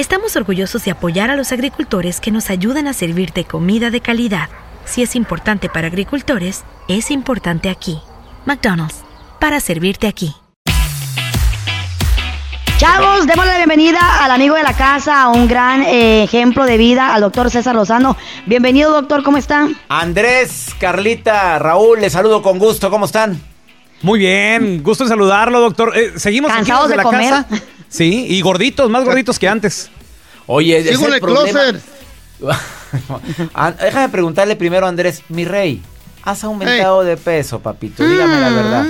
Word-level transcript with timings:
estamos 0.00 0.36
orgullosos 0.36 0.84
de 0.84 0.92
apoyar 0.92 1.30
a 1.30 1.36
los 1.36 1.50
agricultores 1.50 2.20
que 2.20 2.30
nos 2.30 2.50
ayudan 2.50 2.86
a 2.86 2.92
servirte 2.92 3.44
comida 3.44 3.90
de 3.90 4.00
calidad. 4.00 4.48
Si 4.84 5.02
es 5.02 5.16
importante 5.16 5.68
para 5.68 5.88
agricultores, 5.88 6.64
es 6.86 7.10
importante 7.10 7.68
aquí. 7.68 7.98
McDonald's, 8.46 9.02
para 9.40 9.60
servirte 9.60 10.06
aquí. 10.06 10.34
Chavos, 12.78 13.26
démosle 13.26 13.50
la 13.50 13.56
bienvenida 13.56 14.24
al 14.24 14.30
amigo 14.30 14.54
de 14.54 14.62
la 14.62 14.72
casa, 14.72 15.22
a 15.22 15.28
un 15.30 15.48
gran 15.48 15.82
eh, 15.82 16.22
ejemplo 16.22 16.64
de 16.64 16.76
vida, 16.76 17.12
al 17.12 17.22
doctor 17.22 17.50
César 17.50 17.74
Lozano. 17.74 18.16
Bienvenido, 18.46 18.92
doctor, 18.92 19.24
¿cómo 19.24 19.36
está? 19.36 19.66
Andrés, 19.88 20.68
Carlita, 20.78 21.58
Raúl, 21.58 22.00
les 22.00 22.12
saludo 22.12 22.40
con 22.40 22.60
gusto, 22.60 22.88
¿cómo 22.88 23.06
están? 23.06 23.40
Muy 24.02 24.20
bien, 24.20 24.80
gusto 24.84 25.02
en 25.02 25.08
saludarlo, 25.08 25.58
doctor. 25.60 25.92
Eh, 25.96 26.12
Seguimos 26.16 26.52
¿Cansados 26.52 26.84
de, 26.84 26.92
de 26.92 26.96
la 26.98 27.02
comer? 27.02 27.30
casa. 27.30 27.48
Sí, 27.88 28.26
y 28.28 28.40
gorditos, 28.42 28.90
más 28.90 29.04
gorditos 29.04 29.38
que 29.38 29.48
antes. 29.48 29.90
Oye, 30.46 30.78
es 30.78 31.00
el 31.00 31.14
el 31.14 31.20
problema. 31.20 31.60
Ah, 33.54 33.70
Déjame 33.72 34.08
preguntarle 34.08 34.56
primero 34.56 34.86
a 34.86 34.88
Andrés, 34.88 35.22
mi 35.28 35.44
rey, 35.44 35.82
¿has 36.22 36.42
aumentado 36.44 37.04
de 37.04 37.16
peso, 37.18 37.58
papito? 37.60 38.02
Dígame 38.06 38.40
la 38.40 38.48
verdad. 38.48 38.84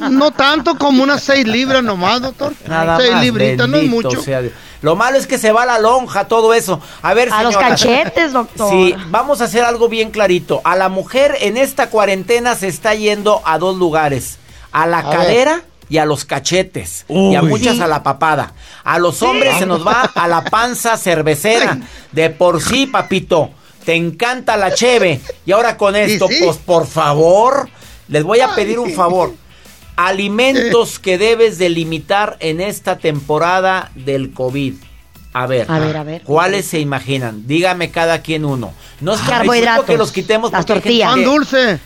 Mm, 0.00 0.16
No 0.18 0.30
tanto 0.30 0.76
como 0.76 1.02
unas 1.02 1.22
seis 1.22 1.46
libras 1.46 1.82
nomás, 1.82 2.22
doctor. 2.22 2.54
Nada 2.66 2.96
seis 2.96 3.12
más, 3.12 3.22
libritas, 3.22 3.68
no 3.68 3.76
es 3.76 3.84
mucho. 3.88 4.22
sea 4.22 4.40
Dios. 4.40 4.54
Lo 4.82 4.94
malo 4.96 5.18
es 5.18 5.26
que 5.26 5.36
se 5.38 5.52
va 5.52 5.66
la 5.66 5.78
lonja, 5.78 6.28
todo 6.28 6.54
eso. 6.54 6.80
A 7.02 7.12
ver, 7.14 7.28
A 7.32 7.42
los 7.42 7.56
cachetes, 7.56 8.32
doctor. 8.32 8.70
Sí, 8.70 8.94
vamos 9.10 9.40
a 9.40 9.44
hacer 9.44 9.64
algo 9.64 9.88
bien 9.88 10.10
clarito. 10.10 10.60
A 10.64 10.76
la 10.76 10.88
mujer 10.88 11.36
en 11.40 11.56
esta 11.56 11.88
cuarentena 11.90 12.54
se 12.54 12.68
está 12.68 12.94
yendo 12.94 13.42
a 13.44 13.58
dos 13.58 13.76
lugares. 13.76 14.38
A 14.72 14.86
la 14.86 14.98
A 14.98 15.10
cadera 15.10 15.62
y 15.88 15.98
a 15.98 16.04
los 16.04 16.24
cachetes. 16.24 17.04
Y 17.08 17.34
a 17.34 17.42
muchas 17.42 17.80
a 17.80 17.86
la 17.86 18.02
papada. 18.02 18.52
A 18.84 18.98
los 18.98 19.22
hombres 19.22 19.56
se 19.58 19.66
nos 19.66 19.86
va 19.86 20.02
a 20.14 20.28
la 20.28 20.42
panza 20.44 20.96
cervecera. 20.96 21.78
De 22.12 22.30
por 22.30 22.62
sí, 22.62 22.86
papito. 22.86 23.50
Te 23.84 23.94
encanta 23.94 24.56
la 24.56 24.74
cheve. 24.74 25.20
Y 25.44 25.52
ahora 25.52 25.76
con 25.76 25.94
esto, 25.94 26.26
sí. 26.28 26.40
pues 26.42 26.56
por 26.56 26.86
favor, 26.86 27.68
les 28.08 28.24
voy 28.24 28.40
a 28.40 28.54
pedir 28.54 28.78
un 28.80 28.92
favor. 28.92 29.32
Alimentos 29.96 30.98
que 30.98 31.18
debes 31.18 31.56
de 31.58 31.68
limitar 31.70 32.36
en 32.40 32.60
esta 32.60 32.98
temporada 32.98 33.90
del 33.94 34.32
COVID. 34.32 34.74
A 35.32 35.46
ver, 35.46 35.66
A 35.70 35.78
ver, 35.78 35.96
a 35.96 36.02
ver. 36.02 36.22
¿cuáles 36.22 36.66
se 36.66 36.80
imaginan? 36.80 37.46
Dígame 37.46 37.90
cada 37.90 38.22
quien 38.22 38.44
uno. 38.44 38.72
No 39.00 39.14
es 39.14 39.20
que 39.20 39.30
Carbohidratos. 39.30 39.84
que 39.86 39.96
los 39.96 40.12
quitemos 40.12 40.50
Las 40.52 40.64
tortillas. 40.66 41.10
Pan 41.10 41.24
dulce. 41.24 41.78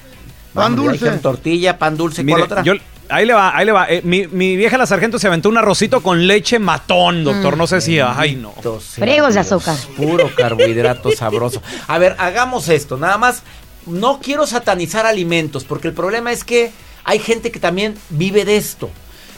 Pan 0.55 0.77
dulce. 0.77 1.11
tortilla, 1.19 1.79
pan 1.79 1.97
dulce, 1.97 2.23
Mire, 2.23 2.39
¿cuál 2.39 2.43
otra? 2.45 2.63
yo- 2.63 2.75
ahí 3.11 3.27
le 3.27 3.33
va, 3.35 3.57
ahí 3.57 3.67
le 3.67 3.73
va. 3.73 3.87
Eh, 3.89 4.01
mi, 4.05 4.27
mi 4.27 4.57
vieja 4.57 4.79
la 4.79 4.87
sargento 4.87 5.19
se 5.19 5.27
aventó 5.27 5.49
un 5.49 5.59
arrocito 5.59 6.03
con 6.03 6.27
leche 6.27 6.59
matón, 6.59 7.25
doctor. 7.25 7.57
No 7.57 7.67
sé 7.67 7.81
si. 7.81 7.99
Ay, 8.01 8.37
no. 8.37 8.53
Fregos 8.53 9.35
de 9.35 9.43
Dios, 9.43 9.53
azúcar. 9.53 9.77
Puro 9.97 10.31
carbohidrato 10.35 11.11
sabroso. 11.13 11.63
A 11.87 11.99
ver, 11.99 12.17
hagamos 12.19 12.69
esto. 12.69 12.97
Nada 12.97 13.19
más, 13.19 13.43
no 13.87 14.21
quiero 14.21 14.47
satanizar 14.47 15.07
alimentos, 15.07 15.65
porque 15.65 15.89
el 15.89 15.95
problema 15.95 16.33
es 16.33 16.45
que 16.45 16.73
hay 17.05 17.19
gente 17.19 17.51
que 17.51 17.61
también 17.61 17.97
vive 18.11 18.45
de 18.45 18.57
esto. 18.57 18.91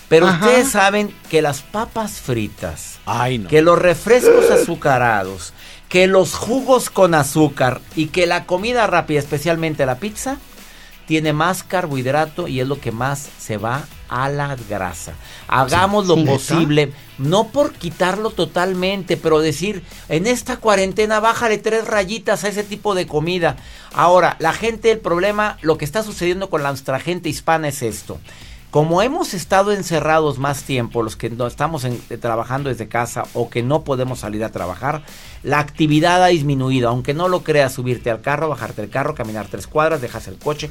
Pero 0.09 0.29
Ajá. 0.29 0.45
ustedes 0.45 0.69
saben 0.71 1.15
que 1.31 1.41
las 1.41 1.63
papas 1.63 2.21
fritas, 2.21 2.99
Ay, 3.07 3.39
no. 3.39 3.49
que 3.49 3.63
los 3.63 3.79
refrescos 3.79 4.51
azucarados, 4.51 5.55
que 5.89 6.07
los 6.07 6.35
jugos 6.35 6.91
con 6.91 7.15
azúcar 7.15 7.81
y 7.97 8.07
que 8.09 8.27
la 8.27 8.45
comida 8.45 8.87
rápida, 8.87 9.21
especialmente 9.21 9.87
la 9.87 9.97
pizza, 9.97 10.37
tiene 11.07 11.33
más 11.33 11.63
carbohidrato 11.63 12.49
y 12.49 12.61
es 12.61 12.67
lo 12.69 12.81
que 12.81 12.93
más 12.93 13.29
se 13.39 13.57
va 13.57 13.85
a 14.09 14.29
la 14.29 14.57
grasa. 14.69 15.15
Hagamos 15.49 16.07
lo 16.07 16.23
posible, 16.25 16.93
no 17.19 17.49
por 17.49 17.73
quitarlo 17.73 18.31
totalmente, 18.31 19.17
pero 19.17 19.41
decir, 19.41 19.83
en 20.09 20.27
esta 20.27 20.59
cuarentena 20.59 21.21
bájale 21.21 21.59
tres 21.59 21.87
rayitas 21.87 22.45
a 22.45 22.49
ese 22.49 22.63
tipo 22.63 22.95
de 22.95 23.07
comida. 23.07 23.57
Ahora, 23.93 24.37
la 24.39 24.53
gente, 24.53 24.91
el 24.91 25.01
problema, 25.01 25.59
lo 25.63 25.79
que 25.79 25.85
está 25.85 26.03
sucediendo 26.03 26.51
con 26.51 26.63
nuestra 26.63 27.01
gente 27.01 27.29
hispana 27.29 27.69
es 27.69 27.83
esto. 27.83 28.19
Como 28.73 29.03
hemos 29.03 29.35
estado 29.35 29.71
encerrados 29.73 30.39
más 30.39 30.63
tiempo, 30.63 31.03
los 31.03 31.15
que 31.15 31.29
no 31.29 31.47
estamos 31.47 31.85
en- 31.85 32.01
eh, 32.09 32.17
trabajando 32.17 32.71
desde 32.71 32.89
casa 32.89 33.25
o 33.35 33.51
que 33.51 33.63
no 33.63 33.83
podemos 33.83 34.21
salir 34.21 34.43
a 34.45 34.49
trabajar, 34.49 35.03
la 35.43 35.59
actividad 35.59 36.25
ha 36.25 36.29
disminuido. 36.29 36.89
Aunque 36.89 37.13
no 37.13 37.29
lo 37.29 37.43
creas, 37.45 37.75
subirte 37.75 38.11
al 38.11 38.23
carro, 38.23 38.49
bajarte 38.49 38.81
del 38.81 38.91
carro, 38.91 39.15
caminar 39.15 39.47
tres 39.51 39.67
cuadras, 39.67 40.01
dejas 40.01 40.27
el 40.27 40.39
coche, 40.39 40.71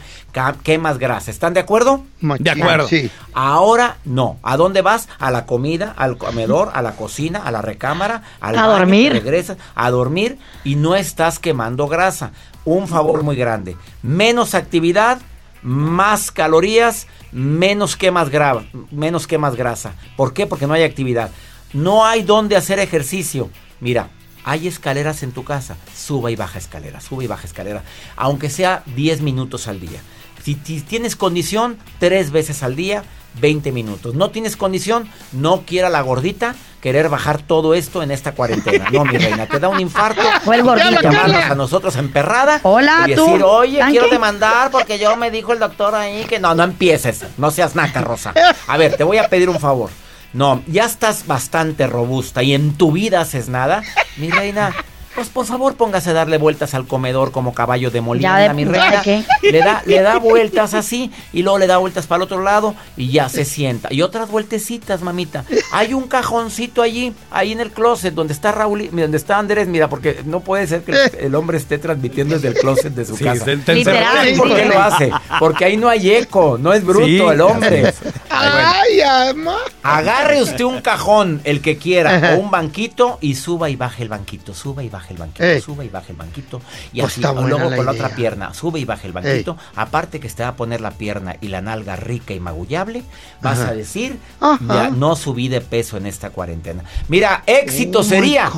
quemas 0.63 0.97
grasa. 0.97 1.29
¿Están 1.29 1.53
de 1.53 1.59
acuerdo? 1.59 2.03
De 2.39 2.49
acuerdo. 2.49 2.87
Sí. 2.87 3.11
Ahora 3.33 3.97
no. 4.03 4.37
¿A 4.41 4.57
dónde 4.57 4.81
vas? 4.81 5.07
A 5.19 5.29
la 5.29 5.45
comida, 5.45 5.93
al 5.95 6.17
comedor, 6.17 6.71
a 6.73 6.81
la 6.81 6.93
cocina, 6.95 7.43
a 7.45 7.51
la 7.51 7.61
recámara, 7.61 8.23
al 8.39 8.57
A 8.57 8.61
baño, 8.65 8.79
dormir. 8.79 9.13
Regresas 9.13 9.57
a 9.75 9.91
dormir 9.91 10.39
y 10.63 10.75
no 10.75 10.95
estás 10.95 11.37
quemando 11.37 11.87
grasa. 11.87 12.31
Un 12.65 12.87
favor 12.87 13.21
muy 13.21 13.35
grande. 13.35 13.77
Menos 14.01 14.55
actividad, 14.55 15.19
más 15.63 16.31
calorías, 16.31 17.07
menos 17.31 17.95
quemas 17.95 18.29
gra- 18.31 18.65
menos 18.91 19.27
quemas 19.27 19.55
grasa. 19.55 19.93
¿Por 20.17 20.33
qué? 20.33 20.47
Porque 20.47 20.67
no 20.67 20.73
hay 20.73 20.83
actividad. 20.83 21.31
No 21.73 22.05
hay 22.05 22.23
dónde 22.23 22.55
hacer 22.55 22.79
ejercicio. 22.79 23.49
Mira, 23.79 24.09
hay 24.43 24.67
escaleras 24.67 25.23
en 25.23 25.31
tu 25.31 25.43
casa. 25.43 25.77
Suba 25.95 26.31
y 26.31 26.35
baja 26.35 26.57
escalera, 26.59 26.99
sube 27.01 27.23
y 27.23 27.27
baja 27.27 27.47
escalera. 27.47 27.83
Aunque 28.15 28.49
sea 28.49 28.83
10 28.95 29.21
minutos 29.21 29.67
al 29.67 29.79
día. 29.79 30.01
Si, 30.43 30.55
ti- 30.55 30.81
tienes 30.81 31.15
condición, 31.15 31.77
tres 31.99 32.31
veces 32.31 32.63
al 32.63 32.75
día, 32.75 33.03
20 33.39 33.71
minutos. 33.71 34.15
No 34.15 34.29
tienes 34.29 34.57
condición, 34.57 35.09
no 35.31 35.61
quiera 35.61 35.89
la 35.89 36.01
gordita 36.01 36.55
querer 36.81 37.09
bajar 37.09 37.41
todo 37.41 37.73
esto 37.75 38.03
en 38.03 38.11
esta 38.11 38.33
cuarentena. 38.33 38.89
No, 38.91 39.05
mi 39.05 39.17
reina, 39.17 39.45
te 39.45 39.59
da 39.59 39.69
un 39.69 39.79
infarto. 39.79 40.21
O 40.45 40.53
el 40.53 40.63
gordito. 40.63 41.01
Llamarnos 41.01 41.43
a 41.43 41.55
nosotros 41.55 41.95
emperrada. 41.95 42.59
Hola, 42.63 43.05
y 43.07 43.13
tú, 43.13 43.25
decir, 43.25 43.43
oye, 43.43 43.77
¿tanque? 43.77 43.91
quiero 43.91 44.09
demandar 44.09 44.71
porque 44.71 44.97
yo 44.97 45.15
me 45.15 45.29
dijo 45.29 45.53
el 45.53 45.59
doctor 45.59 45.93
ahí 45.93 46.23
que 46.23 46.39
no, 46.39 46.55
no 46.55 46.63
empieces. 46.63 47.23
No 47.37 47.51
seas 47.51 47.75
naca, 47.75 48.01
Rosa. 48.01 48.33
A 48.67 48.77
ver, 48.77 48.95
te 48.97 49.03
voy 49.03 49.17
a 49.17 49.29
pedir 49.29 49.49
un 49.49 49.59
favor. 49.59 49.91
No, 50.33 50.63
ya 50.65 50.85
estás 50.85 51.27
bastante 51.27 51.85
robusta 51.87 52.41
y 52.41 52.53
en 52.53 52.73
tu 52.73 52.91
vida 52.91 53.21
haces 53.21 53.49
nada. 53.49 53.83
Mi 54.17 54.31
reina, 54.31 54.73
Pues 55.15 55.27
por 55.27 55.45
favor 55.45 55.75
póngase 55.75 56.11
a 56.11 56.13
darle 56.13 56.37
vueltas 56.37 56.73
al 56.73 56.87
comedor 56.87 57.31
como 57.31 57.53
caballo 57.53 57.91
de 57.91 57.99
molino, 57.99 58.23
Ya 58.29 58.37
de- 58.37 58.53
mi 58.53 58.63
¿ya 58.65 58.71
reina. 58.71 59.01
qué? 59.01 59.23
Le 59.43 59.59
da, 59.59 59.83
le 59.85 60.01
da 60.01 60.17
vueltas 60.19 60.73
así 60.73 61.11
y 61.33 61.43
luego 61.43 61.57
le 61.57 61.67
da 61.67 61.77
vueltas 61.77 62.07
para 62.07 62.17
el 62.17 62.23
otro 62.23 62.41
lado 62.41 62.75
y 62.95 63.11
ya 63.11 63.27
se 63.27 63.43
sienta. 63.43 63.89
Y 63.91 64.01
otras 64.03 64.29
vueltecitas, 64.29 65.01
mamita. 65.01 65.43
Hay 65.73 65.93
un 65.93 66.07
cajoncito 66.07 66.81
allí, 66.81 67.13
ahí 67.29 67.51
en 67.51 67.59
el 67.59 67.71
closet 67.71 68.13
donde 68.13 68.33
está 68.33 68.53
Raúl, 68.53 68.81
y- 68.83 68.87
donde 68.87 69.17
está 69.17 69.37
Andrés, 69.37 69.67
mira, 69.67 69.89
porque 69.89 70.21
no 70.25 70.39
puede 70.39 70.65
ser 70.67 70.83
que 70.83 70.93
el, 71.19 71.35
hombre 71.35 71.57
esté 71.57 71.77
transmitiendo 71.77 72.35
desde 72.35 72.47
el 72.47 72.53
closet 72.55 72.93
de 72.93 73.03
su 73.05 73.17
Sí, 73.17 73.25
casa. 73.25 73.43
te- 73.45 73.57
te 73.57 73.75
Literal, 73.75 74.01
encerró. 74.01 74.13
¿Sabes 74.15 74.37
¿Por 74.39 74.55
qué 74.55 74.65
lo 74.65 74.81
hace? 74.81 75.11
Porque 75.39 75.65
ahí 75.65 75.75
no 75.77 75.89
hay 75.89 76.09
eco, 76.11 76.57
no 76.57 76.71
es 76.71 76.83
bruto 76.85 77.05
Sí, 77.05 77.19
el 77.19 77.41
hombre. 77.41 77.93
Ay, 78.29 79.01
ama. 79.01 79.57
Agarre 79.83 80.41
usted 80.41 80.63
un 80.63 80.79
cajón, 80.81 81.41
el 81.43 81.61
que 81.61 81.77
quiera, 81.77 82.35
o 82.35 82.39
un 82.39 82.49
banquito 82.49 83.17
y 83.19 83.35
suba 83.35 83.69
y 83.69 83.75
baje 83.75 84.03
el 84.03 84.09
banquito, 84.09 84.53
suba 84.53 84.83
y 84.83 84.89
baje 84.89 85.00
el 85.09 85.17
banquito, 85.17 85.43
Ey. 85.43 85.59
suba 85.61 85.83
y 85.83 85.89
baje 85.89 86.11
el 86.11 86.17
banquito 86.17 86.61
y 86.93 87.01
Pues 87.01 87.13
así, 87.13 87.21
está 87.21 87.31
o 87.31 87.33
buena 87.35 87.49
luego 87.49 87.69
la 87.71 87.75
con 87.77 87.85
la 87.87 87.91
otra 87.93 88.15
pierna, 88.15 88.53
sube 88.53 88.79
y 88.79 88.85
baje 88.85 89.07
el 89.07 89.13
banquito, 89.13 89.57
aparte 89.75 90.19
que 90.19 90.29
te 90.29 90.43
va 90.43 90.49
a 90.49 90.55
poner 90.55 90.79
la 90.81 90.91
pierna 90.91 91.35
y 91.41 91.47
la 91.47 91.61
nalga 91.61 91.95
rica 91.95 92.33
y 92.33 92.39
magullable, 92.39 93.03
vas 93.41 93.59
Ajá. 93.59 93.69
a 93.69 93.73
decir, 93.73 94.17
Ajá. 94.39 94.59
ya 94.67 94.89
no 94.91 95.15
subí 95.15 95.47
de 95.47 95.61
peso 95.61 95.97
en 95.97 96.05
esta 96.05 96.29
cuarentena. 96.29 96.83
Mira, 97.07 97.43
éxito 97.47 97.99
Oh 97.99 98.03
sería 98.03 98.51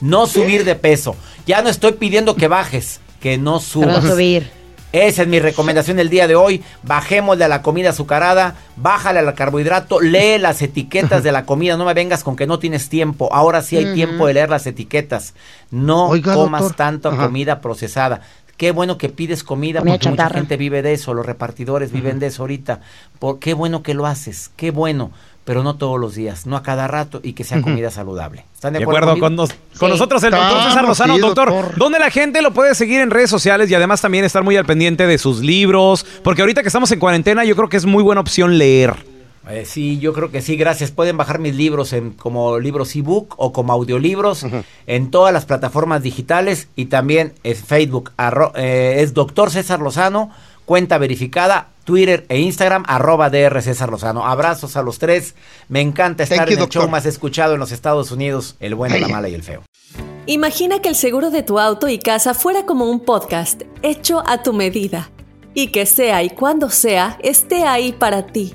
no 0.00 0.26
subir 0.26 0.64
de 0.64 0.74
peso. 0.74 1.14
Ya 1.46 1.62
no 1.62 1.68
estoy 1.68 1.92
pidiendo 1.92 2.34
que 2.36 2.48
bajes, 2.48 3.00
que 3.20 3.36
no 3.38 3.58
Pero 3.58 3.60
subas. 3.94 4.04
subir. 4.04 4.50
Esa 4.94 5.22
es 5.22 5.28
mi 5.28 5.40
recomendación 5.40 5.96
del 5.96 6.08
día 6.08 6.28
de 6.28 6.36
hoy. 6.36 6.62
Bajémosle 6.84 7.44
a 7.44 7.48
la 7.48 7.62
comida 7.62 7.90
azucarada, 7.90 8.54
bájale 8.76 9.18
al 9.18 9.34
carbohidrato, 9.34 10.00
lee 10.00 10.38
las 10.38 10.62
etiquetas 10.62 11.24
de 11.24 11.32
la 11.32 11.44
comida. 11.44 11.76
No 11.76 11.84
me 11.84 11.94
vengas 11.94 12.22
con 12.22 12.36
que 12.36 12.46
no 12.46 12.60
tienes 12.60 12.88
tiempo. 12.88 13.28
Ahora 13.32 13.62
sí 13.62 13.76
hay 13.76 13.92
tiempo 13.92 14.28
de 14.28 14.34
leer 14.34 14.50
las 14.50 14.68
etiquetas. 14.68 15.34
No 15.72 16.06
Oiga, 16.06 16.34
comas 16.34 16.60
doctor. 16.60 16.76
tanta 16.76 17.10
comida 17.10 17.60
procesada. 17.60 18.20
Qué 18.56 18.70
bueno 18.70 18.98
que 18.98 19.08
pides 19.08 19.42
comida 19.42 19.80
Comida 19.80 19.92
porque 19.98 20.08
mucha 20.10 20.30
gente 20.30 20.56
vive 20.56 20.82
de 20.82 20.92
eso. 20.92 21.12
Los 21.14 21.26
repartidores 21.26 21.90
viven 21.92 22.18
de 22.18 22.26
eso 22.28 22.42
ahorita. 22.42 22.80
Por, 23.18 23.38
qué 23.38 23.52
bueno 23.54 23.82
que 23.82 23.94
lo 23.94 24.06
haces. 24.06 24.50
Qué 24.56 24.70
bueno. 24.70 25.10
Pero 25.44 25.62
no 25.62 25.76
todos 25.76 26.00
los 26.00 26.14
días, 26.14 26.46
no 26.46 26.56
a 26.56 26.62
cada 26.62 26.88
rato 26.88 27.20
y 27.22 27.34
que 27.34 27.44
sea 27.44 27.60
comida 27.60 27.90
saludable. 27.90 28.46
¿Están 28.54 28.72
de 28.72 28.78
De 28.78 28.84
acuerdo, 28.84 29.10
acuerdo 29.10 29.20
con, 29.20 29.36
conmigo? 29.36 29.54
nos- 29.70 29.78
con 29.78 29.90
nosotros 29.90 30.22
el 30.24 30.30
doctor 30.30 30.62
César 30.62 30.84
Lozano. 30.86 31.14
sí, 31.16 31.20
doctor, 31.20 31.50
doctor. 31.50 31.74
¿dónde 31.76 31.98
la 31.98 32.10
gente 32.10 32.40
lo 32.40 32.54
puede 32.54 32.74
seguir 32.74 33.02
en 33.02 33.10
redes 33.10 33.28
sociales 33.28 33.70
y 33.70 33.74
además 33.74 34.00
también 34.00 34.24
estar 34.24 34.42
muy 34.42 34.56
al 34.56 34.64
pendiente 34.64 35.06
de 35.06 35.18
sus 35.18 35.40
libros? 35.40 36.06
Porque 36.22 36.40
ahorita 36.40 36.62
que 36.62 36.68
estamos 36.68 36.90
en 36.92 36.98
cuarentena 36.98 37.44
yo 37.44 37.54
creo 37.56 37.68
que 37.68 37.76
es 37.76 37.84
muy 37.84 38.02
buena 38.02 38.22
opción 38.22 38.56
leer. 38.56 38.94
Eh, 39.48 39.64
sí, 39.66 39.98
yo 39.98 40.12
creo 40.14 40.30
que 40.30 40.40
sí, 40.40 40.56
gracias. 40.56 40.90
Pueden 40.90 41.16
bajar 41.16 41.38
mis 41.38 41.54
libros 41.54 41.92
en, 41.92 42.12
como 42.12 42.58
libros 42.58 42.94
ebook 42.96 43.34
o 43.36 43.52
como 43.52 43.72
audiolibros 43.74 44.46
en 44.86 45.10
todas 45.10 45.32
las 45.34 45.44
plataformas 45.44 46.02
digitales 46.02 46.68
y 46.76 46.86
también 46.86 47.34
es 47.42 47.62
Facebook. 47.62 48.12
arro- 48.16 48.52
eh, 48.56 48.96
es 49.02 49.12
Doctor 49.12 49.50
César 49.50 49.80
Lozano, 49.80 50.30
cuenta 50.64 50.96
verificada, 50.96 51.68
Twitter 51.84 52.24
e 52.30 52.38
Instagram, 52.40 52.84
arroba 52.86 53.28
DR 53.28 53.60
César 53.60 53.90
Lozano. 53.90 54.24
Abrazos 54.26 54.76
a 54.78 54.82
los 54.82 54.98
tres. 54.98 55.34
Me 55.68 55.82
encanta 55.82 56.22
estar 56.22 56.38
Thank 56.38 56.48
you, 56.48 56.54
en 56.56 56.62
el 56.62 56.68
show 56.70 56.88
más 56.88 57.04
escuchado 57.04 57.52
en 57.52 57.60
los 57.60 57.70
Estados 57.72 58.10
Unidos, 58.12 58.56
el 58.60 58.74
bueno, 58.74 58.96
la 58.96 59.08
mala 59.08 59.28
y 59.28 59.34
el 59.34 59.42
feo. 59.42 59.62
Imagina 60.26 60.80
que 60.80 60.88
el 60.88 60.94
seguro 60.94 61.30
de 61.30 61.42
tu 61.42 61.58
auto 61.60 61.88
y 61.88 61.98
casa 61.98 62.32
fuera 62.32 62.64
como 62.64 62.86
un 62.90 63.00
podcast 63.00 63.60
hecho 63.82 64.22
a 64.26 64.42
tu 64.42 64.54
medida 64.54 65.10
y 65.52 65.66
que 65.66 65.84
sea 65.84 66.22
y 66.22 66.30
cuando 66.30 66.70
sea 66.70 67.18
esté 67.22 67.64
ahí 67.64 67.92
para 67.92 68.24
ti. 68.26 68.54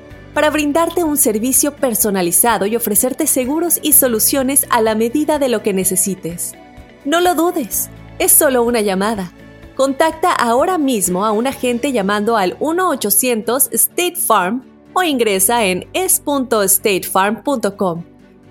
para 0.33 0.49
brindarte 0.49 1.03
un 1.03 1.17
servicio 1.17 1.75
personalizado 1.75 2.65
y 2.65 2.75
ofrecerte 2.75 3.27
seguros 3.27 3.79
y 3.81 3.93
soluciones 3.93 4.65
a 4.69 4.81
la 4.81 4.95
medida 4.95 5.39
de 5.39 5.47
lo 5.49 5.63
que 5.63 5.73
necesites. 5.73 6.53
No 7.05 7.21
lo 7.21 7.35
dudes, 7.35 7.89
es 8.19 8.31
solo 8.31 8.63
una 8.63 8.81
llamada. 8.81 9.31
Contacta 9.75 10.31
ahora 10.31 10.77
mismo 10.77 11.25
a 11.25 11.31
un 11.31 11.47
agente 11.47 11.91
llamando 11.91 12.37
al 12.37 12.57
1-800 12.59 13.73
State 13.73 14.15
Farm 14.15 14.63
o 14.93 15.01
ingresa 15.03 15.65
en 15.65 15.89
es.statefarm.com. 15.93 18.05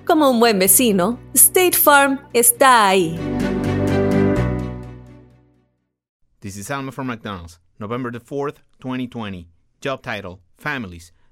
Como 0.04 0.30
un 0.30 0.40
buen 0.40 0.58
vecino, 0.58 1.20
State 1.34 1.76
Farm 1.76 2.20
está 2.32 2.88
ahí. 2.88 3.16
This 6.40 6.56
is 6.56 6.68
Alma 6.70 6.90
from 6.90 7.06
McDonald's, 7.06 7.60
November 7.78 8.10
the 8.10 8.18
4th, 8.18 8.62
2020. 8.80 9.46
Job 9.80 10.02
title 10.02 10.40
Families, 10.56 11.12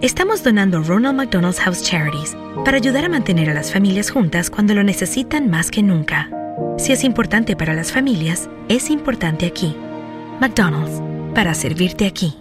estamos 0.00 0.42
donando 0.42 0.82
Ronald 0.82 1.16
McDonald's 1.16 1.60
House 1.60 1.82
Charities 1.82 2.36
para 2.64 2.76
ayudar 2.76 3.04
a 3.04 3.08
mantener 3.08 3.50
a 3.50 3.54
las 3.54 3.72
familias 3.72 4.10
juntas 4.10 4.50
cuando 4.50 4.74
lo 4.74 4.82
necesitan 4.82 5.50
más 5.50 5.70
que 5.70 5.82
nunca. 5.82 6.30
Si 6.78 6.92
es 6.92 7.04
importante 7.04 7.56
para 7.56 7.74
las 7.74 7.92
familias, 7.92 8.48
es 8.68 8.90
importante 8.90 9.46
aquí. 9.46 9.76
McDonald's, 10.40 11.02
para 11.34 11.54
servirte 11.54 12.06
aquí. 12.06 12.36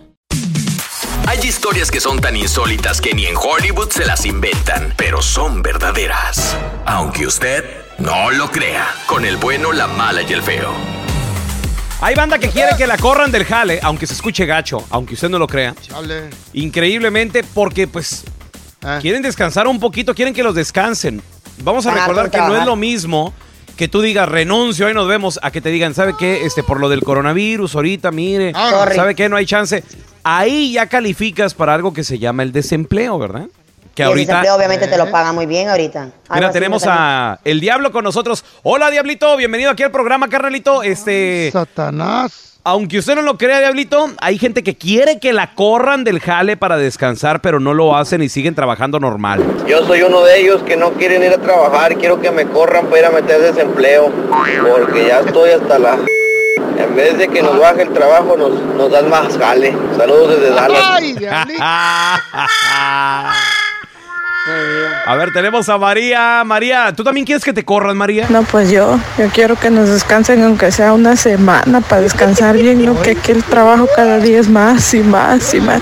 Hay 1.28 1.40
historias 1.40 1.90
que 1.90 2.00
son 2.00 2.20
tan 2.20 2.36
insólitas 2.36 3.02
que 3.02 3.14
ni 3.14 3.26
en 3.26 3.36
Hollywood 3.36 3.90
se 3.90 4.06
las 4.06 4.26
inventan, 4.26 4.94
pero 4.98 5.22
son 5.22 5.62
verdaderas. 5.62 6.58
Aunque 6.86 7.26
usted 7.26 7.64
no 7.98 8.30
lo 8.32 8.52
crea, 8.52 8.88
con 9.08 9.26
el 9.26 9.38
bueno, 9.38 9.72
la 9.72 9.88
mala 9.88 10.22
y 10.22 10.34
el 10.34 10.42
feo. 10.42 11.03
Hay 12.06 12.16
banda 12.16 12.38
que 12.38 12.50
quiere 12.50 12.76
que 12.78 12.86
la 12.86 12.98
corran 12.98 13.32
del 13.32 13.46
jale, 13.46 13.80
aunque 13.82 14.06
se 14.06 14.14
escuche 14.14 14.46
gacho, 14.46 14.86
aunque 14.90 15.14
usted 15.14 15.30
no 15.30 15.40
lo 15.40 15.48
crea. 15.48 15.74
Chale. 15.82 16.30
Increíblemente 16.52 17.44
porque 17.46 17.88
pues 17.88 18.26
Ah. 18.84 19.00
quieren 19.02 19.22
descansar 19.22 19.68
un 19.68 19.80
poquito, 19.80 20.14
quieren 20.14 20.34
que 20.34 20.44
los 20.44 20.54
descansen. 20.54 21.22
Vamos 21.64 21.86
a 21.86 21.92
recordar 21.94 22.30
que 22.30 22.40
no 22.40 22.58
es 22.58 22.66
lo 22.66 22.76
mismo 22.76 23.34
que 23.78 23.88
tú 23.88 24.02
digas 24.02 24.28
renuncio, 24.28 24.86
ahí 24.88 24.94
nos 24.94 25.08
vemos, 25.08 25.40
a 25.42 25.50
que 25.52 25.62
te 25.62 25.70
digan, 25.70 25.94
¿sabe 25.94 26.14
qué? 26.20 26.46
Este, 26.46 26.62
por 26.62 26.82
lo 26.82 26.90
del 26.90 27.02
coronavirus, 27.04 27.74
ahorita, 27.76 28.12
mire, 28.12 28.52
Ah. 28.54 28.90
¿sabe 28.94 29.16
qué? 29.16 29.30
No 29.30 29.38
hay 29.38 29.46
chance. 29.46 29.82
Ahí 30.26 30.74
ya 30.74 30.88
calificas 30.88 31.54
para 31.54 31.74
algo 31.74 31.94
que 31.94 32.04
se 32.04 32.20
llama 32.20 32.44
el 32.44 32.52
desempleo, 32.52 33.18
¿verdad? 33.18 33.48
Que 33.96 34.02
y 34.02 34.06
el 34.06 34.10
ahorita. 34.10 34.32
desempleo 34.34 34.56
obviamente 34.56 34.88
te 34.88 34.98
lo 34.98 35.12
paga 35.12 35.32
muy 35.34 35.46
bien 35.46 35.70
ahorita. 35.70 36.02
Algo 36.02 36.14
Mira, 36.34 36.52
tenemos 36.52 36.84
a 36.88 37.40
El 37.44 37.60
Diablo 37.60 37.92
con 37.92 38.04
nosotros. 38.04 38.44
Hola, 38.64 38.90
Diablito, 38.90 39.38
bienvenido 39.38 39.70
aquí 39.72 39.84
al 39.84 39.92
programa, 39.92 40.28
carnalito. 40.30 40.82
Este, 40.82 41.50
Satanás. 41.54 42.58
aunque 42.64 42.98
usted 42.98 43.14
no 43.14 43.22
lo 43.22 43.38
crea, 43.38 43.60
Diablito, 43.60 44.10
hay 44.20 44.40
gente 44.40 44.64
que 44.64 44.76
quiere 44.76 45.20
que 45.20 45.32
la 45.32 45.54
corran 45.54 46.04
del 46.04 46.20
jale 46.22 46.58
para 46.58 46.76
descansar, 46.78 47.42
pero 47.42 47.60
no 47.60 47.76
lo 47.76 47.96
hacen 47.96 48.24
y 48.24 48.30
siguen 48.30 48.56
trabajando 48.56 49.00
normal. 49.00 49.44
Yo 49.68 49.86
soy 49.86 50.02
uno 50.02 50.24
de 50.24 50.40
ellos 50.40 50.64
que 50.64 50.76
no 50.76 50.94
quieren 50.94 51.22
ir 51.22 51.32
a 51.34 51.38
trabajar, 51.38 51.96
quiero 51.96 52.20
que 52.20 52.32
me 52.32 52.46
corran 52.48 52.88
para 52.88 53.00
ir 53.00 53.06
a 53.06 53.12
meter 53.12 53.42
desempleo, 53.42 54.12
porque 54.72 55.06
ya 55.08 55.20
estoy 55.20 55.52
hasta 55.52 55.78
la... 55.78 55.98
En 56.80 56.96
vez 56.96 57.16
de 57.20 57.28
que 57.28 57.44
nos 57.44 57.60
baje 57.60 57.84
el 57.84 57.94
trabajo, 57.94 58.36
nos, 58.36 58.60
nos 58.76 58.90
dan 58.90 59.08
más 59.08 59.38
jale. 59.38 59.72
Saludos 59.96 60.40
desde 60.40 60.56
Dallas. 60.56 60.82
Ay, 60.84 61.14
diablito. 61.14 61.64
A 65.06 65.16
ver, 65.16 65.32
tenemos 65.32 65.70
a 65.70 65.78
María. 65.78 66.44
María, 66.46 66.94
¿tú 66.94 67.04
también 67.04 67.26
quieres 67.26 67.44
que 67.44 67.54
te 67.54 67.64
corran, 67.64 67.96
María? 67.96 68.28
No, 68.30 68.44
pues 68.44 68.70
yo, 68.70 69.00
yo 69.18 69.30
quiero 69.30 69.56
que 69.56 69.70
nos 69.70 69.90
descansen 69.90 70.44
aunque 70.44 70.72
sea 70.72 70.94
una 70.94 71.16
semana 71.16 71.80
para 71.82 72.02
descansar 72.02 72.58
bien, 72.58 72.84
no 72.86 73.02
que 73.02 73.12
aquí 73.12 73.32
el 73.32 73.44
trabajo 73.44 73.88
cada 73.96 74.20
día 74.20 74.40
es 74.40 74.50
más 74.50 74.94
y 74.94 75.00
más 75.00 75.54
y 75.54 75.62
más. 75.62 75.82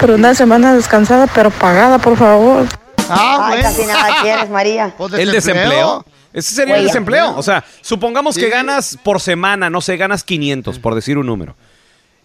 Pero 0.00 0.14
una 0.14 0.34
semana 0.34 0.74
descansada 0.74 1.26
pero 1.26 1.50
pagada, 1.50 1.98
por 1.98 2.16
favor. 2.16 2.66
Ah, 3.10 3.48
Ay, 3.50 3.60
bueno. 3.60 3.62
casi 3.62 3.86
nada 3.86 4.22
quieres, 4.22 4.48
María. 4.48 4.94
¿El 5.18 5.32
desempleo? 5.32 6.04
Ese 6.32 6.54
sería 6.54 6.76
el 6.76 6.84
desempleo. 6.84 7.34
O 7.36 7.42
sea, 7.42 7.64
supongamos 7.82 8.36
que 8.36 8.48
ganas 8.48 8.96
por 9.02 9.20
semana, 9.20 9.68
no 9.68 9.80
sé, 9.80 9.96
ganas 9.96 10.24
500, 10.24 10.78
por 10.78 10.94
decir 10.94 11.18
un 11.18 11.26
número. 11.26 11.56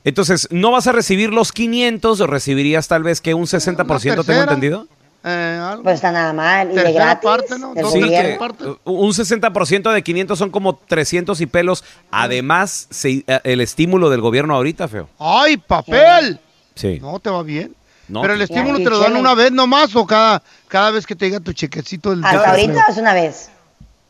Entonces, 0.03 0.47
no 0.51 0.69
vas 0.71 0.85
a 0.85 0.91
recibir 0.91 1.33
los 1.33 1.51
500, 1.51 2.21
o 2.21 2.27
recibirías 2.27 2.87
tal 2.87 3.01
vez 3.01 3.19
que 3.19 3.33
un 3.33 3.45
60%, 3.45 4.23
tengo 4.23 4.41
entendido. 4.41 4.87
Eh, 5.25 5.59
algo. 5.61 5.83
Pues 5.83 5.95
está 5.95 6.11
nada 6.11 6.31
mal. 6.33 6.71
Y 6.71 6.75
de 6.75 6.93
gratis. 6.93 7.23
parte, 7.23 7.57
¿no? 7.59 7.73
Sí, 7.91 7.99
que 7.99 8.37
un 8.83 9.11
60% 9.11 9.91
de 9.91 10.03
500 10.03 10.37
son 10.37 10.51
como 10.51 10.75
300 10.75 11.41
y 11.41 11.45
pelos. 11.47 11.83
Además, 12.11 12.87
se- 12.91 13.23
eh, 13.27 13.39
el 13.43 13.61
estímulo 13.61 14.09
del 14.09 14.21
gobierno 14.21 14.55
ahorita, 14.55 14.87
feo. 14.87 15.09
¡Ay, 15.19 15.57
papel! 15.57 16.39
Sí. 16.75 16.99
No 17.01 17.19
te 17.19 17.29
va 17.29 17.41
bien. 17.43 17.75
No, 18.07 18.21
Pero 18.21 18.33
el 18.33 18.39
pues, 18.39 18.51
estímulo 18.51 18.77
te 18.77 18.83
lo 18.89 18.99
dan 18.99 19.15
una 19.15 19.33
vez 19.33 19.51
nomás 19.51 19.95
o 19.95 20.05
cada, 20.05 20.43
cada 20.67 20.91
vez 20.91 21.07
que 21.07 21.15
te 21.15 21.25
llega 21.25 21.39
tu 21.39 21.53
chequecito 21.53 22.11
del 22.11 22.23
Hasta 22.23 22.51
ahorita 22.51 22.85
es 22.89 22.97
una 22.97 23.13
vez. 23.15 23.49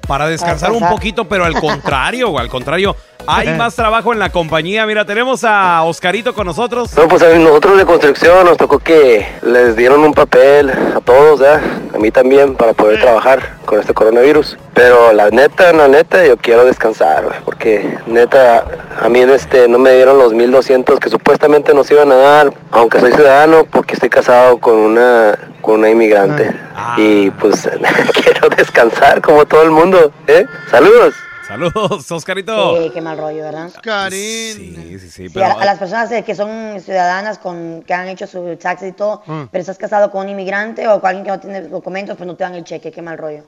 para 0.06 0.28
descansar 0.28 0.72
un 0.72 0.88
poquito, 0.88 1.28
pero 1.28 1.44
al 1.44 1.54
contrario, 1.54 2.38
al 2.38 2.48
contrario, 2.48 2.96
hay 3.28 3.56
más 3.56 3.74
trabajo 3.74 4.12
en 4.12 4.18
la 4.18 4.30
compañía. 4.30 4.86
Mira, 4.86 5.04
tenemos 5.04 5.44
a 5.44 5.82
Oscarito 5.84 6.34
con 6.34 6.46
nosotros. 6.46 6.96
No, 6.96 7.06
pues 7.08 7.22
a 7.22 7.28
nosotros 7.38 7.78
de 7.78 7.84
construcción 7.84 8.46
nos 8.46 8.56
tocó 8.56 8.78
que 8.78 9.26
les 9.42 9.76
dieron 9.76 10.00
un 10.00 10.14
papel 10.14 10.70
a 10.70 11.00
todos, 11.00 11.40
¿ya? 11.40 11.60
a 11.94 11.98
mí 11.98 12.10
también, 12.10 12.54
para 12.54 12.72
poder 12.72 13.00
trabajar 13.00 13.56
con 13.64 13.80
este 13.80 13.92
coronavirus. 13.92 14.56
Pero 14.74 15.12
la 15.12 15.30
neta, 15.30 15.72
la 15.72 15.88
neta, 15.88 16.24
yo 16.24 16.36
quiero 16.36 16.64
descansar, 16.64 17.42
porque 17.44 17.98
neta, 18.06 18.64
a 19.00 19.08
mí 19.08 19.20
en 19.20 19.30
este 19.30 19.68
no 19.68 19.78
me 19.78 19.92
dieron 19.92 20.18
los 20.18 20.32
1200 20.32 21.00
que 21.00 21.10
supuestamente 21.10 21.74
nos 21.74 21.90
iban 21.90 22.10
a 22.12 22.16
dar, 22.16 22.52
aunque 22.70 23.00
soy 23.00 23.12
ciudadano, 23.12 23.64
porque 23.64 23.94
estoy 23.94 24.08
casado 24.08 24.58
con 24.58 24.74
una, 24.76 25.38
con 25.60 25.80
una 25.80 25.90
inmigrante. 25.90 26.54
Y 26.96 27.30
pues 27.32 27.68
quiero 28.22 28.48
descansar 28.50 29.20
como 29.20 29.44
todo 29.44 29.62
el 29.62 29.70
mundo, 29.70 30.12
¿eh? 30.26 30.46
Saludos. 30.70 31.14
Saludos, 31.48 32.10
Oscarito. 32.12 32.76
Sí, 32.82 32.90
qué 32.92 33.00
mal 33.00 33.16
rollo, 33.16 33.42
¿verdad? 33.42 33.72
Karin. 33.82 34.54
Sí, 34.56 34.74
sí, 34.76 34.98
sí. 35.00 35.10
Sí, 35.10 35.28
pero- 35.32 35.46
a, 35.46 35.62
a 35.62 35.64
las 35.64 35.78
personas 35.78 36.12
eh, 36.12 36.22
que 36.22 36.34
son 36.34 36.78
ciudadanas 36.80 37.38
con 37.38 37.82
que 37.86 37.94
han 37.94 38.06
hecho 38.08 38.26
su 38.26 38.56
taxes 38.60 38.90
y 38.90 38.92
todo, 38.92 39.22
Mm. 39.26 39.44
pero 39.50 39.60
estás 39.62 39.78
casado 39.78 40.10
con 40.10 40.24
un 40.24 40.28
inmigrante 40.30 40.86
o 40.88 41.00
con 41.00 41.08
alguien 41.08 41.24
que 41.24 41.30
no 41.30 41.40
tiene 41.40 41.62
documentos, 41.62 42.16
pues 42.16 42.26
no 42.26 42.36
te 42.36 42.44
dan 42.44 42.54
el 42.54 42.64
cheque, 42.64 42.90
qué 42.90 43.00
mal 43.02 43.16
rollo. 43.16 43.44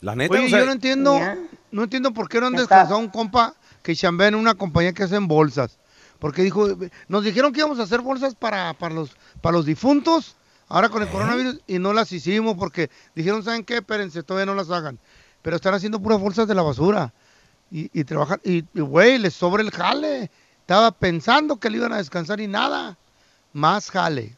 La 0.00 0.14
neta, 0.14 0.34
Oye, 0.34 0.46
o 0.46 0.48
sea, 0.48 0.60
yo 0.60 0.66
no 0.66 0.72
entiendo, 0.72 1.18
Ya. 1.18 1.36
no 1.72 1.82
entiendo 1.84 2.12
por 2.12 2.28
qué 2.28 2.40
no 2.40 2.46
han 2.46 2.54
descansado 2.54 2.98
un 2.98 3.08
compa 3.08 3.54
que 3.82 3.94
chambea 3.96 4.28
en 4.28 4.34
una 4.36 4.54
compañía 4.54 4.92
que 4.92 5.02
hacen 5.02 5.26
bolsas. 5.26 5.78
Porque 6.20 6.42
dijo, 6.42 6.68
nos 7.08 7.24
dijeron 7.24 7.52
que 7.52 7.58
íbamos 7.58 7.80
a 7.80 7.82
hacer 7.82 8.00
bolsas 8.00 8.36
para, 8.36 8.74
para 8.74 8.94
los 8.94 9.10
para 9.40 9.56
los 9.56 9.66
difuntos, 9.66 10.36
ahora 10.68 10.88
con 10.88 11.02
el 11.02 11.08
coronavirus, 11.08 11.60
y 11.66 11.80
no 11.80 11.92
las 11.92 12.12
hicimos 12.12 12.54
porque 12.56 12.90
dijeron, 13.16 13.42
¿saben 13.42 13.64
qué? 13.64 13.78
Espérense, 13.78 14.22
todavía 14.22 14.46
no 14.46 14.54
las 14.54 14.70
hagan. 14.70 15.00
Pero 15.42 15.56
están 15.56 15.74
haciendo 15.74 16.00
puras 16.00 16.20
bolsas 16.20 16.46
de 16.46 16.54
la 16.54 16.62
basura. 16.62 17.12
Y, 17.72 17.90
y 17.98 18.04
trabajan, 18.04 18.38
y 18.44 18.62
güey, 18.74 19.18
les 19.18 19.32
sobra 19.34 19.62
el 19.62 19.70
jale. 19.70 20.30
Estaba 20.60 20.90
pensando 20.92 21.56
que 21.58 21.70
le 21.70 21.78
iban 21.78 21.92
a 21.92 21.96
descansar 21.96 22.38
y 22.40 22.46
nada. 22.46 22.96
Más 23.52 23.90
jale. 23.90 24.36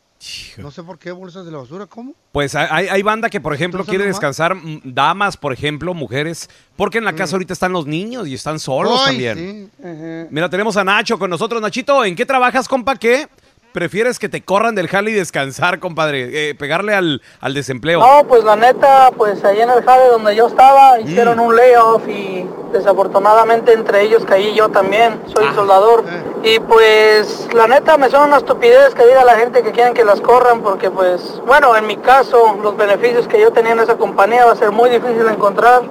No 0.56 0.70
sé 0.70 0.82
por 0.82 0.98
qué 0.98 1.12
bolsas 1.12 1.44
de 1.44 1.52
la 1.52 1.58
basura, 1.58 1.84
¿cómo? 1.86 2.14
Pues 2.32 2.54
hay, 2.54 2.86
hay 2.88 3.02
banda 3.02 3.28
que, 3.28 3.42
por 3.42 3.52
ejemplo, 3.52 3.84
quiere 3.84 4.06
descansar, 4.06 4.54
mm, 4.54 4.80
damas, 4.84 5.36
por 5.36 5.52
ejemplo, 5.52 5.92
mujeres, 5.92 6.48
porque 6.76 6.96
en 6.96 7.04
la 7.04 7.12
casa 7.12 7.36
ahorita 7.36 7.52
están 7.52 7.72
los 7.72 7.86
niños 7.86 8.26
y 8.26 8.32
están 8.34 8.58
solos 8.58 8.92
Mm. 8.94 9.04
Ay, 9.04 9.06
también. 9.08 9.70
sí. 9.76 10.28
Mira, 10.30 10.48
tenemos 10.48 10.78
a 10.78 10.84
Nacho 10.84 11.18
con 11.18 11.28
nosotros. 11.28 11.60
Nachito, 11.60 12.02
¿en 12.06 12.16
qué 12.16 12.24
trabajas, 12.24 12.66
compa? 12.68 12.96
¿Qué? 12.96 13.28
¿Prefieres 13.74 14.20
que 14.20 14.28
te 14.28 14.40
corran 14.40 14.76
del 14.76 14.86
jale 14.86 15.10
y 15.10 15.14
descansar, 15.14 15.80
compadre? 15.80 16.50
Eh, 16.50 16.54
pegarle 16.54 16.94
al, 16.94 17.20
al 17.40 17.54
desempleo. 17.54 17.98
No, 17.98 18.22
pues 18.28 18.44
la 18.44 18.54
neta, 18.54 19.10
pues 19.16 19.44
ahí 19.44 19.60
en 19.60 19.68
el 19.68 19.82
jale 19.82 20.06
donde 20.10 20.36
yo 20.36 20.46
estaba 20.46 21.00
hicieron 21.00 21.40
un 21.40 21.56
layoff 21.56 22.06
y 22.06 22.46
desafortunadamente 22.72 23.72
entre 23.72 24.02
ellos 24.02 24.24
caí 24.24 24.54
yo 24.54 24.68
también, 24.68 25.20
soy 25.34 25.52
soldador. 25.56 26.04
Y 26.44 26.60
pues 26.60 27.48
la 27.52 27.66
neta 27.66 27.98
me 27.98 28.08
son 28.10 28.28
una 28.28 28.36
estupidez 28.36 28.94
que 28.94 29.08
diga 29.08 29.24
la 29.24 29.34
gente 29.34 29.64
que 29.64 29.72
quieren 29.72 29.92
que 29.92 30.04
las 30.04 30.20
corran 30.20 30.62
porque 30.62 30.92
pues 30.92 31.42
bueno, 31.44 31.76
en 31.76 31.88
mi 31.88 31.96
caso 31.96 32.56
los 32.62 32.76
beneficios 32.76 33.26
que 33.26 33.40
yo 33.40 33.50
tenía 33.50 33.72
en 33.72 33.80
esa 33.80 33.96
compañía 33.96 34.44
va 34.44 34.52
a 34.52 34.56
ser 34.56 34.70
muy 34.70 34.88
difícil 34.88 35.24
de 35.24 35.32
encontrar. 35.32 35.82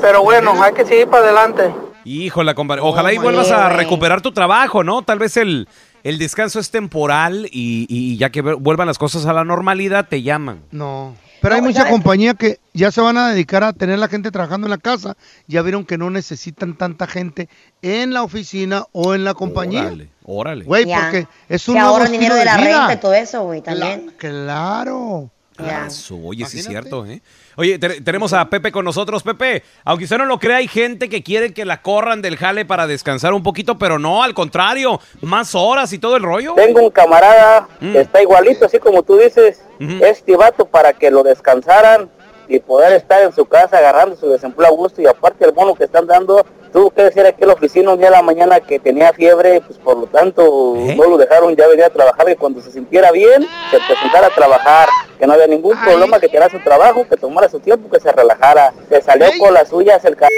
Pero 0.00 0.22
bueno, 0.22 0.54
hay 0.62 0.72
que 0.72 0.84
seguir 0.84 1.08
para 1.08 1.24
adelante. 1.24 1.74
Híjole, 2.04 2.54
compadre. 2.54 2.82
Ojalá 2.84 3.12
y 3.12 3.18
my 3.18 3.24
vuelvas 3.24 3.50
a 3.50 3.70
recuperar 3.70 4.20
tu 4.20 4.30
trabajo, 4.30 4.84
¿no? 4.84 5.02
Tal 5.02 5.18
vez 5.18 5.36
el, 5.36 5.66
el 6.04 6.18
descanso 6.18 6.60
es 6.60 6.70
temporal 6.70 7.46
y, 7.50 7.86
y 7.88 8.16
ya 8.16 8.30
que 8.30 8.40
vuelvan 8.42 8.86
las 8.86 8.98
cosas 8.98 9.26
a 9.26 9.32
la 9.32 9.42
normalidad, 9.44 10.06
te 10.08 10.22
llaman. 10.22 10.62
No. 10.70 11.16
Pero 11.40 11.56
hay 11.56 11.60
No, 11.60 11.66
mucha 11.66 11.88
compañía 11.90 12.32
que 12.34 12.58
ya 12.72 12.90
se 12.90 13.02
van 13.02 13.18
a 13.18 13.28
dedicar 13.30 13.64
a 13.64 13.72
tener 13.74 13.98
la 13.98 14.08
gente 14.08 14.30
trabajando 14.30 14.66
en 14.66 14.70
la 14.70 14.78
casa. 14.78 15.16
Ya 15.46 15.60
vieron 15.60 15.84
que 15.84 15.98
no 15.98 16.08
necesitan 16.08 16.76
tanta 16.78 17.06
gente 17.06 17.48
en 17.82 18.14
la 18.14 18.22
oficina 18.22 18.84
o 18.92 19.14
en 19.14 19.24
la 19.24 19.34
compañía. 19.34 19.82
Órale, 19.82 20.08
órale. 20.24 20.64
Güey, 20.64 20.84
porque 20.84 21.26
es 21.50 21.68
un 21.68 21.74
nuevo 21.74 21.98
dinero 21.98 22.14
estilo 22.14 22.34
de 22.36 22.44
la 22.46 22.56
vida. 22.56 22.78
renta 22.78 22.92
y 22.94 22.96
todo 22.96 23.12
eso, 23.14 23.42
güey, 23.44 23.60
también. 23.60 24.12
claro. 24.16 25.30
Oye, 25.58 26.44
sí 26.46 26.58
es 26.58 26.66
Imagínate. 26.66 26.88
cierto, 26.90 27.06
¿eh? 27.06 27.22
Oye, 27.56 27.78
te- 27.78 28.00
tenemos 28.00 28.32
a 28.32 28.48
Pepe 28.50 28.72
con 28.72 28.84
nosotros. 28.84 29.22
Pepe, 29.22 29.62
aunque 29.84 30.04
usted 30.04 30.18
no 30.18 30.24
lo 30.26 30.38
crea, 30.38 30.56
hay 30.56 30.68
gente 30.68 31.08
que 31.08 31.22
quiere 31.22 31.52
que 31.54 31.64
la 31.64 31.80
corran 31.82 32.20
del 32.22 32.36
jale 32.36 32.64
para 32.64 32.86
descansar 32.86 33.32
un 33.34 33.42
poquito, 33.42 33.78
pero 33.78 33.98
no, 33.98 34.22
al 34.22 34.34
contrario, 34.34 35.00
más 35.20 35.54
horas 35.54 35.92
y 35.92 35.98
todo 35.98 36.16
el 36.16 36.22
rollo. 36.22 36.54
Tengo 36.54 36.82
un 36.82 36.90
camarada 36.90 37.68
Mm. 37.80 37.92
que 37.92 38.00
está 38.00 38.20
igualito, 38.22 38.64
así 38.66 38.78
como 38.78 39.02
tú 39.02 39.16
dices, 39.16 39.62
Ujú. 39.80 40.04
este 40.04 40.36
vato 40.36 40.64
para 40.66 40.92
que 40.92 41.10
lo 41.10 41.22
descansaran 41.22 42.10
y 42.48 42.58
poder 42.60 42.92
estar 42.92 43.22
en 43.22 43.32
su 43.32 43.46
casa 43.46 43.78
agarrando 43.78 44.16
su 44.16 44.28
desempleo 44.28 44.68
a 44.68 44.72
gusto 44.72 45.00
y 45.00 45.06
aparte 45.06 45.44
el 45.44 45.52
bono 45.52 45.74
que 45.74 45.84
están 45.84 46.06
dando, 46.06 46.44
tuvo 46.72 46.90
que 46.90 47.04
decir 47.04 47.24
aquí 47.24 47.42
en 47.42 47.48
la 47.48 47.54
oficina 47.54 47.92
un 47.92 47.98
día 47.98 48.08
a 48.08 48.12
la 48.12 48.22
mañana 48.22 48.60
que 48.60 48.78
tenía 48.78 49.12
fiebre, 49.12 49.60
pues 49.60 49.78
por 49.78 49.96
lo 49.96 50.06
tanto 50.06 50.74
¿Eh? 50.76 50.96
no 50.96 51.04
lo 51.04 51.16
dejaron 51.16 51.54
ya 51.54 51.66
venir 51.68 51.84
a 51.84 51.90
trabajar 51.90 52.28
y 52.28 52.36
cuando 52.36 52.60
se 52.60 52.72
sintiera 52.72 53.10
bien, 53.12 53.46
se 53.70 53.78
presentara 53.86 54.26
a 54.26 54.30
trabajar, 54.30 54.88
que 55.18 55.26
no 55.26 55.34
había 55.34 55.46
ningún 55.46 55.76
Ay. 55.76 55.84
problema, 55.84 56.18
que 56.18 56.28
tirara 56.28 56.50
su 56.50 56.58
trabajo, 56.60 57.06
que 57.08 57.16
tomara 57.16 57.48
su 57.48 57.60
tiempo, 57.60 57.88
que 57.90 58.00
se 58.00 58.10
relajara, 58.12 58.72
se 58.88 59.00
salió 59.02 59.26
Ey. 59.26 59.38
con 59.38 59.54
las 59.54 59.68
suyas 59.68 60.04
el 60.04 60.16
ca... 60.16 60.28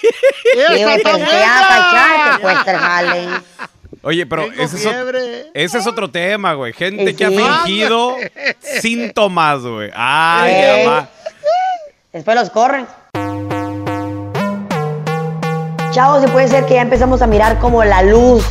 Sí, 0.00 0.08
¡Esa 0.58 0.68
güey, 0.68 0.96
está 0.96 1.12
pero 1.12 1.24
te 1.24 1.36
va 1.36 1.58
a 1.58 1.68
cachar, 1.68 2.10
buena! 2.10 2.36
te 2.36 2.42
cuesta 2.42 2.70
el 2.70 2.76
jale. 2.76 3.28
Oye, 4.04 4.26
pero 4.26 4.44
ese 4.52 4.76
es, 4.76 5.74
ese 5.74 5.88
otro 5.88 6.10
tema, 6.10 6.52
güey. 6.54 6.72
Gente 6.72 7.06
Sí, 7.08 7.14
que 7.16 7.24
ha 7.24 7.30
fingido 7.30 8.16
síntomas, 8.80 9.62
güey. 9.62 9.90
Ay, 9.94 10.52
Eh. 10.54 10.82
mamá. 10.86 11.08
Después 12.12 12.36
los 12.36 12.50
corren. 12.50 12.86
Chavos, 15.92 16.24
y 16.24 16.26
puede 16.28 16.48
ser 16.48 16.66
que 16.66 16.74
ya 16.74 16.82
empezamos 16.82 17.22
a 17.22 17.26
mirar 17.26 17.58
como 17.58 17.84
la 17.84 18.02
luz 18.02 18.44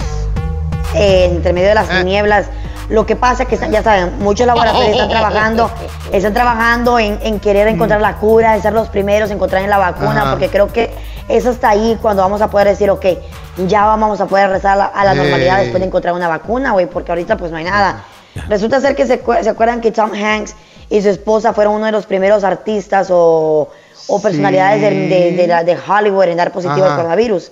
eh, 0.95 1.25
entre 1.31 1.53
medio 1.53 1.69
de 1.69 1.75
las 1.75 1.89
Eh. 1.89 1.99
tinieblas. 1.99 2.47
Lo 2.89 3.05
que 3.05 3.15
pasa 3.15 3.43
es 3.43 3.49
que, 3.49 3.69
ya 3.71 3.81
saben, 3.81 4.19
muchos 4.19 4.45
laboratorios 4.45 4.91
están 4.91 5.09
trabajando, 5.09 5.71
están 6.11 6.33
trabajando 6.33 6.99
en, 6.99 7.17
en 7.23 7.39
querer 7.39 7.67
encontrar 7.67 8.01
la 8.01 8.17
cura, 8.17 8.55
en 8.55 8.61
ser 8.61 8.73
los 8.73 8.89
primeros, 8.89 9.29
en 9.29 9.37
encontrar 9.37 9.63
en 9.63 9.69
la 9.69 9.77
vacuna, 9.77 10.21
Ajá. 10.21 10.31
porque 10.31 10.49
creo 10.49 10.71
que 10.71 10.91
es 11.27 11.45
hasta 11.45 11.69
ahí 11.69 11.97
cuando 12.01 12.21
vamos 12.21 12.41
a 12.41 12.49
poder 12.49 12.67
decir, 12.67 12.89
ok, 12.89 13.05
ya 13.67 13.85
vamos 13.85 14.19
a 14.19 14.25
poder 14.25 14.47
regresar 14.47 14.73
a 14.73 14.75
la, 14.75 14.85
a 14.85 15.05
la 15.05 15.13
normalidad 15.15 15.59
después 15.59 15.79
de 15.79 15.87
encontrar 15.87 16.13
una 16.13 16.27
vacuna, 16.27 16.71
güey, 16.73 16.85
porque 16.87 17.11
ahorita 17.11 17.37
pues 17.37 17.51
no 17.51 17.57
hay 17.57 17.63
nada. 17.63 18.03
Resulta 18.49 18.81
ser 18.81 18.95
que 18.95 19.05
se, 19.05 19.21
se 19.41 19.49
acuerdan 19.49 19.79
que 19.79 19.91
Tom 19.91 20.11
Hanks 20.13 20.55
y 20.89 21.01
su 21.01 21.09
esposa 21.09 21.53
fueron 21.53 21.75
uno 21.75 21.85
de 21.85 21.91
los 21.91 22.05
primeros 22.05 22.43
artistas 22.43 23.07
o, 23.11 23.69
o 24.07 24.21
personalidades 24.21 24.79
Sí. 24.81 25.07
de, 25.07 25.31
de 25.37 25.47
la- 25.47 25.63
de 25.63 25.77
Hollywood 25.77 26.25
en 26.25 26.37
dar 26.37 26.51
positivo 26.51 26.83
al 26.83 26.89
Ajá. 26.91 26.95
coronavirus. 26.97 27.51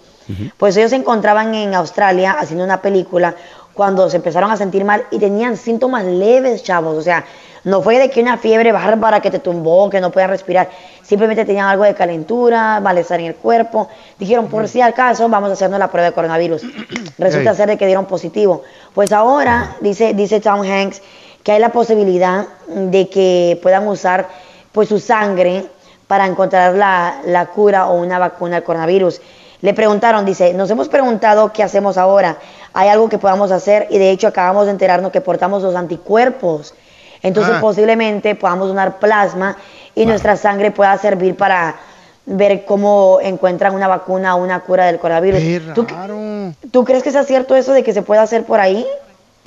Pues 0.57 0.77
ellos 0.77 0.91
se 0.91 0.95
encontraban 0.95 1.53
en 1.55 1.73
Australia 1.75 2.37
haciendo 2.39 2.63
una 2.63 2.81
película 2.81 3.35
cuando 3.73 4.09
se 4.09 4.17
empezaron 4.17 4.51
a 4.51 4.57
sentir 4.57 4.83
mal 4.83 5.05
y 5.11 5.19
tenían 5.19 5.57
síntomas 5.57 6.03
leves, 6.05 6.63
chavos. 6.63 6.97
O 6.97 7.01
sea, 7.01 7.25
no 7.63 7.81
fue 7.81 7.99
de 7.99 8.09
que 8.09 8.21
una 8.21 8.37
fiebre 8.37 8.71
bárbara 8.71 9.19
que 9.19 9.29
te 9.29 9.39
tumbó, 9.39 9.89
que 9.89 10.01
no 10.01 10.11
podían 10.11 10.31
respirar. 10.31 10.69
Simplemente 11.03 11.45
tenían 11.45 11.67
algo 11.67 11.83
de 11.83 11.93
calentura, 11.93 12.79
malestar 12.79 13.19
en 13.19 13.27
el 13.27 13.35
cuerpo. 13.35 13.87
Dijeron, 14.17 14.47
por 14.47 14.67
si 14.67 14.81
acaso, 14.81 15.29
vamos 15.29 15.49
a 15.51 15.53
hacernos 15.53 15.79
la 15.79 15.89
prueba 15.89 16.09
de 16.09 16.13
coronavirus. 16.13 16.63
Resulta 17.17 17.53
ser 17.53 17.69
de 17.69 17.77
que 17.77 17.85
dieron 17.85 18.05
positivo. 18.05 18.63
Pues 18.95 19.11
ahora, 19.11 19.75
dice, 19.79 20.13
dice 20.13 20.39
Tom 20.39 20.61
Hanks, 20.61 21.01
que 21.43 21.51
hay 21.51 21.59
la 21.59 21.69
posibilidad 21.69 22.47
de 22.67 23.09
que 23.09 23.59
puedan 23.61 23.87
usar 23.87 24.27
pues 24.71 24.89
su 24.89 24.99
sangre 24.99 25.65
para 26.07 26.25
encontrar 26.25 26.75
la, 26.75 27.21
la 27.25 27.45
cura 27.47 27.87
o 27.87 28.01
una 28.01 28.19
vacuna 28.19 28.57
al 28.57 28.63
coronavirus. 28.63 29.21
Le 29.61 29.73
preguntaron, 29.73 30.25
dice, 30.25 30.53
nos 30.53 30.69
hemos 30.71 30.89
preguntado 30.89 31.53
qué 31.53 31.61
hacemos 31.63 31.97
ahora. 31.97 32.37
¿Hay 32.73 32.89
algo 32.89 33.09
que 33.09 33.17
podamos 33.17 33.51
hacer? 33.51 33.87
Y 33.91 33.97
de 33.99 34.09
hecho 34.11 34.27
acabamos 34.27 34.65
de 34.65 34.71
enterarnos 34.71 35.11
que 35.11 35.21
portamos 35.21 35.61
los 35.61 35.75
anticuerpos. 35.75 36.73
Entonces 37.21 37.53
Ah. 37.57 37.61
posiblemente 37.61 38.33
podamos 38.35 38.67
donar 38.69 38.97
plasma 38.99 39.57
y 39.93 40.05
nuestra 40.05 40.35
sangre 40.37 40.71
pueda 40.71 40.97
servir 40.97 41.35
para 41.35 41.75
ver 42.25 42.65
cómo 42.65 43.19
encuentran 43.21 43.75
una 43.75 43.87
vacuna 43.87 44.35
o 44.35 44.43
una 44.43 44.61
cura 44.61 44.85
del 44.85 44.97
coronavirus. 44.97 45.73
¿Tú, 45.75 45.85
tú 46.71 46.83
crees 46.83 47.03
que 47.03 47.11
sea 47.11 47.23
cierto 47.23 47.55
eso 47.55 47.73
de 47.73 47.83
que 47.83 47.93
se 47.93 48.01
puede 48.01 48.21
hacer 48.21 48.43
por 48.45 48.59
ahí? 48.59 48.85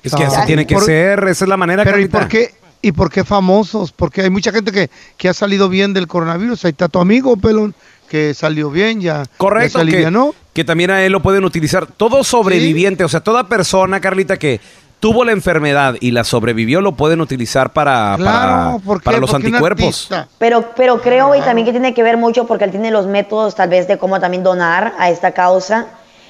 Es 0.02 0.14
que 0.14 0.24
así 0.24 0.40
tiene 0.46 0.66
que 0.66 0.74
Por- 0.74 0.84
ser, 0.84 1.20
esa 1.28 1.44
es 1.44 1.48
la 1.48 1.56
manera, 1.56 1.82
Pero 1.82 1.98
¿y 1.98 2.08
por 2.08 2.28
qué? 2.28 2.54
¿Y 2.82 2.92
por 2.92 3.10
qué 3.10 3.24
famosos? 3.24 3.90
Porque 3.92 4.20
hay 4.20 4.28
mucha 4.30 4.52
gente 4.52 4.70
que, 4.70 4.90
que 5.16 5.28
ha 5.30 5.34
salido 5.34 5.70
bien 5.70 5.94
del 5.94 6.06
coronavirus. 6.06 6.66
Ahí 6.66 6.72
está 6.72 6.86
tu 6.88 6.98
amigo, 6.98 7.34
pelón, 7.38 7.74
que 8.08 8.34
salió 8.34 8.70
bien, 8.70 9.00
ya, 9.00 9.22
ya 9.22 9.30
Correcto, 9.36 9.78
se 9.78 9.84
que, 9.86 9.90
alivianó. 9.92 10.34
que 10.52 10.64
también 10.64 10.90
a 10.90 11.04
él 11.04 11.12
lo 11.12 11.20
pueden 11.20 11.44
utilizar. 11.44 11.86
Todo 11.86 12.24
sobreviviente, 12.24 13.04
o 13.04 13.08
sea, 13.08 13.20
toda 13.20 13.48
persona, 13.48 14.00
Carlita, 14.00 14.36
que 14.36 14.60
tuvo 15.00 15.24
la 15.24 15.32
enfermedad 15.32 15.96
y 16.00 16.12
la 16.12 16.24
sobrevivió, 16.24 16.80
lo 16.80 16.92
pueden 16.92 17.20
utilizar 17.20 17.74
para, 17.74 18.16
para, 18.18 18.78
para 19.02 19.18
los 19.18 19.34
anticuerpos. 19.34 20.08
Pero, 20.38 20.70
pero 20.74 21.02
creo 21.02 21.28
güey, 21.28 21.42
también 21.42 21.66
que 21.66 21.72
tiene 21.72 21.92
que 21.92 22.02
ver 22.02 22.16
mucho 22.16 22.46
porque 22.46 22.64
él 22.64 22.70
tiene 22.70 22.90
los 22.90 23.06
métodos 23.06 23.54
tal 23.54 23.68
vez 23.68 23.86
de 23.86 23.98
cómo 23.98 24.18
también 24.18 24.42
donar 24.42 24.94
a 24.98 25.10
esta 25.10 25.32
causa. 25.32 25.88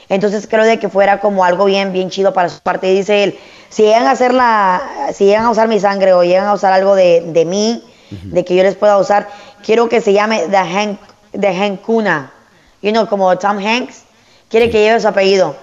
Entonces 0.09 0.47
creo 0.50 0.64
de 0.64 0.78
que 0.78 0.88
fuera 0.88 1.21
como 1.21 1.45
algo 1.45 1.66
bien, 1.66 1.93
bien 1.93 2.11
chido 2.11 2.35
para 2.35 2.49
su 2.49 2.61
parte. 2.61 2.93
Y 2.93 2.97
dice 2.97 3.25
él, 3.25 3.38
si 3.69 3.85
llegan 3.85 4.07
a 4.07 4.11
hacer 4.11 4.35
la, 4.35 4.83
si 5.12 5.25
llegan 5.25 5.45
a 5.45 5.50
usar 5.50 5.69
mi 5.69 5.78
sangre 5.78 6.12
o 6.12 6.25
llegan 6.25 6.47
a 6.47 6.52
usar 6.54 6.73
algo 6.73 6.95
de, 6.95 7.23
de 7.26 7.45
mí, 7.45 7.83
de 8.11 8.45
que 8.45 8.54
yo 8.54 8.62
les 8.62 8.75
pueda 8.75 8.99
usar, 8.99 9.28
quiero 9.64 9.88
que 9.88 10.00
se 10.00 10.12
llame 10.12 10.43
The 10.50 10.57
Hank, 10.57 10.99
The 11.38 11.49
Hankuna. 11.49 12.31
You 12.83 12.91
know, 12.93 13.07
como 13.07 13.37
Tom 13.38 13.59
Hanks, 13.59 14.03
quiere 14.50 14.71
que 14.71 14.79
lleve 14.83 15.00
su 15.00 15.09
apellido. 15.09 15.57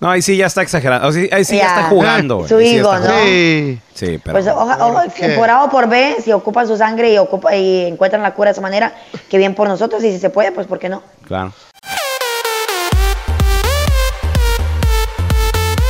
No, 0.00 0.10
ahí 0.10 0.22
sí 0.22 0.36
ya 0.36 0.46
está 0.46 0.62
exagerando. 0.62 1.06
Ahí 1.08 1.12
sí, 1.12 1.28
ahí 1.30 1.44
sí 1.44 1.56
ya, 1.58 1.62
Ya. 1.62 1.68
está 1.76 1.88
jugando. 1.90 2.48
Su 2.48 2.58
sí 2.58 2.76
está 2.78 2.98
¿no? 3.00 3.18
Sí. 3.22 3.78
Sí, 3.94 4.18
pero. 4.24 4.32
Pues 4.32 4.46
oja- 4.48 4.78
oja- 4.86 5.04
¿Por 5.04 5.34
por 5.36 5.50
A 5.50 5.64
o 5.64 5.70
por 5.70 5.88
B, 5.88 6.16
si 6.24 6.32
ocupan 6.32 6.66
su 6.66 6.76
sangre 6.76 7.12
y, 7.12 7.18
ocupa, 7.18 7.54
y 7.54 7.84
encuentran 7.86 8.22
la 8.22 8.32
cura 8.34 8.48
de 8.48 8.52
esa 8.52 8.62
manera, 8.62 8.94
que 9.28 9.36
bien 9.38 9.54
por 9.54 9.68
nosotros. 9.68 10.02
Y 10.02 10.10
si 10.12 10.18
se 10.18 10.30
puede, 10.30 10.52
pues 10.52 10.66
¿por 10.66 10.78
qué 10.78 10.88
no? 10.88 11.02
Claro. 11.26 11.52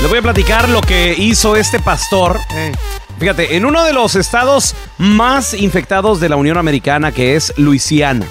Les 0.01 0.09
voy 0.09 0.19
a 0.19 0.23
platicar 0.23 0.69
lo 0.71 0.81
que 0.81 1.15
hizo 1.17 1.57
este 1.57 1.79
pastor. 1.79 2.39
Fíjate, 3.19 3.57
en 3.57 3.67
uno 3.67 3.85
de 3.85 3.93
los 3.93 4.17
estados 4.17 4.75
más 4.99 5.53
infectados 5.55 6.21
de 6.21 6.31
la 6.31 6.37
Unión 6.37 6.57
Americana, 6.57 7.13
que 7.13 7.37
es 7.37 7.53
Luisiana. 7.59 8.27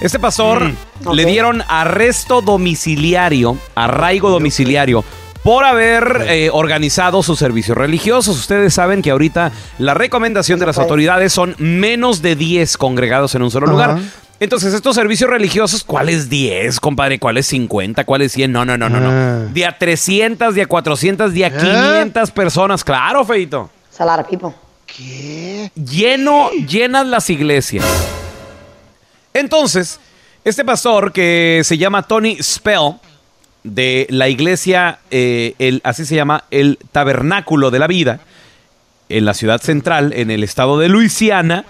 Este 0.00 0.18
pastor 0.18 0.72
le 1.12 1.24
dieron 1.24 1.62
arresto 1.68 2.42
domiciliario, 2.42 3.56
arraigo 3.74 4.30
domiciliario, 4.30 5.04
por 5.44 5.64
haber 5.64 6.24
eh, 6.28 6.50
organizado 6.52 7.22
sus 7.22 7.38
servicios 7.38 7.76
religiosos. 7.76 8.36
Ustedes 8.38 8.74
saben 8.74 9.02
que 9.02 9.10
ahorita 9.10 9.52
la 9.78 9.94
recomendación 9.94 10.58
de 10.58 10.66
las 10.66 10.78
autoridades 10.78 11.32
son 11.32 11.54
menos 11.58 12.22
de 12.22 12.34
10 12.34 12.76
congregados 12.76 13.34
en 13.34 13.42
un 13.42 13.50
solo 13.50 13.66
lugar. 13.66 13.98
Entonces, 14.40 14.74
estos 14.74 14.96
servicios 14.96 15.30
religiosos, 15.30 15.84
¿cuáles 15.84 16.28
10, 16.28 16.80
compadre? 16.80 17.18
¿Cuáles 17.18 17.46
50? 17.46 18.04
¿Cuáles 18.04 18.32
100? 18.32 18.50
No, 18.50 18.64
no, 18.64 18.76
no, 18.76 18.88
no, 18.88 19.00
no. 19.00 19.46
De 19.52 19.64
a 19.64 19.78
300, 19.78 20.54
de 20.54 20.62
a 20.62 20.66
400, 20.66 21.32
de 21.32 21.44
a 21.44 21.56
500 21.56 22.30
personas. 22.32 22.82
Claro, 22.82 23.24
Feito. 23.24 23.70
Salar 23.90 24.26
Pipo. 24.26 24.54
Lleno, 25.76 26.50
llenas 26.66 27.06
las 27.06 27.30
iglesias. 27.30 27.84
Entonces, 29.34 29.98
este 30.44 30.64
pastor 30.64 31.12
que 31.12 31.62
se 31.64 31.76
llama 31.76 32.04
Tony 32.04 32.38
Spell, 32.40 32.94
de 33.64 34.06
la 34.10 34.28
iglesia, 34.28 35.00
eh, 35.10 35.54
el, 35.58 35.80
así 35.84 36.04
se 36.04 36.14
llama, 36.14 36.44
el 36.50 36.78
Tabernáculo 36.92 37.70
de 37.70 37.78
la 37.80 37.86
Vida, 37.88 38.20
en 39.08 39.24
la 39.24 39.34
ciudad 39.34 39.60
central, 39.60 40.12
en 40.14 40.30
el 40.30 40.44
estado 40.44 40.78
de 40.78 40.88
Luisiana, 40.88 41.64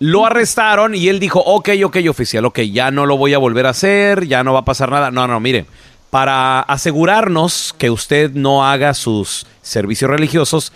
lo 0.00 0.26
arrestaron 0.26 0.94
y 0.94 1.08
él 1.08 1.20
dijo, 1.20 1.40
ok, 1.40 1.70
ok, 1.84 1.96
oficial, 2.10 2.44
ok, 2.44 2.60
ya 2.60 2.90
no 2.90 3.06
lo 3.06 3.16
voy 3.16 3.34
a 3.34 3.38
volver 3.38 3.66
a 3.66 3.70
hacer, 3.70 4.26
ya 4.26 4.44
no 4.44 4.52
va 4.52 4.60
a 4.60 4.64
pasar 4.64 4.90
nada. 4.90 5.10
No, 5.10 5.26
no, 5.28 5.38
mire, 5.38 5.64
para 6.10 6.60
asegurarnos 6.60 7.74
que 7.78 7.88
usted 7.88 8.32
no 8.32 8.66
haga 8.66 8.94
sus 8.94 9.46
servicios 9.62 10.10
religiosos, 10.10 10.72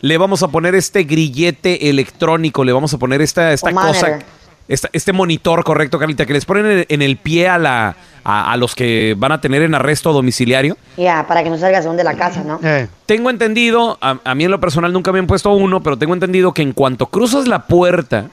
le 0.00 0.18
vamos 0.18 0.42
a 0.42 0.48
poner 0.48 0.74
este 0.74 1.04
grillete 1.04 1.90
electrónico, 1.90 2.64
le 2.64 2.72
vamos 2.72 2.94
a 2.94 2.98
poner 2.98 3.20
esta, 3.20 3.52
esta 3.52 3.72
cosa, 3.72 4.20
esta- 4.68 4.88
este 4.92 5.12
monitor 5.12 5.62
correcto, 5.64 5.98
Carlita, 5.98 6.26
que 6.26 6.32
les 6.32 6.44
ponen 6.44 6.66
en, 6.66 6.86
en 6.88 7.02
el 7.02 7.16
pie 7.16 7.48
a, 7.48 7.58
la, 7.58 7.96
a, 8.24 8.52
a 8.52 8.56
los 8.56 8.74
que 8.74 9.14
van 9.16 9.32
a 9.32 9.40
tener 9.40 9.62
en 9.62 9.74
arresto 9.74 10.12
domiciliario. 10.12 10.76
Ya, 10.96 11.24
para 11.28 11.42
que 11.44 11.50
no 11.50 11.58
salgas 11.58 11.84
de 11.96 12.04
la 12.04 12.14
casa, 12.16 12.42
¿no? 12.42 12.58
Tengo 13.06 13.30
entendido, 13.30 13.98
a, 14.00 14.18
a 14.24 14.34
mí 14.34 14.44
en 14.44 14.50
lo 14.50 14.58
personal 14.60 14.92
nunca 14.92 15.12
me 15.12 15.18
han 15.20 15.26
puesto 15.26 15.50
uno, 15.52 15.82
pero 15.82 15.96
tengo 15.96 16.14
entendido 16.14 16.52
que 16.52 16.62
en 16.62 16.72
cuanto 16.72 17.06
cruzas 17.06 17.46
la 17.46 17.66
puerta, 17.66 18.26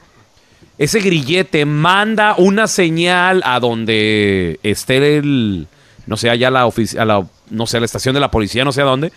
ese 0.76 0.98
grillete 0.98 1.64
manda 1.66 2.34
una 2.36 2.66
señal 2.66 3.40
a 3.44 3.60
donde 3.60 4.58
esté 4.64 5.18
el, 5.18 5.68
no 6.06 6.16
sé, 6.16 6.30
allá 6.30 6.50
la 6.50 6.62
a 6.64 7.04
la, 7.04 7.24
no 7.50 7.66
sé, 7.68 7.76
a 7.76 7.80
la 7.80 7.86
estación 7.86 8.12
de 8.14 8.20
la 8.20 8.30
policía, 8.32 8.64
no 8.64 8.72
sé 8.72 8.80
a 8.80 8.84
dónde, 8.84 9.12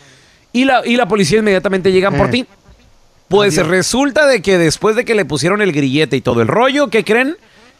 y 0.53 0.65
la, 0.65 0.85
y 0.85 0.95
la 0.97 1.07
policía 1.07 1.39
inmediatamente 1.39 1.91
llegan 1.91 2.15
por 2.15 2.27
Eh. 2.27 2.31
ti. 2.31 2.45
Pues 3.27 3.57
Adiós. 3.57 3.67
resulta 3.69 4.25
de 4.25 4.41
que 4.41 4.57
después 4.57 4.95
de 4.95 5.03
que 5.05 5.13
le 5.15 5.25
pusieron 5.25 5.61
el 5.61 5.71
grillete 5.73 6.15
y 6.15 6.21
todo 6.21 6.41
el 6.41 6.47
rollo, 6.47 6.87
¿qué 6.89 7.03
creen? 7.03 7.35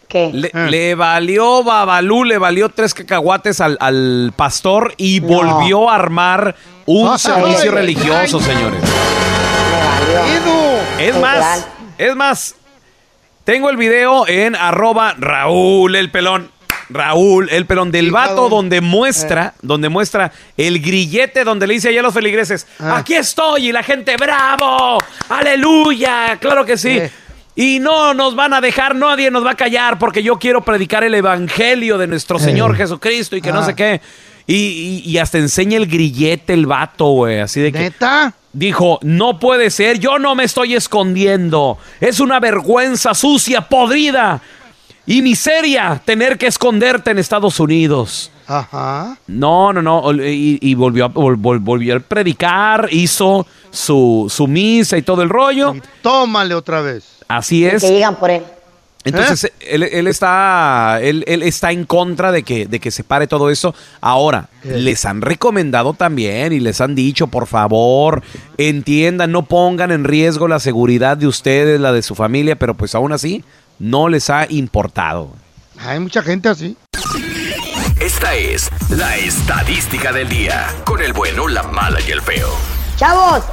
¿Qué? 0.09 0.29
Le, 0.33 0.51
le 0.69 0.95
valió 0.95 1.63
Babalú, 1.63 2.23
le 2.23 2.37
valió 2.37 2.69
tres 2.69 2.93
cacahuates 2.93 3.59
al, 3.61 3.77
al 3.81 4.33
pastor 4.35 4.93
y 4.97 5.19
No. 5.21 5.27
volvió 5.27 5.89
a 5.89 5.95
armar 5.95 6.55
un 6.85 7.17
servicio 7.19 7.71
religioso, 7.71 8.39
señores. 8.39 8.81
Es 10.99 11.15
más, 11.19 11.67
es 11.97 12.15
más, 12.15 12.55
tengo 13.43 13.69
el 13.69 13.77
video 13.77 14.27
en 14.27 14.55
arroba 14.55 15.13
Raúl 15.17 15.95
el 15.95 16.09
pelón. 16.11 16.51
Raúl 16.89 17.49
el 17.49 17.65
pelón 17.65 17.91
del 17.91 18.11
vato 18.11 18.47
donde 18.49 18.79
muestra, 18.81 19.53
donde 19.61 19.89
muestra 19.89 20.31
el 20.55 20.79
grillete 20.81 21.43
donde 21.43 21.67
le 21.67 21.73
dice 21.75 21.89
allá 21.89 21.99
a 21.99 22.03
los 22.03 22.13
feligreses, 22.13 22.65
aquí 22.79 23.13
estoy 23.15 23.67
y 23.67 23.71
la 23.71 23.83
gente, 23.83 24.15
bravo, 24.17 24.97
aleluya, 25.29 26.37
claro 26.39 26.65
que 26.65 26.77
sí. 26.77 26.99
Y 27.55 27.79
no 27.79 28.13
nos 28.13 28.35
van 28.35 28.53
a 28.53 28.61
dejar, 28.61 28.95
nadie 28.95 29.31
nos 29.31 29.43
va 29.45 29.51
a 29.51 29.55
callar 29.55 29.97
porque 29.97 30.21
yo 30.21 30.37
quiero 30.37 30.61
predicar 30.61 31.03
el 31.03 31.15
evangelio 31.15 31.97
de 31.97 32.05
nuestro 32.07 32.37
Señor 32.37 32.75
Jesucristo 32.75 33.35
y 33.35 33.41
que 33.41 33.51
no 33.51 33.59
Ah. 33.59 33.65
sé 33.65 33.73
qué. 33.75 33.99
Y, 34.45 34.55
y- 34.55 35.09
y 35.09 35.17
hasta 35.17 35.39
enseña 35.39 35.75
el 35.77 35.87
grillete 35.87 36.53
el 36.53 36.67
vato, 36.67 37.07
güey, 37.07 37.39
así 37.39 37.59
de 37.59 37.71
que... 37.71 37.79
¿Neta? 37.79 38.33
Dijo, 38.53 38.97
no 39.03 39.39
puede 39.39 39.69
ser, 39.71 39.99
yo 39.99 40.19
no 40.19 40.33
me 40.35 40.43
estoy 40.45 40.73
escondiendo. 40.75 41.77
Es 41.99 42.19
una 42.19 42.39
vergüenza 42.39 43.13
sucia, 43.13 43.61
podrida 43.61 44.39
y 45.07 45.23
miseria 45.23 45.99
tener 46.05 46.37
que 46.37 46.45
esconderte 46.45 47.09
en 47.09 47.17
Estados 47.17 47.59
Unidos. 47.59 48.29
Ajá. 48.45 49.17
No, 49.25 49.73
no, 49.73 49.81
no. 49.81 50.13
Y, 50.13 50.59
y 50.61 50.75
volvió, 50.75 51.05
a, 51.05 51.09
vol- 51.09 51.35
vol- 51.41 51.59
volvió 51.59 51.95
a 51.95 51.99
predicar, 51.99 52.87
hizo 52.91 53.47
su, 53.71 54.27
su 54.29 54.47
misa 54.47 54.97
y 54.97 55.01
todo 55.01 55.21
el 55.23 55.29
rollo. 55.29 55.75
Tómale 56.01 56.53
otra 56.53 56.81
vez. 56.81 57.05
Así 57.27 57.65
es. 57.65 57.81
Que 57.81 57.89
llegan 57.91 58.15
por 58.15 58.29
él. 58.29 58.43
Entonces, 59.03 59.53
él, 59.61 59.83
él 59.83 60.07
está, 60.07 60.99
él, 61.01 61.23
él 61.27 61.41
está 61.43 61.71
en 61.71 61.85
contra 61.85 62.33
de 62.33 62.43
que, 62.43 62.65
de 62.65 62.81
que 62.81 62.91
se 62.91 63.05
pare 63.05 63.25
todo 63.25 63.49
eso. 63.49 63.73
Ahora, 64.01 64.49
les 64.63 65.05
han 65.05 65.21
recomendado 65.21 65.93
también 65.93 66.51
y 66.51 66.59
les 66.59 66.81
han 66.81 66.93
dicho, 66.93 67.27
por 67.27 67.47
favor, 67.47 68.21
entiendan, 68.57 69.31
no 69.31 69.43
pongan 69.45 69.91
en 69.91 70.03
riesgo 70.03 70.49
la 70.49 70.59
seguridad 70.59 71.15
de 71.15 71.27
ustedes, 71.27 71.79
la 71.79 71.93
de 71.93 72.01
su 72.01 72.15
familia, 72.15 72.57
pero 72.57 72.73
pues 72.73 72.95
aún 72.95 73.13
así, 73.13 73.45
no 73.79 74.09
les 74.09 74.29
ha 74.29 74.45
importado. 74.49 75.29
Hay 75.79 75.99
mucha 75.99 76.21
gente 76.21 76.49
así. 76.49 76.77
Esta 77.99 78.35
es 78.35 78.69
la 78.89 79.15
estadística 79.17 80.11
del 80.11 80.29
día. 80.29 80.67
Con 80.85 81.01
el 81.01 81.13
bueno, 81.13 81.47
la 81.47 81.63
mala 81.63 81.99
y 82.07 82.11
el 82.11 82.21
feo. 82.21 82.49
Chavos, 82.95 83.43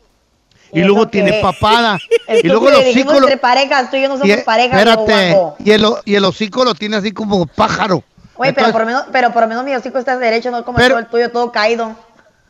Y 0.72 0.82
luego 0.82 1.08
tiene 1.08 1.40
papada. 1.42 1.98
y 2.42 2.46
luego 2.46 2.70
dijimos 2.70 2.86
hocico 2.94 3.12
lo- 3.14 3.18
entre 3.26 3.36
parejas, 3.38 3.90
tú 3.90 3.96
y 3.96 4.02
yo 4.02 4.08
no 4.08 4.18
somos 4.18 4.28
y- 4.38 4.40
parejas. 4.42 4.78
espérate, 4.78 5.36
y 5.64 5.70
el, 5.72 5.84
o- 5.84 6.00
y 6.04 6.14
el 6.14 6.24
hocico 6.24 6.64
lo 6.64 6.74
tiene 6.74 6.96
así 6.96 7.10
como 7.10 7.44
pájaro. 7.46 8.04
Güey, 8.36 8.52
pero 8.54 8.68
Entonces- 8.68 8.72
por, 8.72 8.80
lo 8.82 8.86
menos, 8.86 9.04
pero 9.10 9.32
por 9.32 9.42
lo 9.42 9.48
menos 9.48 9.64
mi 9.64 9.74
hocico 9.74 9.98
está 9.98 10.16
derecho, 10.16 10.50
no 10.52 10.64
como 10.64 10.78
Pero- 10.78 10.90
todo 10.90 10.98
el 11.00 11.06
tuyo, 11.08 11.30
todo 11.32 11.50
caído. 11.50 11.96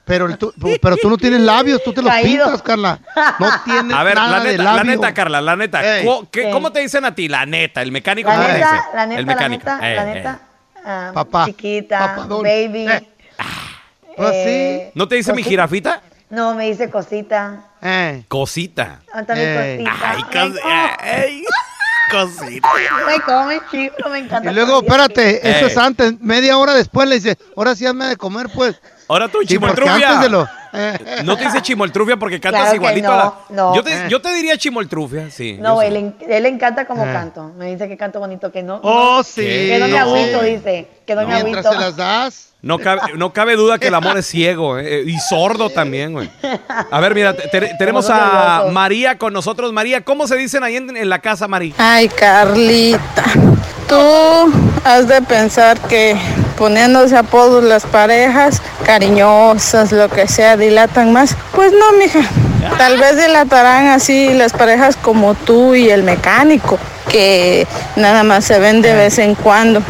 Pero, 0.04 0.26
el 0.26 0.36
tu- 0.38 0.52
pero 0.82 0.96
tú 0.96 1.08
no 1.08 1.16
tienes 1.16 1.40
labios, 1.40 1.82
tú 1.84 1.92
te 1.92 2.02
los 2.02 2.10
Caído. 2.10 2.44
pintas, 2.44 2.62
Carla. 2.62 2.98
No 3.38 3.48
tienes 3.64 3.96
A 3.96 4.02
ver, 4.02 4.16
nada 4.16 4.38
la 4.38 4.44
de 4.44 4.50
neta, 4.52 4.62
la 4.64 4.72
labio. 4.76 4.90
neta, 4.92 5.14
Carla, 5.14 5.40
la 5.40 5.56
neta. 5.56 5.98
Ey. 5.98 6.04
¿Cómo, 6.04 6.30
qué- 6.30 6.46
Ey. 6.46 6.52
cómo 6.52 6.72
te 6.72 6.80
dicen 6.80 7.04
a 7.06 7.14
ti? 7.14 7.28
La 7.28 7.46
neta, 7.46 7.80
el 7.80 7.90
mecánico. 7.92 8.28
La 8.28 8.34
¿cómo 8.36 8.48
te 8.48 8.52
neta, 8.54 8.88
la 8.94 9.06
neta, 9.06 9.20
el 9.20 9.26
la 9.26 9.48
neta, 9.48 9.88
Ey, 9.88 9.96
la 9.96 10.04
neta. 10.04 10.40
Ah, 10.84 11.10
Papá, 11.14 11.46
Chiquita, 11.46 11.98
papadón. 12.16 12.42
baby. 12.42 12.86
Eh. 12.88 13.08
Pues 14.16 14.32
eh, 14.34 14.92
¿No 14.94 15.08
te 15.08 15.14
dice 15.16 15.32
mi 15.32 15.42
jirafita? 15.42 16.02
No, 16.28 16.54
me 16.54 16.66
dice 16.66 16.90
cosita. 16.90 17.64
Eh. 17.82 18.24
Cosita. 18.28 19.00
Mi 19.28 19.40
Ey. 19.40 19.84
cosita. 19.84 20.96
Ay, 21.00 21.44
cosita. 22.10 22.68
Ay, 23.08 23.18
cómo 23.20 23.44
me 23.46 23.60
chiflo, 23.70 24.10
me 24.10 24.18
encanta. 24.18 24.50
Y 24.50 24.54
luego, 24.54 24.80
espérate, 24.82 25.50
eso 25.50 25.66
es 25.66 25.76
antes. 25.76 26.20
Media 26.20 26.58
hora 26.58 26.74
después 26.74 27.08
le 27.08 27.16
dice, 27.16 27.38
ahora 27.56 27.74
sí 27.74 27.86
hazme 27.86 28.06
de 28.06 28.16
comer, 28.16 28.48
pues. 28.54 28.80
Ahora 29.08 29.28
tú, 29.28 29.38
Sí, 29.46 29.58
porque 29.58 29.74
chimoltrufia. 29.82 30.08
antes 30.08 30.20
de 30.22 30.28
lo... 30.28 30.48
No 31.24 31.36
te 31.36 31.44
dice 31.44 31.60
chimoltrufia 31.62 32.16
porque 32.16 32.40
cantas 32.40 32.62
Claro 32.62 32.76
igualito 32.76 33.12
a 33.12 33.16
la... 33.16 33.24
no, 33.24 33.70
no. 33.70 33.74
Yo, 33.74 33.82
te, 33.82 34.08
yo 34.08 34.20
te 34.20 34.32
diría 34.34 34.56
chimoltrufia, 34.56 35.30
sí. 35.30 35.56
No, 35.60 35.82
él 35.82 36.14
le 36.28 36.48
encanta 36.48 36.86
como 36.86 37.04
Eh. 37.04 37.12
canto. 37.12 37.52
Me 37.56 37.66
dice 37.70 37.88
que 37.88 37.96
canto 37.96 38.18
bonito, 38.20 38.50
que 38.52 38.62
no. 38.62 38.80
Oh, 38.82 39.16
no- 39.18 39.22
sí. 39.24 39.42
Que 39.42 39.78
no 39.80 39.88
me 39.88 39.98
agüito, 39.98 40.42
dice. 40.42 40.88
Que 41.06 41.14
no, 41.14 41.22
me 41.26 41.42
Mientras 41.42 41.66
agüito. 41.66 41.72
se 41.72 41.86
las 41.86 41.96
das. 41.96 42.46
No 42.62 42.78
cabe, 42.78 43.00
no 43.16 43.32
cabe 43.32 43.56
duda 43.56 43.78
que 43.78 43.86
el 43.88 43.94
amor 43.94 44.18
es 44.18 44.26
ciego 44.26 44.78
eh, 44.78 45.02
y 45.06 45.18
sordo 45.18 45.70
también, 45.70 46.12
güey. 46.12 46.30
A 46.90 47.00
ver, 47.00 47.14
mira, 47.14 47.34
te- 47.34 47.48
te- 47.48 47.74
tenemos 47.78 48.08
a. 48.10 48.64
María 48.70 49.16
con 49.16 49.32
nosotros. 49.32 49.72
María, 49.72 50.02
¿cómo 50.02 50.26
se 50.26 50.36
dicen 50.36 50.62
ahí 50.62 50.76
en, 50.76 50.94
en 50.94 51.08
la 51.08 51.20
casa, 51.20 51.48
María? 51.48 51.72
Ay, 51.78 52.08
Carlita, 52.08 53.24
tú 53.88 53.96
has 54.84 55.08
de 55.08 55.22
pensar 55.22 55.78
que 55.88 56.14
poniéndose 56.60 57.16
apodos 57.16 57.64
las 57.64 57.86
parejas, 57.86 58.60
cariñosas, 58.84 59.92
lo 59.92 60.10
que 60.10 60.28
sea, 60.28 60.58
dilatan 60.58 61.10
más. 61.10 61.34
Pues 61.54 61.72
no, 61.72 61.98
mija. 61.98 62.20
Tal 62.76 62.98
vez 62.98 63.16
dilatarán 63.16 63.86
así 63.86 64.34
las 64.34 64.52
parejas 64.52 64.96
como 64.96 65.34
tú 65.34 65.74
y 65.74 65.88
el 65.88 66.02
mecánico, 66.02 66.78
que 67.08 67.66
nada 67.96 68.24
más 68.24 68.44
se 68.44 68.58
ven 68.58 68.82
de 68.82 68.92
vez 68.94 69.18
en 69.18 69.36
cuando. 69.36 69.82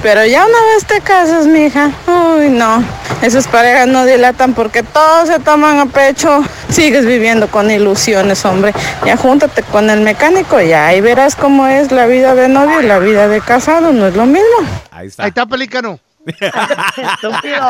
Pero 0.00 0.24
ya 0.24 0.46
una 0.46 0.58
vez 0.72 0.86
te 0.86 1.00
casas, 1.00 1.48
mija, 1.48 1.90
uy, 2.06 2.50
no. 2.50 2.84
Esas 3.20 3.48
parejas 3.48 3.88
no 3.88 4.06
dilatan 4.06 4.54
porque 4.54 4.84
todos 4.84 5.26
se 5.26 5.40
toman 5.40 5.80
a 5.80 5.86
pecho. 5.86 6.44
Sigues 6.68 7.04
viviendo 7.04 7.48
con 7.48 7.68
ilusiones, 7.68 8.44
hombre. 8.44 8.72
Ya 9.04 9.16
júntate 9.16 9.64
con 9.64 9.90
el 9.90 10.02
mecánico 10.02 10.60
ya 10.60 10.86
ahí 10.86 11.00
verás 11.00 11.34
cómo 11.34 11.66
es 11.66 11.90
la 11.90 12.06
vida 12.06 12.36
de 12.36 12.46
novio 12.46 12.80
y 12.80 12.86
la 12.86 13.00
vida 13.00 13.26
de 13.26 13.40
casado. 13.40 13.92
No 13.92 14.06
es 14.06 14.14
lo 14.14 14.26
mismo. 14.26 14.58
Ahí 14.92 15.08
está. 15.08 15.24
Ahí 15.24 15.30
está, 15.30 15.46
pelícano. 15.46 15.98
Estúpido. 16.26 17.66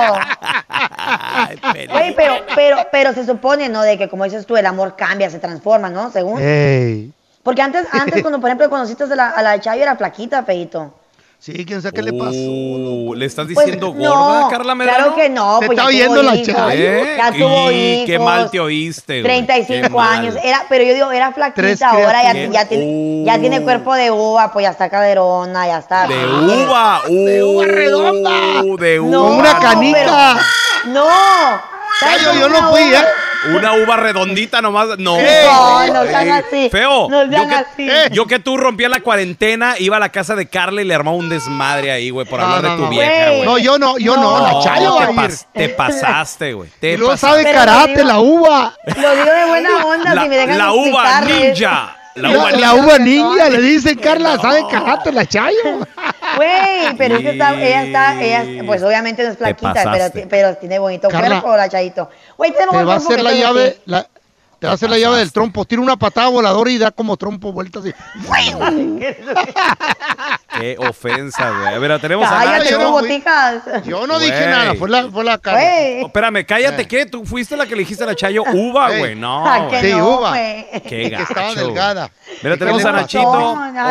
Güey, 1.91 2.15
pero, 2.15 2.35
pero, 2.55 2.77
pero 2.91 3.13
se 3.13 3.25
supone, 3.25 3.69
¿no? 3.69 3.83
De 3.83 3.99
que 3.99 4.09
como 4.09 4.25
dices 4.25 4.47
tú, 4.47 4.57
el 4.57 4.67
amor 4.67 4.97
cambia, 4.97 5.31
se 5.31 5.39
transforma, 5.39 5.89
¿no? 5.91 6.11
Según. 6.11 6.41
Ey. 6.43 7.13
Porque 7.43 7.63
antes, 7.63 7.87
antes 7.93 8.23
cuando 8.23 8.41
por 8.41 8.49
ejemplo 8.49 8.71
conociste 8.71 9.05
a 9.05 9.07
la, 9.09 9.31
a 9.31 9.43
la 9.43 9.61
Chayo 9.61 9.83
era 9.83 9.97
flaquita, 9.97 10.45
feito. 10.45 10.95
Sí, 11.45 11.65
quién 11.67 11.83
sabe 11.83 11.93
qué 11.95 12.03
le 12.03 12.13
pasó. 12.13 12.31
Uh, 12.39 13.15
¿Le 13.17 13.27
estás 13.27 13.49
Pues, 13.53 13.67
diciendo 13.67 13.93
no, 13.97 14.15
gorda, 14.15 14.49
Carla 14.49 14.77
Medrano? 14.77 14.99
Claro 14.99 15.15
que 15.17 15.29
no, 15.29 15.59
Te 15.59 15.67
pues 15.67 15.77
está 15.77 15.89
oyendo 15.89 16.23
la 16.23 16.37
hijos, 16.37 16.47
Chayo. 16.55 16.81
¿Eh? 16.81 17.15
Ya 17.17 17.33
tuvo 17.33 17.71
Y 17.73 17.75
hijos. 17.75 18.07
Qué 18.07 18.19
mal 18.21 18.49
te 18.53 18.61
oíste, 18.61 19.13
güey. 19.23 19.25
35 19.45 19.83
Qué 19.83 19.89
mal. 19.93 20.19
años, 20.21 20.37
era, 20.41 20.65
pero 20.69 20.85
yo 20.85 20.95
digo, 20.95 21.11
era 21.11 21.33
Tres 21.33 21.81
flaquita, 21.81 21.91
ahora 21.91 22.23
ya, 22.23 22.31
criaturas. 22.31 22.63
ya, 22.63 22.69
tiene, 22.69 23.25
ya 23.27 23.39
tiene 23.41 23.61
cuerpo 23.63 23.93
de 23.95 24.13
uva, 24.13 24.53
pues 24.53 24.63
ya 24.63 24.71
está 24.71 24.89
caderona, 24.89 25.67
ya 25.67 25.79
está. 25.79 26.07
De 26.07 26.15
uva. 26.27 27.01
Uh, 27.09 27.13
de 27.27 27.43
uva 27.43 27.65
redonda. 27.67 28.31
De 28.79 29.01
uva. 29.01 29.11
No, 29.11 29.23
Como 29.25 29.39
una 29.41 29.55
no, 29.55 29.61
canica. 29.61 29.99
pero- 30.85 30.93
no. 30.95 31.07
¿sabes 31.99 32.17
Chayo, 32.19 32.29
cómo 32.29 32.41
yo 32.41 32.47
una 32.47 32.61
no 32.61 32.71
fui, 32.71 32.83
uva? 32.89 32.99
¿eh? 33.01 33.05
Una 33.57 33.73
uva 33.73 33.97
redondita 33.97 34.63
nomás. 34.63 34.89
No. 34.99 35.17
No, 35.19 35.87
no 35.93 36.03
sean 36.05 36.31
así. 36.31 36.69
Feo. 36.71 37.09
No 37.11 37.29
sean 37.29 37.43
yo, 37.43 37.49
que, 37.49 37.55
así. 37.55 38.15
yo 38.15 38.27
que 38.27 38.39
tú 38.39 38.57
rompías 38.57 38.91
la 38.91 39.01
cuarentena, 39.01 39.75
iba 39.79 39.97
a 39.97 40.01
la 40.01 40.11
casa 40.11 40.35
de 40.37 40.47
Carla 40.47 40.81
y 40.83 40.85
le 40.85 40.95
armaba 40.95 41.17
un 41.17 41.29
desmadre 41.29 41.91
ahí, 41.91 42.11
güey, 42.11 42.27
por 42.27 42.39
No, 42.41 42.47
hablar 42.47 42.63
no, 42.63 42.71
de 42.71 42.77
tu 42.77 42.83
no. 42.85 42.89
vieja, 42.91 43.31
Güey. 43.31 43.43
No, 43.45 43.59
yo 43.59 43.79
no, 43.79 43.99
yo 43.99 44.17
no, 44.17 44.41
la 44.41 44.61
Chayo 44.63 44.97
te, 44.97 45.07
pas- 45.13 45.47
te 45.53 45.69
pasaste, 45.71 46.53
güey. 46.53 46.71
Te 46.81 46.97
pasaste. 46.99 47.27
sabe 47.27 47.53
karate, 47.53 47.95
digo- 47.97 48.05
la 48.09 48.19
uva. 48.21 48.75
Lo 48.87 48.95
digo 49.17 49.33
de 49.33 49.45
buena 49.47 49.85
onda, 49.87 50.15
La, 50.15 50.23
si 50.23 50.29
me 50.29 50.37
dejan 50.37 50.59
la 50.59 50.73
uva 50.73 51.21
ninja. 51.23 51.97
La 52.15 52.29
La, 52.29 52.39
uva 52.39 52.51
la 52.51 52.57
ninja. 52.57 52.75
uva 52.75 52.99
ninja, 52.99 53.49
le 53.49 53.61
dicen, 53.63 53.99
Carla, 53.99 54.39
sabe 54.39 54.65
karate, 54.71 55.11
la 55.13 55.25
Chayo. 55.27 55.87
Güey, 56.37 56.97
pero 56.97 57.17
es 57.17 57.23
que 57.23 57.31
está, 57.31 57.55
ella 57.55 57.83
está, 57.85 58.23
ella, 58.23 58.65
pues 58.67 58.83
obviamente 58.83 59.23
no 59.25 59.31
es 59.31 59.39
flaquita, 59.39 59.73
pero, 60.29 60.57
tiene 60.57 60.79
bonito 60.79 61.09
Carla, 61.09 61.41
cuerpo, 61.41 61.57
la 61.57 61.69
Chayito. 61.69 62.09
Güey, 62.37 62.53
tenemos 62.53 62.77
Te 62.77 62.85
va 62.85 62.95
a 62.95 62.97
hacer 62.97 63.23
la 63.23 63.33
llave, 63.33 63.79
la- 63.87 64.07
te 64.59 64.67
va 64.67 64.73
a 64.73 64.75
hacer 64.75 64.91
la 64.91 64.99
llave 64.99 65.19
del 65.19 65.33
trompo. 65.33 65.65
Tira 65.65 65.83
una 65.83 65.97
patada 65.97 66.29
voladora 66.29 66.71
y 66.71 66.79
da 66.79 66.91
como 66.93 67.17
trompo 67.17 67.53
vuelta 67.53 67.81
así. 67.81 67.93
Qué 70.59 70.77
ofensa, 70.79 71.51
güey. 71.51 71.75
A 71.75 71.79
ver, 71.79 72.01
tenemos 72.01 72.29
a 72.29 72.31
Cállate, 72.45 72.73
no 72.73 72.81
fui. 72.99 73.09
botijas. 73.09 73.63
Yo 73.85 74.07
no 74.07 74.19
dije 74.19 74.33
Güey. 74.37 74.47
nada, 74.51 74.75
fue 74.75 74.89
la, 74.91 75.09
fue 75.11 75.25
la. 75.25 75.37
Güey. 75.39 76.03
Oh, 76.03 76.07
espérame, 76.07 76.45
cállate, 76.47 76.87
¿qué? 76.87 77.07
¿Tú 77.07 77.25
fuiste 77.25 77.57
la 77.57 77.65
que 77.67 77.75
le 77.75 77.81
dijiste 77.81 78.05
a 78.05 78.07
la 78.09 78.15
Chayo 78.15 78.43
uva, 78.53 78.93
Ey. 78.93 78.99
güey? 78.99 79.15
No, 79.15 79.47
Ah, 79.47 79.69
que. 79.71 79.81
Sí, 79.81 79.93
no, 79.93 80.09
uva. 80.09 80.29
güey. 80.31 80.67
Qué 80.83 81.11
que 81.11 81.23
estaba 81.23 81.49
gacho. 81.49 81.61
delgada. 81.67 82.11
Mira, 82.43 82.57
¿Y 82.57 82.59
tenemos 82.59 82.85
a 82.85 82.93
Nachito. 82.93 83.31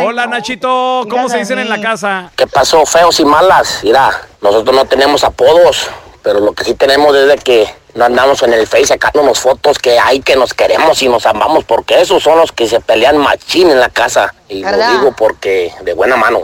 Hola, 0.04 0.26
no. 0.26 0.32
Nachito. 0.32 1.06
¿Cómo 1.10 1.30
se 1.30 1.38
dicen 1.40 1.60
a 1.60 1.62
en 1.64 1.70
la 1.70 1.82
casa? 1.82 2.32
¿Qué 2.36 2.48
pasó, 2.48 2.86
feos 2.86 3.20
y 3.20 3.26
malas? 3.26 3.80
Mira, 3.84 4.12
nosotros 4.42 4.76
no 4.76 4.86
tenemos 4.86 5.24
apodos, 5.24 5.90
pero 6.22 6.40
lo 6.40 6.54
que 6.54 6.64
sí 6.64 6.74
tenemos 6.76 7.16
es 7.16 7.28
de 7.28 7.38
que 7.38 7.68
no 7.96 8.06
andamos 8.06 8.42
en 8.44 8.54
el 8.54 8.68
Face 8.68 8.88
sacándonos 8.88 9.40
fotos 9.40 9.78
que 9.80 10.00
hay 10.00 10.20
que 10.22 10.36
nos 10.36 10.54
queremos 10.54 11.02
y 11.04 11.10
nos 11.10 11.26
amamos, 11.26 11.64
porque 11.66 12.02
esos 12.02 12.22
son 12.24 12.38
los 12.38 12.52
que 12.52 12.68
se 12.68 12.80
pelean 12.80 13.18
machín 13.18 13.70
en 13.70 13.80
la 13.80 13.90
casa. 13.90 14.34
Y 14.50 14.64
¿Verdad? 14.64 14.94
lo 14.94 15.00
digo 15.00 15.16
porque 15.18 15.72
de 15.84 15.94
buena 15.94 16.16
mano. 16.18 16.40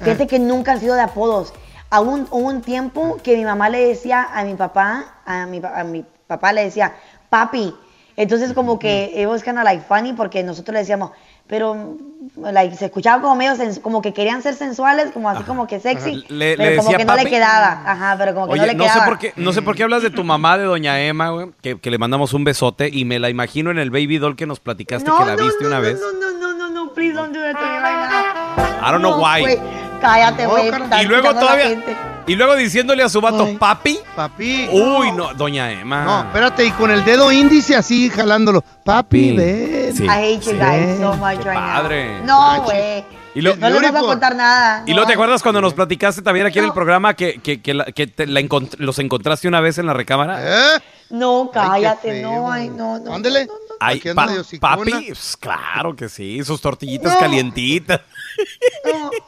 fíjate 0.00 0.26
que 0.26 0.38
nunca 0.38 0.72
han 0.72 0.80
sido 0.80 0.94
de 0.94 1.02
apodos. 1.02 1.52
Un, 1.90 2.26
hubo 2.30 2.48
un 2.48 2.62
tiempo 2.62 3.18
que 3.22 3.36
mi 3.36 3.44
mamá 3.44 3.68
le 3.68 3.86
decía 3.88 4.26
a 4.34 4.42
mi 4.44 4.54
papá, 4.54 5.16
a 5.26 5.44
mi, 5.46 5.60
pa- 5.60 5.78
a 5.78 5.84
mi 5.84 6.04
papá 6.26 6.52
le 6.52 6.64
decía, 6.64 6.94
papi. 7.28 7.74
Entonces 8.16 8.52
como 8.52 8.78
que 8.78 9.12
kind 9.42 9.58
of 9.58 9.64
like 9.64 9.82
funny 9.88 10.12
porque 10.12 10.42
nosotros 10.42 10.72
le 10.74 10.80
decíamos, 10.80 11.12
pero 11.46 11.96
like, 12.36 12.76
se 12.76 12.86
escuchaba 12.86 13.20
como 13.22 13.34
medio, 13.36 13.52
sens- 13.54 13.80
como 13.80 14.00
que 14.02 14.12
querían 14.12 14.42
ser 14.42 14.54
sensuales, 14.54 15.10
como 15.12 15.28
así 15.28 15.42
como 15.44 15.66
que 15.66 15.80
sexy, 15.80 16.24
Le- 16.28 16.56
pero 16.56 16.70
le 16.70 16.76
como 16.76 16.88
decía 16.90 16.98
que 16.98 17.04
no 17.04 17.16
le 17.16 17.24
quedaba. 17.30 17.82
Ajá, 17.84 18.14
pero 18.18 18.34
como 18.34 18.52
que 18.52 18.58
no 18.60 18.66
le 18.66 18.74
no 18.74 18.84
sé, 18.84 18.90
quedaba. 18.90 19.06
por 19.06 19.18
qué, 19.18 19.32
no 19.36 19.52
sé 19.52 19.62
por 19.62 19.74
qué 19.74 19.82
hablas 19.82 20.02
de 20.02 20.10
tu 20.10 20.24
mamá, 20.24 20.56
de 20.58 20.64
doña 20.64 21.00
Emma, 21.00 21.30
güey, 21.30 21.48
que, 21.62 21.78
que 21.80 21.90
le 21.90 21.98
mandamos 21.98 22.32
un 22.32 22.44
besote 22.44 22.88
y 22.92 23.04
me 23.04 23.18
la 23.18 23.28
imagino 23.30 23.70
en 23.70 23.78
el 23.78 23.90
baby 23.90 24.18
doll 24.18 24.36
que 24.36 24.46
nos 24.46 24.60
platicaste 24.60 25.10
que 25.10 25.24
la 25.24 25.36
viste 25.36 25.66
una 25.66 25.80
vez. 25.80 25.98
No, 26.00 26.12
no, 26.12 26.38
no, 26.38 26.54
no, 26.56 26.70
no, 26.70 26.92
please 26.92 27.14
don't 27.14 27.34
do 27.34 27.40
that 27.40 27.54
to 27.54 27.60
me 27.60 27.78
right 27.80 28.10
now. 28.10 28.88
I 28.88 28.90
don't 28.92 29.00
know 29.02 29.16
No, 29.16 29.22
why. 29.22 29.40
güey, 29.40 29.58
cállate, 30.00 30.46
güey. 30.46 30.70
Y 31.02 31.06
luego 31.06 31.34
todavía, 31.34 31.68
gente. 31.68 31.96
Y 32.26 32.36
luego 32.36 32.54
diciéndole 32.54 33.02
a 33.02 33.08
su 33.08 33.20
vato, 33.20 33.48
papi. 33.58 33.98
Papi. 34.14 34.68
Uy, 34.70 35.10
no, 35.12 35.34
doña 35.34 35.72
Emma. 35.72 36.04
No, 36.04 36.20
espérate, 36.28 36.64
y 36.64 36.70
con 36.72 36.90
el 36.90 37.04
dedo 37.04 37.32
índice 37.32 37.74
así 37.74 38.08
jalándolo. 38.10 38.62
Papi, 38.84 39.36
ven. 39.36 39.96
Sí. 39.96 40.04
I 40.04 40.08
hate 40.08 40.40
you 40.40 40.52
guys 40.58 40.98
so 41.00 41.14
much 41.14 41.38
right 41.44 41.54
Padre. 41.54 42.20
now. 42.20 42.56
No, 42.58 42.62
güey. 42.62 43.04
Y 43.34 43.40
lo- 43.40 43.56
no 43.56 43.68
les 43.80 43.90
voy 43.90 44.00
a 44.00 44.02
contar 44.04 44.36
nada. 44.36 44.82
¿Y 44.86 44.92
luego 44.92 45.06
te 45.06 45.14
acuerdas 45.14 45.42
cuando 45.42 45.60
nos 45.62 45.72
platicaste 45.74 46.20
también 46.22 46.46
aquí 46.46 46.58
en 46.58 46.66
el 46.66 46.72
programa 46.72 47.14
que, 47.14 47.40
que, 47.40 47.60
que 47.62 47.72
la- 47.74 47.86
que 47.86 48.06
te 48.06 48.26
la 48.26 48.40
encont- 48.40 48.76
los 48.78 48.98
encontraste 48.98 49.48
una 49.48 49.60
vez 49.60 49.78
en 49.78 49.86
la 49.86 49.94
recámara? 49.94 50.76
¿Eh? 50.76 50.80
No, 51.10 51.50
cállate, 51.52 52.10
feo. 52.10 52.30
no, 52.30 52.52
ay, 52.52 52.68
no, 52.68 52.98
no. 52.98 53.14
Ándele. 53.14 53.48
Ay, 53.80 53.98
Aquí 53.98 54.10
anda 54.10 54.26
pa- 54.60 54.76
papi, 54.76 54.92
pues, 55.08 55.36
claro 55.40 55.96
que 55.96 56.08
sí, 56.08 56.44
sus 56.44 56.60
tortillitas 56.60 57.14
No. 57.14 57.18
calientitas. 57.20 58.00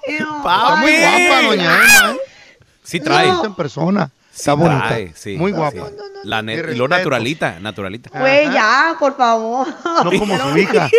Está 0.07 0.77
muy 0.77 0.93
guapa, 0.97 1.43
doña 1.49 1.77
Emma, 1.77 2.11
¿eh? 2.13 2.19
Sí 2.85 3.01
trae. 3.01 3.29
En 3.45 3.55
persona. 3.55 4.11
Está 4.33 4.53
Sí 4.53 4.59
bonita. 4.59 4.89
trae, 4.89 5.13
sí, 5.15 5.37
muy 5.37 5.53
sí. 5.53 5.57
guapa. 5.57 5.91
La 6.25 6.41
y 6.41 6.75
lo 6.75 6.89
naturalita, 6.89 7.61
naturalita. 7.61 8.11
Güey, 8.19 8.51
ya, 8.53 8.97
por 8.99 9.17
favor. 9.17 9.67
No 9.85 10.11
como 10.19 10.37
su 10.39 10.59
hija. 10.59 10.89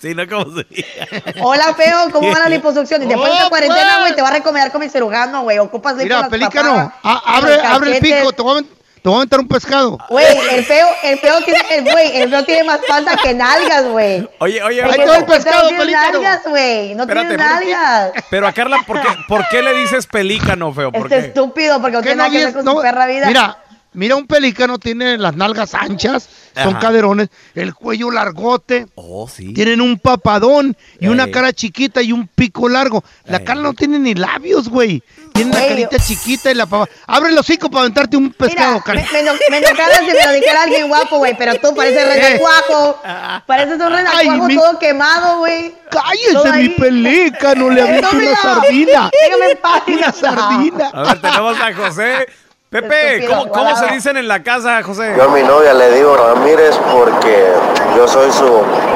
Sí, 0.00 0.14
no 0.14 0.28
como 0.28 0.44
su 0.44 0.60
hija. 0.70 1.06
Hola, 1.40 1.74
feo, 1.74 2.08
¿cómo 2.12 2.30
va 2.30 2.38
la 2.40 2.48
liposucción? 2.50 3.02
Y 3.02 3.06
después 3.06 3.28
de 3.30 3.36
esta 3.36 3.48
cuarentena, 3.48 4.00
güey, 4.00 4.14
te 4.14 4.22
va 4.22 4.28
a 4.28 4.32
recomendar 4.32 4.70
con 4.70 4.80
mi 4.80 4.88
cirujano, 4.88 5.42
güey. 5.42 5.58
Ocupas 5.58 5.96
Mira, 5.96 6.20
las 6.20 6.28
pelícano, 6.28 6.74
papadas, 6.74 6.92
a- 7.02 7.38
en 7.38 7.66
abre, 7.66 7.96
el 7.96 8.02
pico, 8.02 8.32
te 8.32 8.42
voy, 8.42 8.58
a, 8.60 8.64
te 9.02 9.08
voy 9.08 9.14
a 9.14 9.16
aventar 9.18 9.40
un 9.40 9.48
pescado. 9.48 9.98
Güey, 10.08 10.24
el 10.52 10.64
feo, 10.64 10.86
el 11.02 11.18
feo 11.18 11.40
tiene, 11.44 11.60
el 11.72 11.82
güey, 11.90 12.16
el 12.22 12.30
feo 12.30 12.44
tiene 12.44 12.62
más 12.64 12.80
panza 12.86 13.16
que 13.16 13.34
nalgas, 13.34 13.84
güey. 13.86 14.28
Oye, 14.38 14.62
oye, 14.62 14.80
El 14.80 14.86
oye. 14.86 14.96
feo- 15.04 15.26
No 15.26 15.68
tiene 15.68 15.92
nalgas, 15.92 16.40
güey. 16.46 16.94
No 16.94 17.02
Espérate, 17.02 17.28
tiene 17.28 17.42
nalgas. 17.44 18.12
Pero 18.30 18.46
a 18.46 18.52
Carla, 18.52 18.78
¿por 18.86 19.00
qué, 19.00 19.08
¿por 19.26 19.48
qué 19.48 19.60
le 19.62 19.74
dices 19.74 20.06
pelícano, 20.06 20.72
feo? 20.72 20.92
¿Por 20.92 21.02
Este 21.06 21.20
qué? 21.20 21.26
estúpido, 21.28 21.80
porque 21.80 21.96
no 21.96 22.02
¿Qué 22.02 22.08
tiene 22.10 22.16
nada 22.16 22.28
no 22.28 22.32
que 22.38 22.44
ver 22.44 22.54
con 22.54 22.64
No, 22.64 22.74
su 22.76 22.82
perra 22.82 23.06
vida. 23.06 23.26
Mira, 23.26 23.58
mira, 23.94 24.16
un 24.16 24.26
pelícano 24.26 24.78
tiene 24.78 25.18
las 25.18 25.36
nalgas 25.36 25.74
anchas, 25.74 26.28
son 26.54 26.70
Ajá. 26.76 26.78
caderones, 26.80 27.28
el 27.54 27.74
cuello 27.74 28.10
largote, 28.10 28.86
Oh, 28.94 29.28
sí. 29.28 29.52
tienen 29.54 29.80
un 29.80 29.98
papadón 29.98 30.76
y 31.00 31.08
una 31.08 31.30
cara 31.30 31.52
chiquita 31.52 32.02
y 32.02 32.12
un 32.12 32.26
pico 32.28 32.68
largo. 32.68 33.02
La 33.24 33.38
Ey. 33.38 33.44
cara 33.44 33.60
no 33.60 33.72
tiene 33.74 33.98
ni 33.98 34.14
labios, 34.14 34.68
güey. 34.68 35.02
Tiene 35.32 35.50
la 35.52 35.66
carita 35.66 35.98
chiquita 35.98 36.50
y 36.50 36.54
la 36.54 36.66
pava. 36.66 36.86
Abre 37.06 37.30
el 37.30 37.38
hocico 37.38 37.70
para 37.70 37.82
aventarte 37.82 38.16
un 38.18 38.32
pescado, 38.32 38.82
Mira, 38.86 39.02
me, 39.12 39.22
me, 39.22 39.32
me 39.50 39.56
enojara 39.58 39.98
si 40.00 40.04
me 40.06 40.26
lo 40.26 40.32
dijera 40.32 40.62
alguien 40.62 40.88
guapo, 40.88 41.18
güey, 41.18 41.34
pero 41.38 41.54
tú 41.58 41.74
pareces 41.74 42.06
renacuajo. 42.14 43.00
Pareces 43.46 43.80
un 43.80 43.90
renacuajo 43.92 44.46
mi- 44.46 44.56
todo 44.56 44.78
quemado, 44.78 45.38
güey. 45.38 45.74
Cállese, 45.90 46.52
mi 46.58 46.68
pelícano, 46.70 47.70
le 47.70 47.80
aviento 47.82 48.08
una 48.16 48.36
sardina. 48.36 49.10
Déjame 49.24 49.50
en 49.52 49.58
paz. 49.58 49.82
Una 49.86 50.12
sardina. 50.12 50.90
A 50.92 51.02
ver, 51.02 51.20
tenemos 51.20 51.60
a 51.60 51.74
José. 51.74 52.26
Pepe, 52.72 53.26
¿cómo, 53.26 53.76
se 53.76 53.92
dicen 53.92 54.16
en 54.16 54.26
la 54.26 54.42
casa, 54.42 54.82
José? 54.82 55.12
Yo 55.14 55.24
a 55.24 55.28
mi 55.28 55.42
novia 55.42 55.74
le 55.74 55.94
digo 55.94 56.16
Ramírez 56.16 56.74
porque 56.90 57.52
yo 57.94 58.08
soy 58.08 58.32
su, 58.32 58.46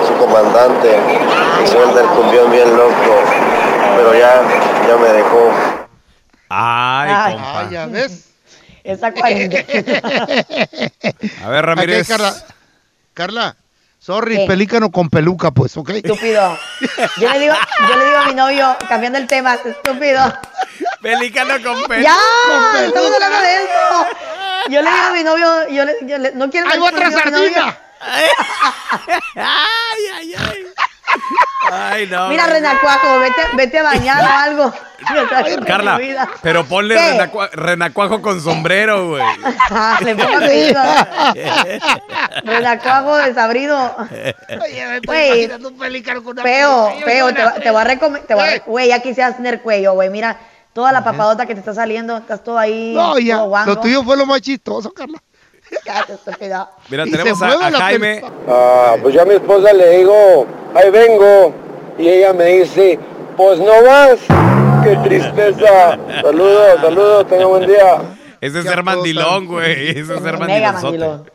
su 0.06 0.16
comandante 0.18 0.98
y 1.62 1.66
soy 1.66 1.86
el 1.86 1.94
del 1.94 2.06
cumbión 2.06 2.50
bien 2.50 2.74
loco, 2.74 3.22
pero 3.98 4.14
ya, 4.14 4.40
ya 4.88 4.96
me 4.96 5.08
dejó. 5.08 5.50
Ay, 6.48 7.12
Ay. 7.14 7.34
compa. 7.34 7.70
Ya 7.70 7.84
ves. 7.84 8.30
Esa 8.82 9.12
cuarentena. 9.12 10.26
A 11.44 11.48
ver, 11.50 11.66
Ramírez. 11.66 12.08
Carla. 12.08 12.34
Carla, 13.12 13.56
sorry, 14.06 14.36
¿Qué? 14.36 14.46
pelícano 14.46 14.90
con 14.92 15.10
peluca, 15.10 15.50
pues, 15.50 15.76
¿ok? 15.76 15.90
Estúpido. 15.90 16.56
Yo 17.18 17.32
le 17.32 17.38
digo, 17.40 17.54
yo 17.88 17.96
le 17.96 18.04
digo 18.04 18.16
a 18.18 18.24
mi 18.26 18.34
novio, 18.34 18.76
cambiando 18.88 19.18
el 19.18 19.26
tema, 19.26 19.54
estúpido. 19.54 20.32
Pelícano 21.02 21.54
con 21.62 21.82
pelo. 21.88 22.02
¡Ya! 22.04 22.16
Estamos 22.86 23.10
hablando 23.12 23.40
de 23.40 23.56
eso. 23.64 24.06
Yo 24.70 24.82
le 24.82 24.90
digo 24.90 25.02
a 25.08 25.12
mi 25.12 25.24
novio, 25.24 25.68
yo 25.70 25.84
le, 25.84 25.96
yo 26.02 26.18
le- 26.18 26.32
no 26.32 26.48
quiero 26.50 26.68
¡Hay 26.70 26.78
otra 26.78 27.10
sardina! 27.10 27.76
Ay, 28.00 28.24
ay, 30.14 30.34
ay. 30.34 30.66
Ay, 31.70 32.06
no. 32.06 32.28
Mira, 32.28 32.46
Renacuajo, 32.46 33.20
vete, 33.20 33.42
vete 33.56 33.78
a 33.78 33.82
bañar 33.82 34.22
o 34.22 34.26
algo. 34.26 34.72
Carla, 35.66 36.00
pero 36.42 36.64
ponle 36.64 36.96
renacuajo 37.52 38.22
con 38.22 38.40
sombrero, 38.40 39.10
güey. 39.10 39.22
Ah, 39.70 39.98
le 40.02 40.14
pongo 40.14 40.36
apellido. 40.36 40.80
Renacuajo 42.44 43.16
desabrido. 43.16 43.94
Güey, 45.06 45.50
un 45.52 45.78
pelícano 45.78 46.22
con 46.22 46.32
una 46.32 46.42
Feo, 46.42 46.92
feo, 47.04 47.34
te 47.34 47.44
va, 47.44 47.54
te 47.54 47.68
a 47.68 47.84
recomendar. 47.84 48.62
Güey, 48.64 48.88
ya 48.88 49.00
quisieras 49.00 49.36
tener 49.36 49.60
cuello, 49.60 49.94
güey. 49.94 50.08
Mira, 50.08 50.38
toda 50.72 50.92
la 50.92 51.04
papadota 51.04 51.46
que 51.46 51.54
te 51.54 51.60
está 51.60 51.74
saliendo, 51.74 52.16
estás 52.16 52.42
todo 52.42 52.58
ahí. 52.58 52.94
No, 52.94 53.18
ya, 53.18 53.44
lo 53.66 53.80
tuyo 53.80 54.02
fue 54.02 54.16
lo 54.16 54.24
más 54.26 54.40
chistoso, 54.40 54.92
Carla. 54.92 55.18
Cállate. 55.84 56.14
Mira, 56.88 57.06
Y 57.06 57.10
tenemos 57.10 57.42
a, 57.42 57.72
Jaime. 57.72 58.22
Ah, 58.48 58.94
pues 59.02 59.14
yo 59.14 59.22
a 59.22 59.24
mi 59.24 59.34
esposa 59.34 59.72
le 59.72 59.98
digo, 59.98 60.46
ahí 60.76 60.90
vengo, 60.90 61.54
y 61.98 62.08
ella 62.08 62.32
me 62.32 62.44
dice, 62.46 62.98
pues 63.36 63.58
no 63.58 63.82
vas. 63.84 64.18
Qué 64.84 64.96
tristeza. 65.08 65.98
Saludos, 66.22 66.80
saludos, 66.80 67.26
tenga 67.28 67.46
buen 67.46 67.66
día. 67.66 68.02
Ese 68.40 68.58
es 68.60 68.64
ser 68.64 68.82
mandilón, 68.82 69.46
güey. 69.46 69.90
Ese 69.90 70.14
es 70.14 70.22
ser 70.22 70.38
mandilón. 70.38 71.30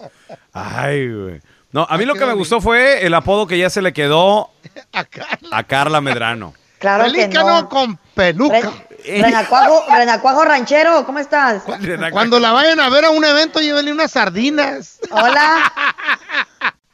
Ay, 0.53 1.13
güey. 1.13 1.41
No, 1.71 1.85
a 1.89 1.97
mí 1.97 2.05
lo 2.05 2.15
que 2.15 2.25
me 2.25 2.33
gustó 2.33 2.59
fue 2.61 3.05
el 3.05 3.13
apodo 3.13 3.47
que 3.47 3.57
ya 3.57 3.69
se 3.69 3.81
le 3.81 3.93
quedó 3.93 4.49
A 4.93 5.03
Carla. 5.05 5.49
a 5.51 5.63
Carla 5.63 6.01
Medrano. 6.01 6.53
Claro 6.79 7.05
que 7.05 7.11
Pelícano 7.11 7.61
no. 7.61 7.69
con 7.69 7.97
peluca. 8.13 8.59
Re- 9.03 9.21
Renacuajo, 9.21 9.83
Renacuajo 9.95 10.43
ranchero, 10.45 11.05
¿cómo 11.05 11.19
estás? 11.19 11.63
Cuando 12.11 12.39
la 12.39 12.51
vayan 12.51 12.79
a 12.79 12.89
ver 12.89 13.05
a 13.05 13.09
un 13.11 13.23
evento, 13.23 13.59
llévenle 13.59 13.91
unas 13.91 14.11
sardinas. 14.11 14.99
Hola. 15.11 15.71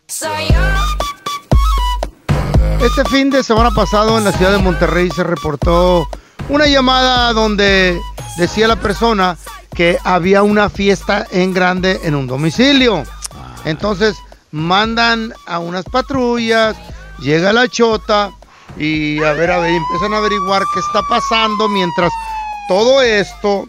Este 2.82 3.04
fin 3.06 3.30
de 3.30 3.44
semana 3.44 3.72
pasado 3.72 4.18
en 4.18 4.24
la 4.24 4.32
ciudad 4.32 4.52
de 4.52 4.58
Monterrey 4.60 5.10
se 5.12 5.24
reportó 5.24 6.08
una 6.50 6.68
llamada 6.68 7.34
donde 7.34 8.00
decía 8.38 8.68
la 8.68 8.76
persona 8.78 9.38
que 9.76 9.98
había 10.04 10.44
una 10.44 10.70
fiesta 10.70 11.26
en 11.32 11.54
grande 11.54 12.00
en 12.04 12.16
un 12.16 12.28
domicilio. 12.28 13.04
Entonces 13.66 14.16
mandan 14.52 15.34
a 15.46 15.60
unas 15.60 15.86
patrullas, 15.86 16.76
llega 17.20 17.52
la 17.52 17.68
chota 17.68 18.32
y 18.78 19.22
a 19.24 19.34
ver, 19.34 19.52
a 19.52 19.58
ver, 19.60 19.72
empiezan 19.74 20.14
a 20.14 20.18
averiguar 20.18 20.64
qué 20.74 20.80
está 20.80 21.02
pasando 21.10 21.68
mientras 21.70 22.12
todo 22.68 23.02
esto 23.02 23.68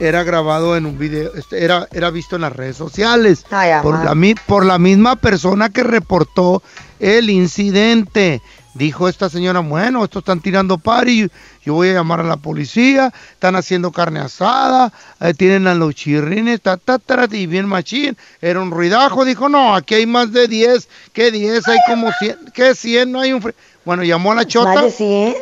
era 0.00 0.22
grabado 0.22 0.76
en 0.76 0.86
un 0.86 0.96
video, 0.98 1.32
este, 1.34 1.64
era, 1.64 1.88
era 1.92 2.10
visto 2.10 2.36
en 2.36 2.42
las 2.42 2.52
redes 2.54 2.76
sociales. 2.76 3.44
Ay, 3.50 3.72
por, 3.82 4.04
la, 4.04 4.14
mi- 4.14 4.34
por 4.34 4.64
la 4.64 4.78
misma 4.78 5.16
persona 5.16 5.70
que 5.70 5.82
reportó 5.82 6.62
el 7.00 7.30
incidente. 7.30 8.40
Dijo 8.74 9.08
esta 9.08 9.28
señora, 9.28 9.58
bueno, 9.60 10.04
estos 10.04 10.20
están 10.20 10.40
tirando 10.40 10.78
pari, 10.78 11.28
yo 11.64 11.74
voy 11.74 11.88
a 11.88 11.94
llamar 11.94 12.20
a 12.20 12.24
la 12.24 12.36
policía, 12.36 13.12
están 13.32 13.56
haciendo 13.56 13.90
carne 13.90 14.20
asada, 14.20 14.92
eh, 15.20 15.34
tienen 15.34 15.66
a 15.66 15.74
los 15.74 15.96
chirrines, 15.96 16.60
ta, 16.60 16.76
ta, 16.76 16.98
ta, 17.00 17.26
y 17.32 17.46
bien 17.46 17.66
machín, 17.66 18.16
era 18.40 18.60
un 18.60 18.70
ruidajo, 18.70 19.24
dijo, 19.24 19.48
no, 19.48 19.74
aquí 19.74 19.94
hay 19.94 20.06
más 20.06 20.32
de 20.32 20.46
10, 20.46 20.88
¿qué 21.12 21.32
10? 21.32 21.66
Hay 21.66 21.78
como 21.88 22.12
100, 22.20 22.38
¿qué 22.54 22.74
100? 22.76 23.10
No 23.10 23.20
hay 23.20 23.32
un... 23.32 23.42
fre-". 23.42 23.54
Bueno, 23.84 24.04
llamó 24.04 24.30
a 24.30 24.36
la 24.36 24.44
chota. 24.46 24.74
¿Más 24.74 24.84
de 24.84 24.90
100? 24.92 25.34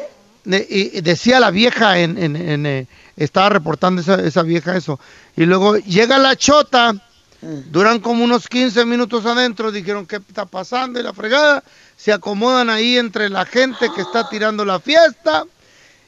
De- 0.45 0.67
y 0.71 0.99
y 0.99 1.01
decía 1.03 1.39
la 1.39 1.51
vieja 1.51 1.99
en, 1.99 2.17
en- 2.17 2.37
en, 2.37 2.65
eh, 2.67 2.87
estaba 3.19 3.51
reportando 3.51 4.01
esa, 4.01 4.15
esa 4.23 4.43
vieja 4.43 4.77
eso 4.77 4.99
y 5.37 5.45
luego 5.45 5.77
llega 5.79 6.19
la 6.19 6.37
chota 6.37 6.95
duran 7.41 8.01
como 8.01 8.25
unos 8.25 8.49
15 8.49 8.85
minutos 8.85 9.25
adentro 9.27 9.71
dijeron 9.71 10.07
qué 10.07 10.17
está 10.17 10.47
pasando 10.47 10.99
y 10.99 11.03
la 11.03 11.13
fregada 11.13 11.63
se 11.97 12.13
acomodan 12.13 12.71
ahí 12.71 12.97
entre 12.97 13.29
la 13.29 13.45
gente 13.45 13.89
que 13.95 14.03
está 14.03 14.29
tirando 14.29 14.65
la 14.65 14.81
fiesta 14.81 15.45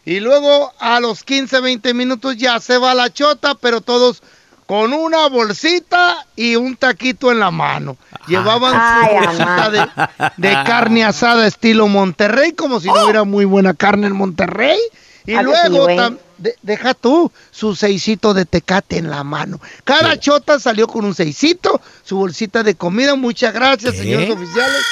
y 0.04 0.20
luego 0.20 0.72
a 0.78 1.00
los 1.00 1.24
15 1.24 1.60
20 1.60 1.94
minutos 1.94 2.36
ya 2.36 2.58
se 2.60 2.78
va 2.78 2.94
la 2.94 3.12
chota 3.12 3.54
pero 3.54 3.80
todos 3.80 4.22
con 4.68 4.92
una 4.92 5.28
bolsita 5.28 6.26
y 6.36 6.56
un 6.56 6.76
taquito 6.76 7.32
en 7.32 7.40
la 7.40 7.50
mano. 7.50 7.96
Llevaban 8.26 8.74
Ay, 8.78 9.08
su 9.08 9.14
bolsita 9.14 9.70
de, 9.70 9.86
de 10.36 10.52
carne 10.66 11.06
asada 11.06 11.46
estilo 11.46 11.88
Monterrey, 11.88 12.52
como 12.52 12.78
si 12.78 12.88
no 12.88 13.04
hubiera 13.04 13.24
muy 13.24 13.46
buena 13.46 13.72
carne 13.72 14.08
en 14.08 14.12
Monterrey. 14.12 14.78
Y 15.32 15.36
sí, 15.36 15.42
luego, 15.42 15.82
güey. 15.84 15.96
tam- 15.98 16.18
de- 16.38 16.56
deja 16.62 16.94
tú, 16.94 17.30
su 17.50 17.74
seisito 17.76 18.32
de 18.32 18.44
tecate 18.46 18.96
en 18.96 19.10
la 19.10 19.24
mano. 19.24 19.60
Cada 19.84 20.18
chota 20.18 20.58
salió 20.58 20.86
con 20.86 21.04
un 21.04 21.14
seisito, 21.14 21.80
su 22.04 22.16
bolsita 22.16 22.62
de 22.62 22.74
comida. 22.76 23.14
Muchas 23.14 23.52
gracias, 23.52 23.92
¿Qué? 23.92 23.98
señores 23.98 24.30
oficiales. 24.30 24.82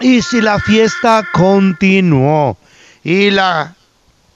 Y 0.00 0.22
si 0.22 0.40
la 0.40 0.58
fiesta 0.60 1.26
continuó 1.32 2.56
y 3.02 3.30
la 3.30 3.74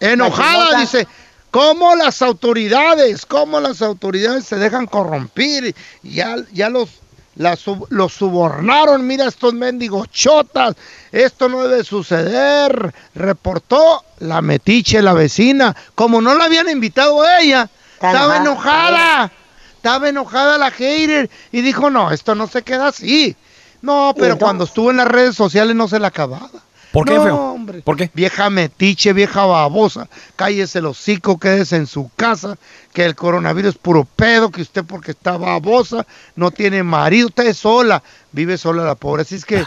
enojada 0.00 0.80
dice, 0.80 1.06
¿cómo 1.50 1.94
las 1.94 2.20
autoridades, 2.22 3.26
cómo 3.26 3.60
las 3.60 3.80
autoridades 3.82 4.44
se 4.44 4.56
dejan 4.56 4.86
corromper? 4.86 5.74
Y 6.02 6.10
Ya, 6.14 6.36
ya 6.52 6.68
los, 6.68 6.88
la 7.36 7.56
sub- 7.56 7.86
los 7.90 8.12
subornaron, 8.12 9.06
mira 9.06 9.26
estos 9.26 9.54
mendigos 9.54 10.10
chotas, 10.10 10.74
esto 11.12 11.48
no 11.48 11.66
debe 11.66 11.84
suceder, 11.84 12.94
reportó 13.14 14.04
la 14.18 14.42
metiche, 14.42 15.02
la 15.02 15.14
vecina, 15.14 15.74
como 15.94 16.20
no 16.20 16.34
la 16.34 16.44
habían 16.44 16.68
invitado 16.68 17.22
a 17.22 17.40
ella, 17.40 17.68
estaba 17.94 18.36
enojada, 18.36 18.36
enojada, 18.42 19.32
estaba 19.76 20.08
enojada 20.08 20.58
la 20.58 20.70
hater 20.70 21.30
y 21.50 21.60
dijo, 21.62 21.90
no, 21.90 22.10
esto 22.10 22.34
no 22.34 22.46
se 22.46 22.62
queda 22.62 22.88
así. 22.88 23.36
No, 23.80 24.14
pero 24.16 24.38
cuando 24.38 24.64
estuvo 24.64 24.90
en 24.92 24.98
las 24.98 25.08
redes 25.08 25.34
sociales 25.34 25.74
no 25.74 25.88
se 25.88 25.98
la 25.98 26.08
acababa. 26.08 26.50
¿Por 26.92 27.06
qué, 27.06 27.14
No, 27.14 27.22
feo? 27.24 27.36
hombre. 27.36 27.80
¿Por 27.82 27.96
qué? 27.96 28.10
Vieja 28.12 28.50
metiche, 28.50 29.12
vieja 29.12 29.46
babosa, 29.46 30.08
cállese 30.36 30.80
el 30.80 30.86
hocico, 30.86 31.38
quédese 31.38 31.76
en 31.76 31.86
su 31.86 32.10
casa, 32.16 32.56
que 32.92 33.04
el 33.04 33.14
coronavirus 33.14 33.70
es 33.70 33.78
puro 33.78 34.04
pedo, 34.04 34.50
que 34.50 34.62
usted 34.62 34.84
porque 34.84 35.12
está 35.12 35.38
babosa, 35.38 36.06
no 36.36 36.50
tiene 36.50 36.82
marido, 36.82 37.28
usted 37.28 37.46
es 37.46 37.56
sola, 37.56 38.02
vive 38.32 38.58
sola 38.58 38.84
la 38.84 38.94
pobre. 38.94 39.22
Así 39.22 39.36
es 39.36 39.46
que, 39.46 39.64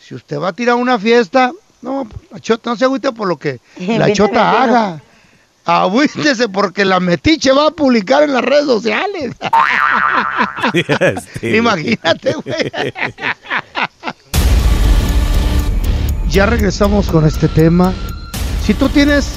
si 0.00 0.14
usted 0.14 0.40
va 0.40 0.48
a 0.48 0.52
tirar 0.52 0.74
una 0.74 0.98
fiesta, 0.98 1.52
no, 1.80 2.08
la 2.30 2.40
chota, 2.40 2.70
no 2.70 2.76
se 2.76 2.86
agüite 2.86 3.12
por 3.12 3.28
lo 3.28 3.36
que 3.36 3.60
la 3.78 4.12
chota 4.12 4.62
haga. 4.62 5.02
Agüítese 5.64 6.48
porque 6.48 6.84
la 6.84 6.98
metiche 6.98 7.52
va 7.52 7.66
a 7.66 7.70
publicar 7.70 8.22
en 8.22 8.32
las 8.32 8.42
redes 8.42 8.64
sociales. 8.64 9.36
Imagínate, 11.42 12.32
güey. 12.32 12.72
Ya 16.30 16.46
regresamos 16.46 17.10
con 17.10 17.26
este 17.26 17.48
tema. 17.48 17.92
Si 18.62 18.72
tú 18.74 18.90
tienes 18.90 19.32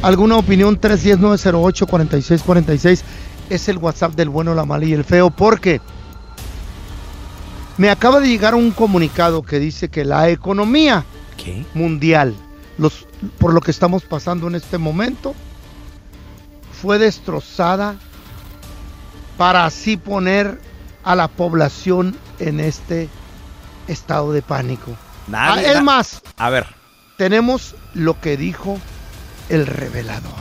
alguna 0.00 0.38
opinión, 0.38 0.80
310-908-4646 0.80 3.02
es 3.50 3.68
el 3.68 3.76
WhatsApp 3.76 4.14
del 4.14 4.30
bueno, 4.30 4.54
la 4.54 4.64
mala 4.64 4.86
y 4.86 4.94
el 4.94 5.04
feo, 5.04 5.28
porque 5.28 5.82
me 7.76 7.90
acaba 7.90 8.20
de 8.20 8.28
llegar 8.28 8.54
un 8.54 8.70
comunicado 8.70 9.42
que 9.42 9.58
dice 9.58 9.90
que 9.90 10.06
la 10.06 10.30
economía 10.30 11.04
¿Qué? 11.36 11.66
mundial, 11.74 12.34
los, 12.78 13.06
por 13.38 13.52
lo 13.52 13.60
que 13.60 13.70
estamos 13.70 14.04
pasando 14.04 14.46
en 14.46 14.54
este 14.54 14.78
momento, 14.78 15.34
fue 16.80 16.98
destrozada 16.98 17.96
para 19.36 19.66
así 19.66 19.98
poner 19.98 20.58
a 21.04 21.14
la 21.14 21.28
población 21.28 22.16
en 22.38 22.58
este 22.58 23.10
estado 23.86 24.32
de 24.32 24.40
pánico. 24.40 24.96
Nadie- 25.28 25.66
Ah, 25.66 25.68
es 25.70 25.74
na- 25.76 25.82
más, 25.82 26.22
A 26.36 26.50
ver, 26.50 26.66
tenemos 27.16 27.74
lo 27.94 28.20
que 28.20 28.36
dijo 28.36 28.78
el 29.48 29.66
revelador. 29.66 30.32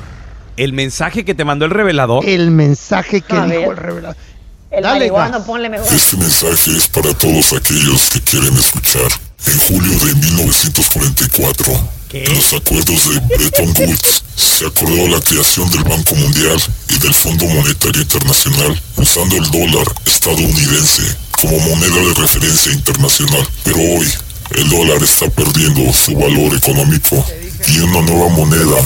el 0.58 0.74
mensaje 0.74 1.24
que 1.26 1.34
te 1.36 1.46
mandó 1.46 1.66
el 1.66 1.72
revelador. 1.72 2.26
El 2.28 2.52
mensaje 2.52 3.22
que 3.22 3.36
A 3.36 3.46
dijo 3.46 3.60
ver. 3.60 3.70
el 3.70 3.78
revelador. 3.78 4.18
El 4.72 4.84
Dale, 4.84 5.00
marihuano, 5.12 5.44
ponle 5.46 5.70
mejor. 5.70 5.94
Este 5.94 6.16
mensaje 6.18 6.78
es 6.78 6.88
para 6.88 7.14
todos 7.14 7.52
aquellos 7.54 8.10
que 8.10 8.22
quieren 8.22 8.56
escuchar. 8.56 9.12
En 9.48 9.58
julio 9.60 9.92
de 10.06 10.14
1944, 10.16 11.74
en 12.14 12.34
los 12.36 12.54
acuerdos 12.54 13.10
de 13.10 13.20
Bretton 13.38 13.74
Woods, 13.80 14.24
se 14.36 14.66
acordó 14.68 15.08
la 15.08 15.20
creación 15.22 15.70
del 15.72 15.84
Banco 15.84 16.16
Mundial 16.16 16.62
y 16.90 17.00
del 17.00 17.14
Fondo 17.14 17.46
Monetario 17.46 18.02
Internacional 18.02 18.82
usando 18.98 19.36
el 19.38 19.50
dólar 19.52 19.88
estadounidense 20.06 21.04
como 21.32 21.58
moneda 21.60 21.96
de 22.08 22.14
referencia 22.14 22.72
internacional. 22.72 23.46
Pero 23.64 23.78
hoy, 23.78 24.08
el 24.56 24.70
dólar 24.70 25.02
está 25.04 25.30
perdiendo 25.30 25.92
su 25.94 26.16
valor 26.16 26.56
económico 26.56 27.26
y 27.68 27.80
una 27.80 28.02
nueva 28.02 28.30
moneda 28.30 28.78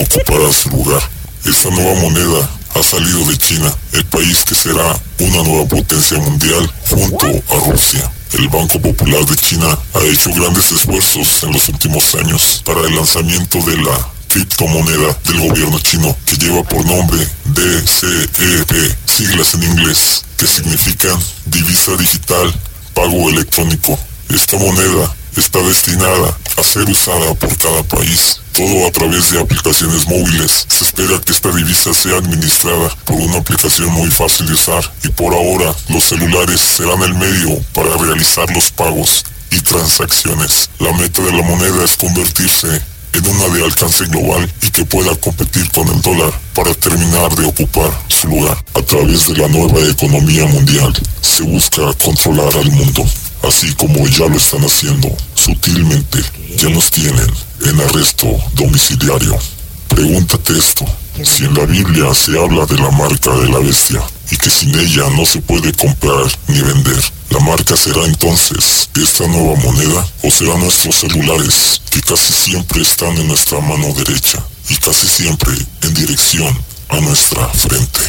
ocupará 0.00 0.52
su 0.52 0.70
lugar. 0.70 1.02
Esta 1.44 1.70
nueva 1.70 2.00
moneda 2.00 2.50
ha 2.74 2.82
salido 2.82 3.24
de 3.24 3.36
China, 3.36 3.72
el 3.92 4.04
país 4.06 4.44
que 4.44 4.54
será 4.54 4.98
una 5.20 5.42
nueva 5.42 5.68
potencia 5.68 6.18
mundial 6.18 6.70
junto 6.88 7.26
a 7.26 7.70
Rusia. 7.70 8.10
El 8.32 8.48
Banco 8.48 8.80
Popular 8.80 9.24
de 9.26 9.36
China 9.36 9.78
ha 9.94 10.00
hecho 10.00 10.32
grandes 10.32 10.72
esfuerzos 10.72 11.44
en 11.44 11.52
los 11.52 11.68
últimos 11.68 12.14
años 12.16 12.62
para 12.64 12.80
el 12.80 12.96
lanzamiento 12.96 13.58
de 13.60 13.76
la 13.76 14.08
criptomoneda 14.28 15.16
del 15.28 15.48
gobierno 15.48 15.78
chino 15.78 16.16
que 16.26 16.36
lleva 16.36 16.64
por 16.64 16.84
nombre 16.84 17.24
DCEP, 17.44 18.96
siglas 19.06 19.54
en 19.54 19.62
inglés, 19.62 20.24
que 20.36 20.48
significan 20.48 21.16
divisa 21.46 21.96
digital, 21.96 22.52
pago 22.94 23.30
electrónico. 23.30 23.96
Esta 24.28 24.58
moneda 24.58 25.14
está 25.36 25.60
destinada 25.62 26.36
a 26.56 26.62
ser 26.62 26.88
usada 26.88 27.34
por 27.34 27.56
cada 27.58 27.82
país, 27.82 28.40
todo 28.52 28.86
a 28.86 28.90
través 28.90 29.32
de 29.32 29.40
aplicaciones 29.40 30.06
móviles. 30.06 30.66
Se 30.68 30.84
espera 30.84 31.20
que 31.20 31.32
esta 31.32 31.50
divisa 31.50 31.92
sea 31.92 32.18
administrada 32.18 32.88
por 33.04 33.16
una 33.16 33.38
aplicación 33.38 33.92
muy 33.92 34.10
fácil 34.10 34.46
de 34.46 34.54
usar 34.54 34.92
y 35.02 35.08
por 35.08 35.34
ahora 35.34 35.74
los 35.88 36.04
celulares 36.04 36.60
serán 36.60 37.02
el 37.02 37.14
medio 37.14 37.60
para 37.72 37.96
realizar 37.96 38.50
los 38.50 38.70
pagos 38.70 39.24
y 39.50 39.60
transacciones. 39.60 40.70
La 40.78 40.92
meta 40.92 41.22
de 41.22 41.32
la 41.32 41.42
moneda 41.42 41.84
es 41.84 41.96
convertirse 41.96 42.82
en 43.14 43.26
una 43.28 43.48
de 43.54 43.64
alcance 43.64 44.04
global 44.06 44.52
y 44.62 44.70
que 44.70 44.84
pueda 44.84 45.14
competir 45.16 45.70
con 45.70 45.86
el 45.88 46.00
dólar 46.02 46.32
para 46.54 46.74
terminar 46.74 47.34
de 47.36 47.46
ocupar 47.46 47.90
su 48.08 48.28
lugar. 48.28 48.56
A 48.74 48.82
través 48.82 49.28
de 49.28 49.36
la 49.36 49.48
nueva 49.48 49.80
economía 49.88 50.46
mundial 50.46 50.92
se 51.20 51.44
busca 51.44 51.82
controlar 52.02 52.56
al 52.56 52.70
mundo, 52.72 53.04
así 53.46 53.72
como 53.74 54.06
ya 54.08 54.26
lo 54.26 54.36
están 54.36 54.62
haciendo 54.64 55.08
sutilmente. 55.34 56.18
Ya 56.56 56.68
nos 56.68 56.90
tienen 56.90 57.30
en 57.64 57.80
arresto 57.80 58.26
domiciliario. 58.54 59.38
Pregúntate 59.88 60.58
esto, 60.58 60.84
si 61.22 61.44
en 61.44 61.54
la 61.54 61.64
Biblia 61.64 62.12
se 62.14 62.38
habla 62.38 62.66
de 62.66 62.76
la 62.76 62.90
marca 62.90 63.30
de 63.36 63.48
la 63.48 63.58
bestia 63.58 64.02
y 64.30 64.36
que 64.36 64.50
sin 64.50 64.78
ella 64.78 65.08
no 65.16 65.24
se 65.24 65.40
puede 65.40 65.72
comprar 65.72 66.26
ni 66.48 66.60
vender, 66.60 67.02
¿la 67.30 67.38
marca 67.40 67.76
será 67.76 68.04
entonces 68.04 68.88
esta 68.94 69.26
nueva 69.28 69.56
moneda 69.60 70.06
o 70.22 70.30
serán 70.30 70.60
nuestros 70.60 70.96
celulares 70.96 71.80
que 71.90 72.00
casi 72.00 72.32
siempre 72.32 72.82
están 72.82 73.16
en 73.16 73.28
nuestra 73.28 73.60
mano 73.60 73.92
derecha 73.94 74.42
y 74.68 74.76
casi 74.76 75.06
siempre 75.06 75.52
en 75.82 75.94
dirección 75.94 76.58
a 76.88 77.00
nuestra 77.00 77.46
frente? 77.48 78.00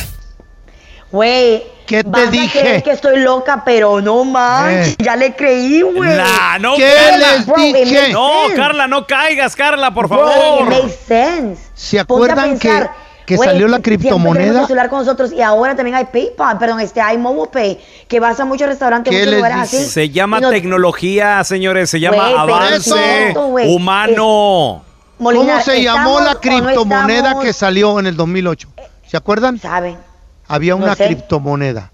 Güey. 1.12 1.75
¿Qué 1.86 2.04
te 2.04 2.10
vas 2.10 2.28
a 2.28 2.32
dije? 2.32 2.60
creer 2.60 2.84
que 2.84 2.92
estoy 2.92 3.20
loca, 3.20 3.64
pero 3.66 4.02
no 4.02 4.24
manches. 4.26 4.94
Eh. 4.94 4.96
Ya 5.04 5.16
le 5.16 5.36
creí, 5.36 5.82
güey. 5.82 6.16
Nah, 6.18 6.58
no, 6.60 6.76
¿Qué 6.76 6.94
Carla. 7.10 7.32
les 7.38 7.46
Bro, 7.46 7.64
it 7.64 7.76
dije? 7.76 8.12
No. 8.14 8.32
Carla, 8.56 8.88
no 8.88 9.06
caigas, 9.06 9.56
Carla, 9.56 9.94
por 9.94 10.08
Bro, 10.08 10.28
it 10.30 10.34
favor. 10.34 10.70
makes 10.70 10.98
sense. 11.08 11.62
¿Se 11.76 12.00
a 12.00 12.02
acuerdan 12.04 12.58
que, 12.58 12.68
pensar, 12.70 12.92
que 13.26 13.36
güey, 13.36 13.50
salió 13.50 13.68
la 13.68 13.80
criptomoneda? 13.80 14.66
celular 14.66 14.90
con 14.90 15.00
nosotros 15.00 15.32
y 15.32 15.42
ahora 15.42 15.76
también 15.76 15.96
hay 15.96 16.06
PayPal, 16.06 16.58
perdón, 16.58 16.80
este 16.80 17.02
hay 17.02 17.18
Mobile 17.18 17.50
Pay, 17.52 17.80
que 18.08 18.20
vas 18.20 18.40
a 18.40 18.46
muchos 18.46 18.68
restaurantes, 18.68 19.12
¿Qué 19.12 19.20
muchos 19.20 19.36
lugares 19.36 19.62
dice? 19.72 19.78
así. 19.84 19.90
Se 19.92 20.10
llama 20.10 20.38
y 20.40 20.42
nos- 20.42 20.52
tecnología, 20.52 21.44
señores, 21.44 21.90
se 21.90 22.00
llama 22.00 22.26
pero 22.28 22.40
avance 22.40 23.30
eso, 23.30 23.40
humano. 23.68 24.84
Molinar, 25.18 25.48
¿Cómo 25.48 25.64
se 25.64 25.82
llamó 25.82 26.20
la 26.20 26.32
¿estamos 26.32 26.36
o 26.60 26.62
no 26.62 26.66
criptomoneda 26.66 27.18
estamos? 27.20 27.44
que 27.46 27.54
salió 27.54 28.00
en 28.00 28.08
el 28.08 28.18
2008? 28.18 28.68
¿Se 29.08 29.16
acuerdan? 29.16 29.58
¿Saben? 29.60 29.98
Había 30.48 30.74
No 30.76 30.84
una 30.84 30.96
sé. 30.96 31.06
criptomoneda. 31.08 31.92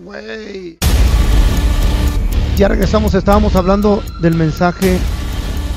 Ya 2.58 2.68
regresamos, 2.70 3.14
estábamos 3.14 3.56
hablando 3.56 4.02
del 4.22 4.34
mensaje 4.36 4.98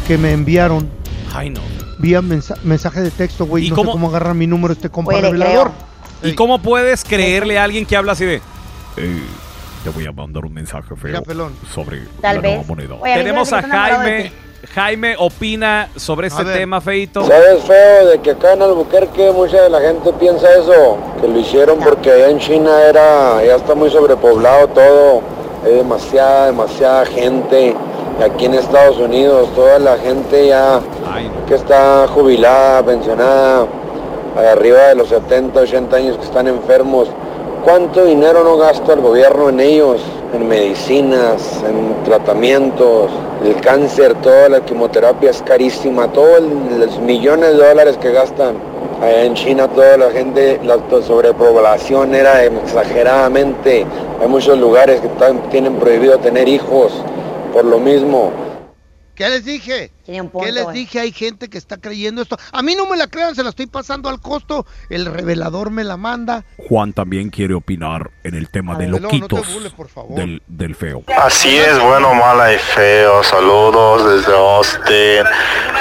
que 0.07 0.17
me 0.17 0.33
enviaron 0.33 0.89
Ay, 1.35 1.51
no. 1.51 1.61
vía 1.99 2.23
mensa- 2.23 2.57
mensaje 2.63 3.01
de 3.03 3.11
texto, 3.11 3.45
güey. 3.47 3.67
¿Y 3.67 3.71
No 3.71 3.77
cómo- 3.77 3.91
sé 3.91 3.93
cómo 3.95 4.09
agarrar 4.09 4.35
mi 4.35 4.47
número 4.47 4.73
este 4.73 4.89
compa. 4.89 5.13
¿Y 6.23 6.35
cómo 6.35 6.63
puedes 6.63 7.05
creerle 7.05 7.59
a 7.59 7.65
alguien 7.65 7.85
que 7.85 7.97
habla 7.97 8.13
así 8.13 8.25
de... 8.25 8.41
te 9.91 9.95
voy 9.95 10.07
a 10.07 10.13
mandar 10.13 10.45
un 10.45 10.53
mensaje 10.53 10.95
feo 10.97 11.11
Mira, 11.11 11.23
pelón. 11.23 11.55
sobre 11.73 12.03
Tal 12.21 12.37
la 12.37 12.43
vez. 12.43 12.53
nueva 12.57 12.69
moneda. 12.69 12.95
Oye, 13.01 13.13
a 13.13 13.17
mí 13.17 13.23
se 13.23 13.25
me 13.25 13.25
Tenemos 13.25 13.53
a 13.53 13.63
Jaime. 13.63 14.33
Jaime 14.75 15.15
opina 15.19 15.89
sobre 15.97 16.27
este 16.27 16.45
tema, 16.45 16.81
feito. 16.81 17.25
¿Sabes 17.25 17.63
feo 17.63 18.07
de 18.09 18.19
que 18.21 18.33
acá 18.33 18.55
en 18.55 18.63
Albuquerque 18.63 19.31
mucha 19.33 19.63
de 19.63 19.71
la 19.71 19.81
gente 19.81 20.13
piensa 20.15 20.53
eso? 20.53 20.99
Que 21.21 21.29
lo 21.29 21.39
hicieron 21.39 21.79
porque 21.79 22.11
allá 22.11 22.29
en 22.29 22.39
China 22.41 22.71
era, 22.83 23.43
ya 23.45 23.55
está 23.55 23.75
muy 23.77 23.89
sobrepoblado 23.89 24.67
todo, 24.69 25.23
hay 25.65 25.75
demasiada, 25.75 26.47
demasiada 26.47 27.07
gente. 27.07 27.75
Y 28.19 28.23
aquí 28.23 28.47
en 28.47 28.55
Estados 28.55 28.99
Unidos 28.99 29.49
toda 29.55 29.79
la 29.79 29.97
gente 29.97 30.49
ya 30.49 30.81
Ay, 31.09 31.29
no. 31.33 31.47
que 31.47 31.55
está 31.55 32.09
jubilada, 32.09 32.85
pensionada, 32.85 33.65
arriba 34.53 34.89
de 34.89 34.97
los 34.97 35.09
70, 35.09 35.61
80 35.61 35.97
años 35.97 36.17
que 36.19 36.25
están 36.25 36.49
enfermos. 36.49 37.09
¿Cuánto 37.65 38.05
dinero 38.05 38.45
no 38.45 38.57
gasta 38.57 38.93
el 38.93 39.01
gobierno 39.01 39.49
en 39.49 39.61
ellos? 39.61 40.01
En 40.33 40.47
medicinas, 40.47 41.63
en 41.67 42.05
tratamientos, 42.05 43.11
el 43.45 43.61
cáncer, 43.61 44.15
toda 44.23 44.49
la 44.49 44.61
quimioterapia 44.61 45.31
es 45.31 45.43
carísima, 45.43 46.07
todos 46.13 46.41
los 46.41 46.99
millones 47.01 47.57
de 47.57 47.67
dólares 47.67 47.99
que 47.99 48.13
gastan. 48.13 48.57
Allá 49.03 49.25
en 49.25 49.35
China 49.35 49.69
toda 49.69 49.97
la 49.97 50.11
gente, 50.11 50.61
la 50.65 50.79
sobrepoblación 51.03 52.15
era 52.15 52.45
exageradamente, 52.45 53.87
hay 54.21 54.29
muchos 54.29 54.59
lugares 54.59 55.01
que 55.01 55.09
tienen 55.51 55.77
prohibido 55.77 56.19
tener 56.19 56.49
hijos 56.49 56.93
por 57.53 57.65
lo 57.65 57.79
mismo. 57.79 58.31
¿Qué 59.19 59.29
les 59.29 59.45
dije? 59.45 59.91
Tiene 60.05 60.23
un 60.23 60.31
punto, 60.31 60.47
¿Qué 60.47 60.53
les 60.53 60.63
güey. 60.63 60.77
dije? 60.77 61.01
Hay 61.01 61.11
gente 61.11 61.49
que 61.51 61.59
está 61.59 61.77
creyendo 61.79 62.23
esto. 62.23 62.39
A 62.53 62.63
mí 62.63 62.77
no 62.77 62.87
me 62.87 62.97
la 62.97 63.09
crean, 63.09 63.35
se 63.35 63.43
la 63.43 63.51
estoy 63.51 63.67
pasando 63.67 64.09
al 64.09 64.21
costo. 64.21 64.65
El 64.91 65.07
revelador 65.07 65.71
me 65.71 65.83
la 65.83 65.97
manda. 65.97 66.45
Juan 66.69 66.93
también 66.93 67.29
quiere 67.31 67.55
opinar 67.55 68.13
en 68.23 68.37
el 68.37 68.49
tema 68.49 68.77
de 68.77 68.85
Pelón, 68.85 69.03
no 69.03 69.09
te 69.09 69.17
loquitos 69.19 69.53
burles, 69.53 69.73
por 69.73 69.89
favor. 69.89 70.15
del, 70.15 70.41
del 70.47 70.77
feo. 70.77 71.03
Así 71.21 71.57
es, 71.57 71.83
bueno, 71.83 72.15
mala 72.15 72.55
y 72.55 72.59
feo. 72.59 73.25
Saludos 73.25 74.09
desde 74.25 74.33
Austin. 74.39 75.25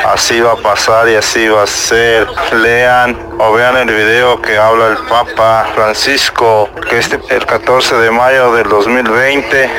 Así 0.08 0.40
va 0.40 0.54
a 0.54 0.58
pasar 0.58 1.08
y 1.08 1.14
así 1.14 1.48
va 1.48 1.62
a 1.62 1.68
ser. 1.68 2.28
Lean 2.54 3.16
o 3.40 3.54
vean 3.54 3.78
el 3.78 3.96
video 3.96 4.42
que 4.42 4.58
habla 4.58 4.88
el 4.88 4.98
Papa 5.08 5.70
Francisco, 5.76 6.70
que 6.90 6.98
este 6.98 7.20
el 7.30 7.46
14 7.46 7.96
de 7.98 8.10
mayo 8.10 8.52
del 8.56 8.68
2020 8.68 9.70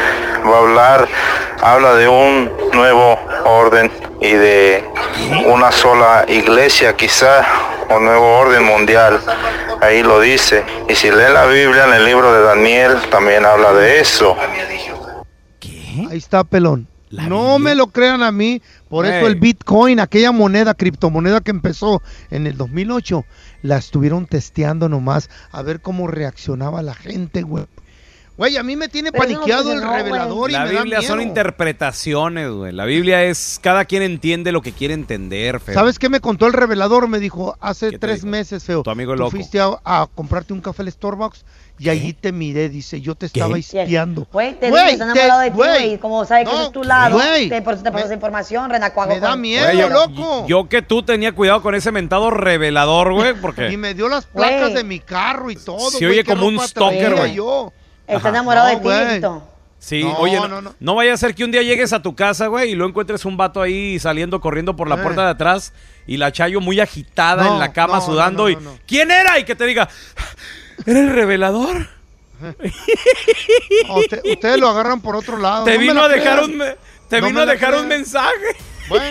va 0.46 0.54
a 0.56 0.58
hablar, 0.60 1.08
habla 1.60 1.94
de 1.94 2.08
un 2.08 2.50
nuevo 2.72 3.18
orden 3.48 3.90
y 4.20 4.30
de 4.30 4.84
una 5.46 5.72
sola 5.72 6.24
iglesia 6.28 6.96
quizá, 6.96 7.44
un 7.94 8.04
nuevo 8.04 8.38
orden 8.38 8.64
mundial. 8.64 9.20
Ahí 9.80 10.02
lo 10.02 10.20
dice. 10.20 10.64
Y 10.88 10.94
si 10.94 11.10
leen 11.10 11.34
la 11.34 11.46
Biblia 11.46 11.86
en 11.86 11.94
el 11.94 12.04
libro 12.04 12.32
de 12.32 12.42
Daniel, 12.42 12.96
también 13.10 13.44
habla 13.44 13.72
de 13.72 14.00
eso. 14.00 14.36
Ahí 16.10 16.18
está, 16.18 16.44
pelón. 16.44 16.88
No 17.10 17.58
me 17.58 17.74
lo 17.74 17.88
crean 17.88 18.22
a 18.22 18.32
mí. 18.32 18.62
Por 18.88 19.06
eso 19.06 19.26
el 19.26 19.36
Bitcoin, 19.36 20.00
aquella 20.00 20.32
moneda, 20.32 20.74
criptomoneda 20.74 21.40
que 21.40 21.50
empezó 21.50 22.02
en 22.30 22.46
el 22.46 22.56
2008, 22.56 23.24
la 23.62 23.76
estuvieron 23.76 24.26
testeando 24.26 24.88
nomás 24.88 25.30
a 25.50 25.62
ver 25.62 25.80
cómo 25.80 26.06
reaccionaba 26.06 26.82
la 26.82 26.94
gente, 26.94 27.42
güey. 27.42 27.66
Güey, 28.38 28.56
a 28.56 28.62
mí 28.62 28.76
me 28.76 28.88
tiene 28.88 29.10
Pero 29.12 29.24
no 29.24 29.34
paniqueado 29.34 29.72
el 29.72 29.82
revelador 29.82 30.48
y 30.48 30.52
La 30.52 30.64
me 30.64 30.72
da 30.72 30.80
Biblia 30.82 31.02
son 31.02 31.18
miedo. 31.18 31.28
interpretaciones, 31.28 32.50
güey. 32.50 32.72
La 32.72 32.84
Biblia 32.84 33.24
es 33.24 33.58
cada 33.60 33.84
quien 33.84 34.02
entiende 34.02 34.52
lo 34.52 34.62
que 34.62 34.72
quiere 34.72 34.94
entender, 34.94 35.58
feo. 35.60 35.74
¿Sabes 35.74 35.98
qué 35.98 36.08
me 36.08 36.20
contó 36.20 36.46
el 36.46 36.52
revelador? 36.52 37.08
Me 37.08 37.18
dijo, 37.18 37.56
hace 37.60 37.90
te 37.90 37.98
tres 37.98 38.16
dijo? 38.22 38.28
meses, 38.28 38.62
feo. 38.64 38.82
Tu 38.84 38.90
amigo 38.90 39.12
tú 39.14 39.18
loco. 39.18 39.30
fuiste 39.32 39.58
a, 39.60 39.70
a 39.84 40.06
comprarte 40.14 40.52
un 40.52 40.60
café 40.60 40.82
al 40.82 40.92
Starbucks 40.92 41.44
y 41.80 41.88
allí 41.90 42.12
te 42.12 42.32
miré, 42.32 42.68
dice, 42.68 43.00
yo 43.00 43.14
te 43.16 43.26
estaba 43.26 43.56
espiando. 43.58 44.26
Güey, 44.32 44.54
te 44.58 44.70
Güey, 44.70 44.92
está 44.92 45.04
enamorado 45.04 45.40
de 45.40 45.50
ti, 45.50 45.56
güey. 45.56 45.70
güey. 45.70 45.98
Como 45.98 46.24
sabe 46.24 46.44
que 46.44 46.50
No, 46.50 46.56
ese 46.58 46.66
es 46.66 46.72
tu 46.72 46.84
lado, 46.84 47.16
güey. 47.18 47.48
te, 47.48 47.62
por 47.62 47.74
eso 47.74 47.82
te 47.82 47.90
pasó 47.92 48.04
esa 48.06 48.14
información, 48.14 48.70
renacuago. 48.70 49.14
Me 49.14 49.20
da 49.20 49.36
miedo, 49.36 49.64
Güey, 49.64 49.78
yo, 49.78 49.88
loco. 49.88 50.46
yo 50.46 50.68
que 50.68 50.82
tú 50.82 51.02
tenía 51.02 51.32
cuidado 51.32 51.60
con 51.62 51.74
ese 51.74 51.90
mentado 51.92 52.30
revelador, 52.30 53.12
güey, 53.14 53.34
porque 53.34 53.68
Y 53.72 53.76
me 53.76 53.94
dio 53.94 54.08
las 54.08 54.26
placas 54.26 54.74
de 54.74 54.84
mi 54.84 55.00
carro 55.00 55.50
y 55.50 55.56
todo. 55.56 55.90
Se 55.90 56.06
oye 56.06 56.22
como 56.24 56.46
un 56.46 56.60
stalker, 56.60 57.14
güey. 57.16 57.34
Está 58.08 58.16
Ajá. 58.16 58.28
enamorado 58.30 58.72
No, 58.72 58.90
de 58.90 59.04
ti. 59.06 59.12
Víctor. 59.14 59.42
Sí, 59.80 60.02
No, 60.02 60.16
oye, 60.18 60.40
no, 60.40 60.60
no, 60.60 60.74
no 60.80 60.94
vaya 60.96 61.14
a 61.14 61.16
ser 61.16 61.36
que 61.36 61.44
un 61.44 61.52
día 61.52 61.62
llegues 61.62 61.92
a 61.92 62.02
tu 62.02 62.16
casa, 62.16 62.48
güey, 62.48 62.72
y 62.72 62.74
lo 62.74 62.84
encuentres 62.84 63.24
un 63.24 63.36
vato 63.36 63.62
ahí 63.62 63.98
saliendo 64.00 64.40
corriendo 64.40 64.74
por 64.74 64.88
la 64.88 64.96
Eh. 64.96 65.02
puerta 65.02 65.24
de 65.24 65.30
atrás 65.30 65.72
y 66.06 66.16
la 66.16 66.32
Chayo 66.32 66.60
muy 66.60 66.80
agitada 66.80 67.44
No, 67.44 67.52
en 67.54 67.58
la 67.60 67.72
cama 67.72 67.98
no, 67.98 68.00
sudando 68.04 68.42
no, 68.44 68.48
y 68.50 68.56
no, 68.56 68.60
no. 68.62 68.78
¿quién 68.88 69.10
era? 69.12 69.38
Y 69.38 69.44
que 69.44 69.54
te 69.54 69.66
diga, 69.66 69.88
¿era 70.84 70.98
el 70.98 71.10
revelador? 71.10 71.86
Usted- 73.96 74.22
ustedes 74.32 74.58
lo 74.58 74.68
agarran 74.68 75.00
por 75.00 75.14
otro 75.16 75.36
lado. 75.38 75.64
Te 75.64 75.78
vino 75.78 75.94
la 75.94 76.04
a 76.04 76.08
dejar 76.08 76.44
crean. 76.44 76.60
un 76.60 76.62
te 77.08 77.20
No 77.20 77.26
vino 77.28 77.40
a 77.40 77.46
dejar 77.46 77.74
un 77.76 77.88
mensaje. 77.88 78.56
Bueno, 78.88 79.04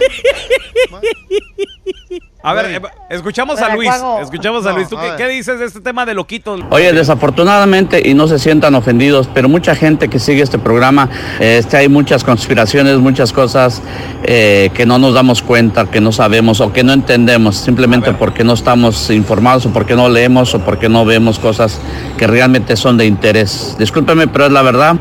A 2.43 2.53
ver, 2.53 2.65
eh, 2.65 2.81
escuchamos 3.09 3.59
a 3.59 3.75
Luis, 3.75 3.89
escuchamos 4.21 4.65
a 4.65 4.71
Luis. 4.71 4.87
¿Tú 4.87 4.95
qué 5.17 5.27
dices 5.27 5.59
de 5.59 5.65
este 5.65 5.81
tema 5.81 6.05
de 6.05 6.13
loquitos? 6.13 6.61
Oye, 6.69 6.93
desafortunadamente, 6.93 8.01
y 8.07 8.13
no 8.13 8.27
se 8.27 8.39
sientan 8.39 8.73
ofendidos, 8.75 9.29
pero 9.33 9.49
mucha 9.49 9.75
gente 9.75 10.07
que 10.07 10.19
sigue 10.19 10.43
este 10.43 10.57
programa, 10.57 11.09
este, 11.39 11.77
hay 11.77 11.89
muchas 11.89 12.23
conspiraciones, 12.23 12.99
muchas 12.99 13.33
cosas 13.33 13.81
eh, 14.23 14.69
que 14.73 14.85
no 14.85 14.97
nos 14.97 15.13
damos 15.13 15.41
cuenta, 15.41 15.85
que 15.87 15.99
no 15.99 16.11
sabemos 16.11 16.61
o 16.61 16.71
que 16.71 16.83
no 16.83 16.93
entendemos, 16.93 17.57
simplemente 17.57 18.13
porque 18.13 18.43
no 18.43 18.53
estamos 18.53 19.09
informados 19.09 19.65
o 19.65 19.73
porque 19.73 19.95
no 19.95 20.07
leemos 20.07 20.53
o 20.55 20.59
porque 20.59 20.87
no 20.89 21.05
vemos 21.05 21.39
cosas 21.39 21.79
que 22.17 22.27
realmente 22.27 22.77
son 22.77 22.97
de 22.97 23.05
interés. 23.05 23.75
Discúlpeme, 23.77 24.27
pero 24.27 24.45
es 24.45 24.51
la 24.51 24.61
verdad. 24.61 24.95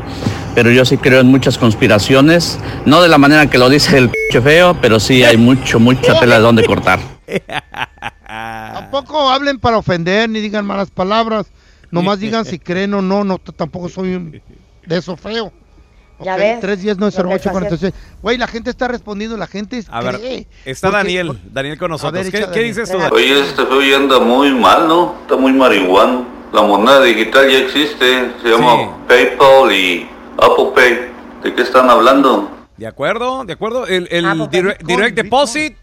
Pero 0.57 0.71
yo 0.71 0.85
sí 0.85 0.97
creo 0.97 1.19
en 1.19 1.27
muchas 1.27 1.55
conspiraciones, 1.59 2.57
no 2.83 2.99
de 3.03 3.07
la 3.09 3.19
manera 3.19 3.47
que 3.47 3.59
lo 3.59 3.69
dice 3.69 3.95
el 3.95 4.09
p 4.09 4.41
feo, 4.41 4.75
pero 4.81 4.99
sí 4.99 5.23
hay 5.23 5.37
mucho, 5.37 5.79
mucha 5.79 6.19
tela 6.19 6.37
de 6.37 6.41
donde 6.41 6.65
cortar. 6.65 6.99
Tampoco 8.27 9.29
hablen 9.29 9.59
para 9.59 9.77
ofender 9.77 10.27
ni 10.27 10.39
digan 10.39 10.65
malas 10.65 10.89
palabras. 10.89 11.45
Nomás 11.91 12.19
digan 12.19 12.43
si 12.43 12.57
creen 12.57 12.91
o 12.95 13.03
no. 13.03 13.23
No, 13.23 13.37
tampoco 13.37 13.87
soy 13.87 14.15
un- 14.15 14.41
de 14.85 14.97
eso 14.97 15.15
feo. 15.15 15.53
Ya 16.21 16.33
Ok, 16.33 16.39
ves, 16.39 16.59
Tres 16.59 16.81
días 16.81 16.97
no 16.97 17.07
es 17.07 17.15
lo 17.15 17.25
que 17.25 17.29
08, 17.35 17.43
tú 17.43 17.49
hacías. 17.49 17.53
46. 17.53 17.93
Güey, 18.23 18.37
la 18.39 18.47
gente 18.47 18.71
está 18.71 18.87
respondiendo. 18.87 19.37
La 19.37 19.45
gente 19.45 19.83
A 19.89 20.01
ver, 20.01 20.17
cree. 20.19 20.47
está 20.65 20.87
Porque- 20.89 21.03
Daniel, 21.03 21.39
Daniel 21.53 21.77
con 21.77 21.91
nosotros. 21.91 22.31
ver, 22.31 22.31
¿Qué, 22.31 22.51
qué 22.51 22.59
dices 22.63 22.91
tú? 22.91 22.97
Daniel? 22.97 23.13
Oye, 23.13 23.41
este 23.47 23.63
feo 23.63 23.81
ya 23.83 23.97
anda 23.97 24.19
muy 24.19 24.51
mal, 24.55 24.87
¿no? 24.87 25.17
Está 25.21 25.37
muy 25.37 25.53
marihuano. 25.53 26.25
La 26.51 26.63
moneda 26.63 27.03
digital 27.03 27.47
ya 27.47 27.59
existe, 27.59 28.31
se 28.41 28.49
llama 28.49 29.05
PayPal 29.07 29.71
y 29.71 30.09
Apple 30.37 30.71
Pay. 30.75 30.97
¿De 31.43 31.53
qué 31.55 31.61
están 31.61 31.89
hablando? 31.89 32.51
¿De 32.77 32.87
acuerdo? 32.87 33.43
¿De 33.45 33.53
acuerdo? 33.53 33.87
El, 33.87 34.07
el 34.11 34.47
direct, 34.83 35.15
deposit, 35.15 35.75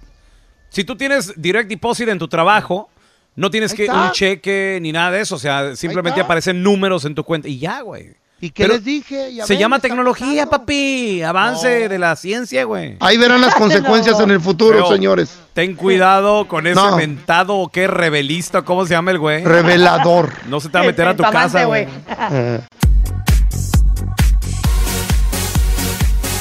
si 0.68 0.84
tú 0.84 0.96
tienes 0.96 1.32
direct 1.40 1.68
deposit 1.68 2.08
en 2.08 2.18
tu 2.18 2.28
trabajo, 2.28 2.88
no 3.36 3.50
tienes 3.50 3.74
que 3.74 3.88
un 3.90 4.10
cheque 4.12 4.78
ni 4.80 4.92
nada 4.92 5.10
de 5.10 5.20
eso, 5.22 5.34
o 5.36 5.38
sea, 5.38 5.74
simplemente 5.76 6.20
aparecen 6.20 6.62
números 6.62 7.04
en 7.04 7.14
tu 7.14 7.24
cuenta 7.24 7.48
y 7.48 7.58
ya, 7.58 7.80
güey. 7.80 8.14
¿Y 8.40 8.50
qué 8.50 8.64
Pero 8.64 8.74
les 8.74 8.84
dije? 8.84 9.32
Ya 9.32 9.46
Se 9.46 9.54
ven, 9.54 9.60
llama 9.60 9.78
tecnología, 9.78 10.44
pasando. 10.44 10.50
papi, 10.50 11.22
avance 11.22 11.88
de 11.88 11.98
la 11.98 12.14
ciencia, 12.14 12.64
güey. 12.64 12.96
Ahí 13.00 13.16
verán 13.16 13.40
las 13.40 13.54
consecuencias 13.54 14.20
en 14.20 14.30
el 14.30 14.40
futuro, 14.40 14.86
señores. 14.88 15.38
Ten 15.54 15.74
cuidado 15.74 16.46
con 16.46 16.66
ese 16.66 16.74
No. 16.74 16.96
mentado, 16.96 17.70
qué 17.72 17.86
rebelista, 17.86 18.62
¿cómo 18.62 18.84
se 18.86 18.90
llama 18.94 19.12
el 19.12 19.18
güey? 19.18 19.42
Revelador. 19.44 20.30
No 20.48 20.60
se 20.60 20.68
te 20.68 20.76
va 20.78 20.84
a 20.84 20.86
meter 20.86 21.08
a 21.08 21.16
tu 21.16 21.22
casa, 21.22 21.64
güey. 21.64 21.86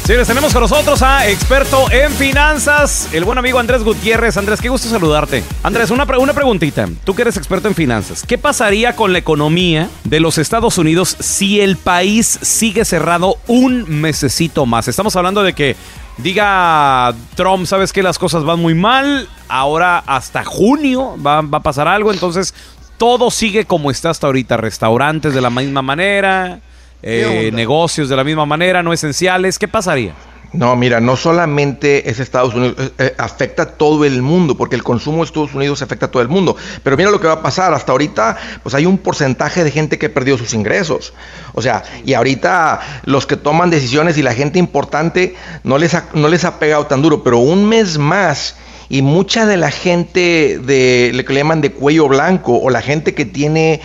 Eh, 0.03 0.05
Señores, 0.05 0.27
tenemos 0.27 0.51
con 0.51 0.61
nosotros 0.61 1.01
a 1.01 1.29
experto 1.29 1.89
en 1.89 2.11
finanzas, 2.11 3.07
el 3.13 3.23
buen 3.23 3.37
amigo 3.37 3.57
Andrés 3.57 3.83
Gutiérrez. 3.83 4.35
Andrés, 4.35 4.59
qué 4.59 4.67
gusto 4.67 4.89
saludarte. 4.89 5.43
Andrés, 5.63 5.91
una, 5.91 6.03
una 6.17 6.33
preguntita. 6.33 6.89
Tú 7.05 7.15
que 7.15 7.21
eres 7.21 7.37
experto 7.37 7.69
en 7.69 7.75
finanzas, 7.75 8.23
¿qué 8.27 8.37
pasaría 8.37 8.97
con 8.97 9.13
la 9.13 9.19
economía 9.19 9.89
de 10.03 10.19
los 10.19 10.37
Estados 10.37 10.77
Unidos 10.77 11.15
si 11.19 11.61
el 11.61 11.77
país 11.77 12.37
sigue 12.41 12.83
cerrado 12.83 13.37
un 13.47 14.01
mesecito 14.01 14.65
más? 14.65 14.89
Estamos 14.89 15.15
hablando 15.15 15.41
de 15.41 15.53
que 15.53 15.77
diga 16.17 17.13
Trump, 17.35 17.65
sabes 17.65 17.93
que 17.93 18.03
las 18.03 18.19
cosas 18.19 18.43
van 18.43 18.59
muy 18.59 18.75
mal, 18.75 19.29
ahora 19.47 19.99
hasta 19.99 20.43
junio 20.43 21.15
va, 21.25 21.41
va 21.41 21.59
a 21.59 21.63
pasar 21.63 21.87
algo, 21.87 22.11
entonces 22.11 22.53
todo 22.97 23.31
sigue 23.31 23.65
como 23.65 23.89
está 23.89 24.09
hasta 24.09 24.27
ahorita, 24.27 24.57
restaurantes 24.57 25.33
de 25.33 25.41
la 25.41 25.49
misma 25.49 25.81
manera. 25.81 26.59
Eh, 27.03 27.51
negocios 27.53 28.09
de 28.09 28.15
la 28.15 28.23
misma 28.23 28.45
manera, 28.45 28.81
no 28.81 28.93
esenciales, 28.93 29.59
¿qué 29.59 29.67
pasaría? 29.67 30.15
No, 30.53 30.75
mira, 30.75 31.01
no 31.01 31.17
solamente 31.17 32.09
es 32.11 32.19
Estados 32.19 32.53
Unidos, 32.53 32.75
eh, 32.79 32.91
eh, 32.99 33.15
afecta 33.17 33.63
a 33.63 33.65
todo 33.65 34.05
el 34.05 34.21
mundo, 34.21 34.55
porque 34.55 34.75
el 34.75 34.83
consumo 34.83 35.17
de 35.17 35.23
Estados 35.23 35.55
Unidos 35.55 35.81
afecta 35.81 36.05
a 36.05 36.11
todo 36.11 36.21
el 36.21 36.29
mundo. 36.29 36.55
Pero 36.83 36.95
mira 36.95 37.09
lo 37.09 37.19
que 37.19 37.25
va 37.25 37.33
a 37.33 37.41
pasar, 37.41 37.73
hasta 37.73 37.91
ahorita, 37.91 38.37
pues 38.61 38.75
hay 38.75 38.85
un 38.85 38.99
porcentaje 38.99 39.63
de 39.63 39.71
gente 39.71 39.97
que 39.97 40.09
perdió 40.09 40.37
sus 40.37 40.53
ingresos. 40.53 41.13
O 41.53 41.61
sea, 41.63 41.83
y 42.05 42.13
ahorita 42.13 43.01
los 43.05 43.25
que 43.25 43.35
toman 43.35 43.71
decisiones 43.71 44.17
y 44.19 44.21
la 44.21 44.35
gente 44.35 44.59
importante 44.59 45.35
no 45.63 45.79
les 45.79 45.95
ha, 45.95 46.09
no 46.13 46.27
les 46.27 46.45
ha 46.45 46.59
pegado 46.59 46.85
tan 46.85 47.01
duro, 47.01 47.23
pero 47.23 47.39
un 47.39 47.67
mes 47.67 47.97
más 47.97 48.55
y 48.89 49.01
mucha 49.01 49.47
de 49.47 49.57
la 49.57 49.71
gente 49.71 50.59
de 50.59 51.11
lo 51.15 51.25
que 51.25 51.33
le 51.33 51.39
llaman 51.39 51.61
de 51.61 51.71
cuello 51.71 52.07
blanco 52.07 52.59
o 52.59 52.69
la 52.69 52.83
gente 52.83 53.15
que 53.15 53.25
tiene 53.25 53.81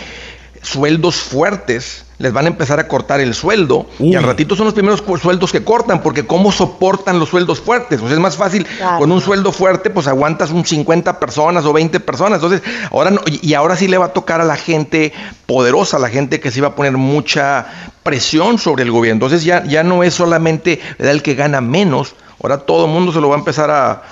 sueldos 0.60 1.16
fuertes, 1.16 2.04
les 2.18 2.32
van 2.32 2.46
a 2.46 2.48
empezar 2.48 2.80
a 2.80 2.88
cortar 2.88 3.20
el 3.20 3.32
sueldo 3.32 3.86
y 4.00 4.16
al 4.16 4.24
ratito 4.24 4.56
son 4.56 4.64
los 4.64 4.74
primeros 4.74 5.04
sueldos 5.22 5.52
que 5.52 5.62
cortan 5.62 6.02
porque 6.02 6.26
cómo 6.26 6.50
soportan 6.50 7.20
los 7.20 7.28
sueldos 7.28 7.60
fuertes. 7.60 8.00
Pues 8.00 8.12
es 8.12 8.18
más 8.18 8.36
fácil 8.36 8.66
Claro. 8.66 8.98
con 8.98 9.12
un 9.12 9.20
sueldo 9.20 9.52
fuerte, 9.52 9.88
pues 9.90 10.08
aguantas 10.08 10.50
un 10.50 10.64
50 10.64 11.20
personas 11.20 11.64
o 11.64 11.72
20 11.72 12.00
personas. 12.00 12.42
Entonces, 12.42 12.62
ahora 12.90 13.10
no- 13.12 13.20
y 13.26 13.54
ahora 13.54 13.76
sí 13.76 13.86
le 13.86 13.98
va 13.98 14.06
a 14.06 14.12
tocar 14.12 14.40
a 14.40 14.44
la 14.44 14.56
gente 14.56 15.12
poderosa, 15.46 15.98
a 15.98 16.00
la 16.00 16.08
gente 16.08 16.40
que 16.40 16.50
sí 16.50 16.60
va 16.60 16.68
a 16.68 16.74
poner 16.74 16.96
mucha 16.96 17.66
presión 18.02 18.58
sobre 18.58 18.82
el 18.82 18.90
gobierno. 18.90 19.24
Entonces 19.24 19.44
ya, 19.44 19.64
ya 19.64 19.82
no 19.84 20.02
es 20.02 20.14
solamente 20.14 20.80
¿verdad? 20.98 21.12
el 21.14 21.22
que 21.22 21.34
gana 21.36 21.60
menos, 21.60 22.14
ahora 22.42 22.58
todo 22.58 22.86
el 22.86 22.90
mundo 22.90 23.12
se 23.12 23.20
lo 23.20 23.28
va 23.28 23.36
a 23.36 23.38
empezar 23.38 23.70
a, 23.70 24.02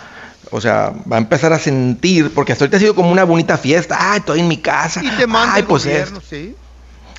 o 0.52 0.60
sea, 0.60 0.92
va 1.10 1.16
a 1.16 1.18
empezar 1.18 1.52
a 1.52 1.58
sentir, 1.58 2.32
porque 2.32 2.52
hasta 2.52 2.64
ahorita 2.64 2.76
ha 2.76 2.80
sido 2.80 2.94
como 2.94 3.10
una 3.10 3.24
bonita 3.24 3.58
fiesta. 3.58 3.96
Ah, 3.98 4.16
estoy 4.18 4.40
en 4.40 4.48
mi 4.48 4.58
casa. 4.58 5.02
Y 5.02 5.10
te 5.10 5.26
manda 5.26 5.54
Ay, 5.54 5.60
el 5.62 5.66
pues 5.66 5.84
gobierno, 5.84 6.20
sí. 6.20 6.54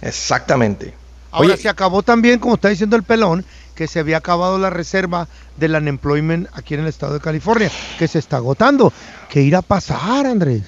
Exactamente. 0.02 0.94
Ahora 1.32 1.54
Oye. 1.54 1.58
se 1.58 1.70
acabó 1.70 2.04
también, 2.04 2.40
como 2.40 2.56
está 2.56 2.70
diciendo 2.70 2.96
el 2.96 3.04
pelón, 3.04 3.46
que 3.76 3.88
se 3.88 4.00
había 4.00 4.18
acabado 4.18 4.58
la 4.58 4.70
reserva 4.70 5.28
del 5.58 5.76
unemployment 5.76 6.48
aquí 6.54 6.74
en 6.74 6.82
el 6.82 6.88
estado 6.88 7.14
de 7.14 7.20
California, 7.20 7.72
que 8.00 8.08
se 8.08 8.20
está 8.20 8.38
agotando. 8.38 8.92
¿Qué 9.30 9.42
irá 9.42 9.60
a 9.60 9.62
pasar, 9.62 10.26
Andrés? 10.26 10.64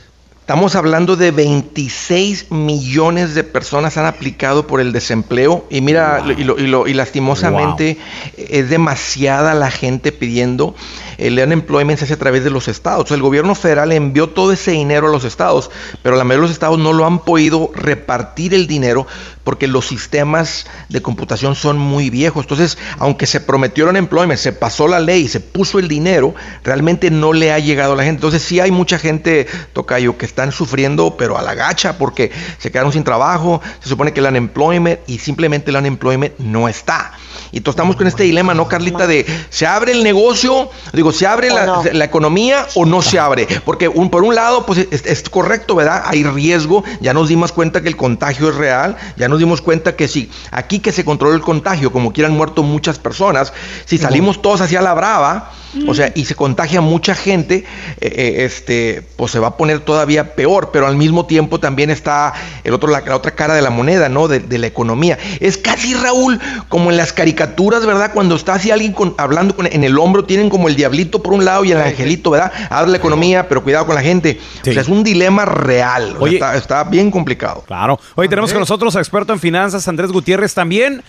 Estamos 0.50 0.74
hablando 0.76 1.16
de 1.16 1.30
26 1.30 2.50
millones 2.50 3.36
de 3.36 3.44
personas 3.44 3.98
han 3.98 4.08
aplicado 4.08 4.66
por 4.66 4.82
el 4.82 4.92
desempleo 4.92 5.68
y 5.70 5.82
mira, 5.82 6.24
y, 6.36 6.44
lo- 6.44 6.58
y 6.58 6.66
lo- 6.66 6.88
y 6.88 6.96
lastimosamente 6.96 8.00
es 8.36 8.68
demasiada 8.68 9.54
la 9.54 9.70
gente 9.70 10.12
pidiendo. 10.12 10.74
El 11.20 11.38
unemployment 11.38 12.00
se 12.00 12.06
hace 12.06 12.16
a 12.16 12.18
través 12.18 12.44
de 12.44 12.50
los 12.50 12.68
estados. 12.68 13.12
El 13.12 13.22
gobierno 13.22 13.54
federal 13.54 13.92
envió 13.92 14.30
todo 14.30 14.52
ese 14.52 14.72
dinero 14.72 15.10
a 15.10 15.12
los 15.12 15.24
estados, 15.24 15.70
pero 16.02 16.16
la 16.16 16.24
mayoría 16.24 16.42
de 16.42 16.48
los 16.48 16.52
estados 16.52 16.80
no 16.80 16.94
lo 16.94 17.06
han 17.06 17.20
podido 17.20 17.70
repartir 17.76 18.56
el 18.56 18.66
dinero 18.66 19.06
porque 19.50 19.66
los 19.66 19.88
sistemas 19.88 20.68
de 20.90 21.02
computación 21.02 21.56
son 21.56 21.80
muy 21.80 22.12
viejos. 22.12 22.44
Entonces, 22.44 22.78
aunque 23.00 23.26
se 23.26 23.42
prometió 23.42 23.86
el 23.86 23.90
unemployment, 23.90 24.40
se 24.40 24.54
pasó 24.54 24.88
la 24.88 25.00
ley, 25.00 25.28
se 25.28 25.40
puso 25.40 25.80
el 25.80 25.88
dinero, 25.88 26.36
realmente 26.64 27.10
no 27.10 27.34
le 27.34 27.52
ha 27.52 27.58
llegado 27.58 27.94
a 27.94 27.96
la 27.96 28.04
gente. 28.04 28.18
Entonces, 28.20 28.44
sí 28.44 28.60
hay 28.60 28.70
mucha 28.70 29.00
gente, 29.00 29.48
Tocayo, 29.74 30.20
que 30.20 30.28
están 30.28 30.52
sufriendo, 30.52 31.18
pero 31.18 31.36
a 31.36 31.42
la 31.42 31.56
gacha, 31.56 31.98
porque 31.98 32.32
se 32.60 32.72
quedaron 32.72 32.94
sin 32.94 33.04
trabajo, 33.04 33.60
se 33.82 33.90
supone 33.90 34.14
que 34.14 34.20
el 34.20 34.28
unemployment 34.28 35.00
y 35.08 35.18
simplemente 35.18 35.72
el 35.72 35.78
unemployment 35.78 36.38
no 36.38 36.70
está. 36.70 37.14
Y 37.52 37.58
entonces 37.58 37.78
estamos 37.78 37.96
con 37.96 38.06
este 38.06 38.22
dilema, 38.22 38.54
¿no, 38.54 38.68
Carlita? 38.68 39.08
De 39.08 39.26
se 39.50 39.66
abre 39.66 39.94
el 39.94 40.04
negocio, 40.04 40.70
digo, 40.94 41.12
se 41.12 41.26
abre 41.26 41.50
la, 41.50 41.82
la 41.92 42.06
economía 42.06 42.68
o 42.76 42.86
no 42.86 43.02
se 43.02 43.18
abre. 43.18 43.48
Porque 43.66 43.88
un, 43.88 44.12
por 44.12 44.24
un 44.24 44.36
lado, 44.36 44.68
pues 44.68 44.86
es, 44.92 45.06
es 45.08 45.28
correcto, 45.28 45.74
¿verdad? 45.74 46.04
Hay 46.06 46.24
riesgo, 46.24 46.84
ya 47.02 47.16
nos 47.16 47.30
dimos 47.30 47.52
cuenta 47.52 47.82
que 47.82 47.88
el 47.88 47.98
contagio 47.98 48.50
es 48.50 48.56
real, 48.56 48.98
ya 49.18 49.28
nos 49.28 49.39
dimos 49.40 49.62
cuenta 49.62 49.96
que 49.96 50.08
sí, 50.08 50.30
aquí 50.52 50.80
que 50.80 50.92
se 50.92 51.04
controló 51.06 51.34
el 51.36 51.42
contagio, 51.42 51.92
como 51.92 52.14
quieran 52.14 52.34
muerto 52.34 52.64
muchas 52.64 53.00
personas, 53.00 53.54
si 53.86 53.98
salimos 53.98 54.42
todos 54.42 54.62
hacia 54.62 54.82
la 54.82 54.94
brava, 54.94 55.52
o 55.88 55.94
sea, 55.94 56.12
y 56.16 56.26
se 56.26 56.36
contagia 56.36 56.82
mucha 56.82 57.14
gente, 57.16 57.64
eh, 58.02 58.14
eh, 58.16 58.46
este, 58.46 59.04
pues 59.16 59.32
se 59.32 59.40
va 59.40 59.50
a 59.50 59.58
poner 59.58 59.80
todavía 59.82 60.36
peor, 60.36 60.70
pero 60.74 60.88
al 60.88 60.96
mismo 60.96 61.26
tiempo 61.26 61.60
también 61.60 61.90
está 61.90 62.34
el 62.64 62.74
otro, 62.74 62.90
la, 62.90 63.02
la 63.02 63.16
otra 63.16 63.32
cara 63.32 63.54
de 63.54 63.62
la 63.62 63.70
moneda, 63.70 64.10
¿no? 64.10 64.28
De, 64.28 64.40
de 64.40 64.58
la 64.58 64.68
economía. 64.68 65.18
Es 65.40 65.58
casi, 65.58 65.94
Raúl, 65.94 66.40
como 66.70 66.90
en 66.92 66.98
las 66.98 67.14
caricaturas, 67.14 67.86
¿verdad? 67.86 68.12
Cuando 68.14 68.36
está 68.36 68.54
así 68.56 68.72
alguien 68.72 68.94
con- 68.94 69.14
hablando 69.18 69.56
con, 69.56 69.68
en 69.68 69.84
el 69.84 69.98
hombro, 70.00 70.26
tienen 70.26 70.50
como 70.50 70.68
el 70.68 70.76
diablito 70.76 71.22
por 71.22 71.34
un 71.34 71.46
lado 71.46 71.64
y 71.66 71.72
el 71.72 71.82
angelito, 71.82 72.32
¿verdad? 72.32 72.52
Abre 72.70 72.92
la 72.92 72.98
economía, 72.98 73.48
pero 73.48 73.64
cuidado 73.64 73.86
con 73.86 73.96
la 73.96 74.02
gente. 74.02 74.40
O 74.62 74.64
sea, 74.72 74.82
es 74.82 74.88
un 74.88 75.04
dilema 75.04 75.46
real. 75.46 76.16
o 76.20 76.26
sea, 76.28 76.34
está, 76.34 76.56
está 76.58 76.84
bien 76.86 77.12
complicado. 77.12 77.64
Claro. 77.68 78.00
Hoy 78.16 78.28
tenemos 78.28 78.52
con 78.52 78.60
nosotros 78.62 78.96
a 78.96 79.00
experto 79.00 79.34
en 79.34 79.40
finanzas, 79.40 79.88
Andrés 79.88 80.12
Gutiérrez 80.12 80.54
también. 80.54 81.04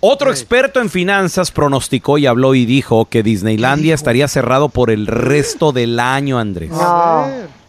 Otro 0.00 0.30
experto 0.30 0.80
en 0.80 0.88
finanzas 0.88 1.50
pronosticó 1.50 2.16
y 2.18 2.26
habló 2.26 2.54
y 2.54 2.64
dijo 2.64 3.04
que 3.04 3.22
Disneylandia 3.22 3.94
estaría 3.94 4.28
cerrado 4.28 4.70
por 4.70 4.90
el 4.90 5.06
resto 5.06 5.72
del 5.72 6.00
año, 6.00 6.38
Andrés. 6.38 6.70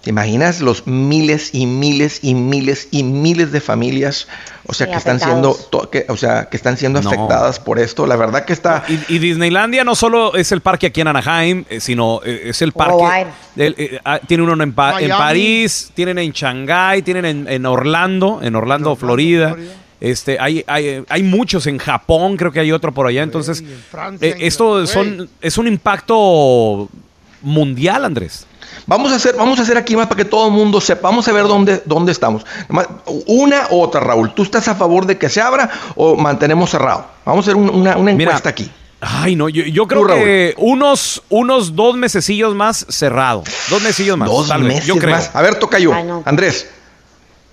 ¿Te 0.01 0.09
imaginas 0.09 0.61
los 0.61 0.87
miles 0.87 1.53
y 1.53 1.67
miles 1.67 2.23
y 2.23 2.33
miles 2.33 2.87
y 2.89 3.03
miles 3.03 3.51
de 3.51 3.61
familias, 3.61 4.27
o 4.65 4.73
sea, 4.73 4.87
Sí, 4.87 4.91
que 4.93 4.97
están 4.97 5.17
afectados. 5.17 5.57
siendo, 5.57 5.89
que, 5.91 6.05
o 6.09 6.17
sea, 6.17 6.45
que 6.49 6.57
están 6.57 6.75
siendo 6.77 7.01
No. 7.03 7.09
afectadas 7.11 7.59
por 7.59 7.77
esto? 7.77 8.07
La 8.07 8.15
verdad 8.15 8.43
que 8.45 8.53
está. 8.53 8.83
Y, 8.87 8.99
y 9.13 9.19
Disneylandia 9.19 9.83
no 9.83 9.93
solo 9.93 10.33
es 10.33 10.51
el 10.51 10.61
parque 10.61 10.87
aquí 10.87 11.01
en 11.01 11.07
Anaheim, 11.09 11.65
eh, 11.69 11.79
sino 11.79 12.19
eh, 12.25 12.43
es 12.45 12.63
el 12.63 12.71
parque. 12.71 13.27
Eh, 13.57 13.99
ah, 14.03 14.19
tiene 14.25 14.41
uno 14.41 14.63
en, 14.63 14.73
Pa- 14.73 14.99
en 15.01 15.09
Miami. 15.09 15.21
París, 15.23 15.91
tienen 15.93 16.17
en 16.17 16.31
Shanghái, 16.31 17.03
tienen 17.03 17.25
en, 17.25 17.47
en 17.47 17.65
Orlando, 17.67 18.39
en 18.41 18.55
Orlando, 18.55 18.95
Florida. 18.95 19.55
Este, 20.01 20.37
hay, 20.39 20.63
hay, 20.67 21.03
hay 21.07 21.23
muchos 21.23 21.67
en 21.67 21.77
Japón, 21.77 22.35
creo 22.35 22.51
que 22.51 22.59
hay 22.59 22.71
otro 22.71 22.91
por 22.91 23.05
allá. 23.07 23.21
Entonces, 23.23 23.63
eh, 24.19 24.35
esto 24.39 24.85
son, 24.87 25.29
es 25.39 25.57
un 25.59 25.67
impacto 25.67 26.89
mundial, 27.41 28.03
Andrés. 28.05 28.45
Vamos 28.87 29.11
a 29.11 29.15
hacer, 29.15 29.35
vamos 29.35 29.59
a 29.59 29.61
hacer 29.61 29.77
aquí 29.77 29.95
más 29.95 30.07
para 30.07 30.17
que 30.17 30.25
todo 30.25 30.47
el 30.47 30.53
mundo 30.53 30.81
sepa. 30.81 31.09
Vamos 31.09 31.27
a 31.27 31.31
ver 31.31 31.43
dónde, 31.43 31.83
dónde 31.85 32.11
estamos. 32.11 32.45
Una 33.27 33.67
u 33.69 33.79
otra, 33.81 34.01
Raúl. 34.01 34.33
¿Tú 34.33 34.43
estás 34.43 34.67
a 34.67 34.75
favor 34.75 35.05
de 35.05 35.17
que 35.17 35.29
se 35.29 35.39
abra 35.39 35.69
o 35.95 36.15
mantenemos 36.15 36.69
cerrado? 36.71 37.05
Vamos 37.25 37.45
a 37.47 37.51
hacer 37.51 37.55
un- 37.61 37.69
una, 37.69 37.95
una 37.97 38.11
Mira, 38.13 38.31
encuesta 38.31 38.49
aquí. 38.49 38.71
Ay, 39.01 39.35
no, 39.35 39.49
yo, 39.49 39.63
yo 39.63 39.87
creo 39.87 40.05
que 40.07 40.53
unos, 40.57 41.23
unos 41.29 41.75
dos 41.75 41.95
mesecillos 41.95 42.53
más 42.55 42.85
cerrado. 42.89 43.43
Dos 43.69 43.81
mesecillos 43.81 44.17
más. 44.17 44.29
Dos 44.29 44.47
tal 44.47 44.61
vez, 44.63 44.73
meses 44.75 44.85
yo 44.87 44.95
creo. 44.97 45.15
más. 45.15 45.29
A 45.35 45.41
ver, 45.41 45.55
toca 45.55 45.79
yo. 45.79 45.91
Andrés, 46.25 46.67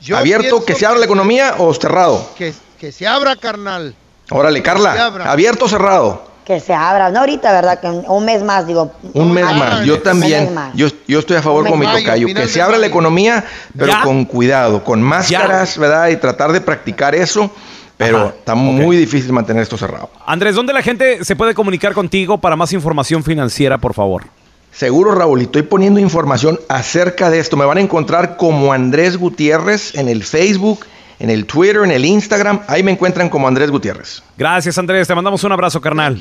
Yo 0.00 0.16
¿abierto 0.16 0.64
que 0.64 0.74
se 0.74 0.86
abra 0.86 0.98
la 0.98 1.04
economía 1.06 1.54
o 1.58 1.72
cerrado? 1.74 2.30
Que, 2.36 2.54
que 2.78 2.92
se 2.92 3.06
abra, 3.06 3.36
carnal. 3.36 3.94
Órale, 4.30 4.62
Carla. 4.62 5.06
¿Abierto 5.26 5.64
o 5.64 5.68
cerrado? 5.68 6.28
Que 6.44 6.60
se 6.60 6.72
abra, 6.72 7.10
no 7.10 7.20
ahorita, 7.20 7.52
¿verdad? 7.52 7.78
Que 7.80 7.88
un, 7.88 8.24
mes 8.24 8.42
más, 8.42 8.66
digo. 8.66 8.92
Un 9.12 9.32
mes 9.32 9.44
Ah, 9.46 9.52
más, 9.52 9.84
yo 9.84 10.00
también, 10.00 10.54
más. 10.54 10.72
yo, 10.74 10.88
yo 11.06 11.18
estoy 11.18 11.36
a 11.36 11.42
favor 11.42 11.64
Un 11.64 11.70
con 11.70 11.78
mi 11.78 11.86
tocayo, 11.86 12.26
que 12.26 12.48
se 12.48 12.62
abra 12.62 12.78
la 12.78 12.86
economía, 12.86 13.44
pero 13.76 13.92
Ya. 13.92 14.02
con 14.02 14.24
cuidado, 14.24 14.82
con 14.82 15.02
máscaras, 15.02 15.76
¿verdad? 15.76 16.08
Y 16.08 16.16
tratar 16.16 16.52
de 16.52 16.62
practicar 16.62 17.14
eso, 17.14 17.50
pero 17.98 18.28
está 18.28 18.54
muy 18.54 18.96
difícil 18.96 19.30
mantener 19.32 19.62
esto 19.62 19.76
cerrado. 19.76 20.08
Andrés, 20.26 20.54
¿dónde 20.54 20.72
la 20.72 20.80
gente 20.82 21.22
se 21.22 21.36
puede 21.36 21.52
comunicar 21.54 21.92
contigo 21.92 22.38
para 22.38 22.56
más 22.56 22.72
información 22.72 23.22
financiera, 23.22 23.76
por 23.76 23.92
favor? 23.92 24.24
Seguro, 24.72 25.14
Raúl, 25.14 25.40
y 25.40 25.44
estoy 25.44 25.62
poniendo 25.62 25.98
información 25.98 26.60
acerca 26.68 27.30
de 27.30 27.40
esto. 27.40 27.56
Me 27.56 27.64
van 27.64 27.78
a 27.78 27.80
encontrar 27.80 28.36
como 28.36 28.72
Andrés 28.72 29.16
Gutiérrez 29.16 29.94
en 29.94 30.08
el 30.08 30.22
Facebook, 30.22 30.86
en 31.18 31.30
el 31.30 31.46
Twitter, 31.46 31.82
en 31.84 31.90
el 31.90 32.04
Instagram. 32.04 32.60
Ahí 32.68 32.82
me 32.82 32.92
encuentran 32.92 33.28
como 33.28 33.48
Andrés 33.48 33.70
Gutiérrez. 33.70 34.22
Gracias, 34.36 34.78
Andrés. 34.78 35.08
Te 35.08 35.14
mandamos 35.14 35.42
un 35.42 35.52
abrazo, 35.52 35.80
carnal. 35.80 36.18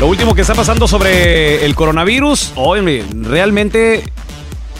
Lo 0.00 0.06
último 0.06 0.34
que 0.34 0.40
está 0.40 0.54
pasando 0.54 0.88
sobre 0.88 1.64
el 1.64 1.74
coronavirus, 1.74 2.54
oye, 2.56 3.04
realmente 3.12 4.02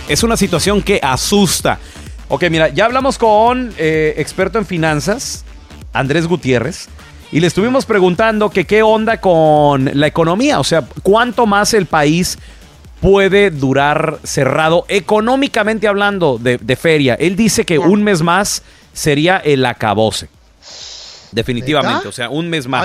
es 0.09 0.23
una 0.23 0.37
situación 0.37 0.83
que 0.83 0.99
asusta. 1.03 1.79
Ok, 2.29 2.45
mira, 2.51 2.69
ya 2.69 2.87
hablamos 2.87 3.19
con 3.19 3.73
eh, 3.77 4.15
experto 4.17 4.59
en 4.59 4.65
finanzas, 4.65 5.45
Andrés 5.93 6.27
Gutiérrez, 6.27 6.89
y 7.33 7.41
le 7.41 7.47
estuvimos 7.47 7.87
preguntando 7.87 8.51
que 8.51 8.65
qué 8.67 8.83
onda 8.83 9.21
con 9.21 9.91
la 9.95 10.07
economía, 10.07 10.59
o 10.61 10.65
sea, 10.65 10.85
cuánto 11.03 11.47
más 11.47 11.75
el 11.75 11.87
país 11.87 12.39
puede 13.01 13.51
durar 13.51 14.19
cerrado 14.25 14.85
económicamente 14.89 15.89
hablando 15.89 16.39
de, 16.39 16.59
de 16.59 16.77
feria. 16.77 17.15
Él 17.15 17.37
dice 17.37 17.65
que 17.65 17.79
un 17.79 18.03
mes 18.03 18.23
más 18.23 18.63
sería 18.93 19.39
el 19.39 19.65
acabose. 19.65 20.29
Definitivamente, 21.33 22.09
o 22.09 22.13
sea, 22.13 22.29
un 22.29 22.49
mes 22.49 22.67
más. 22.67 22.83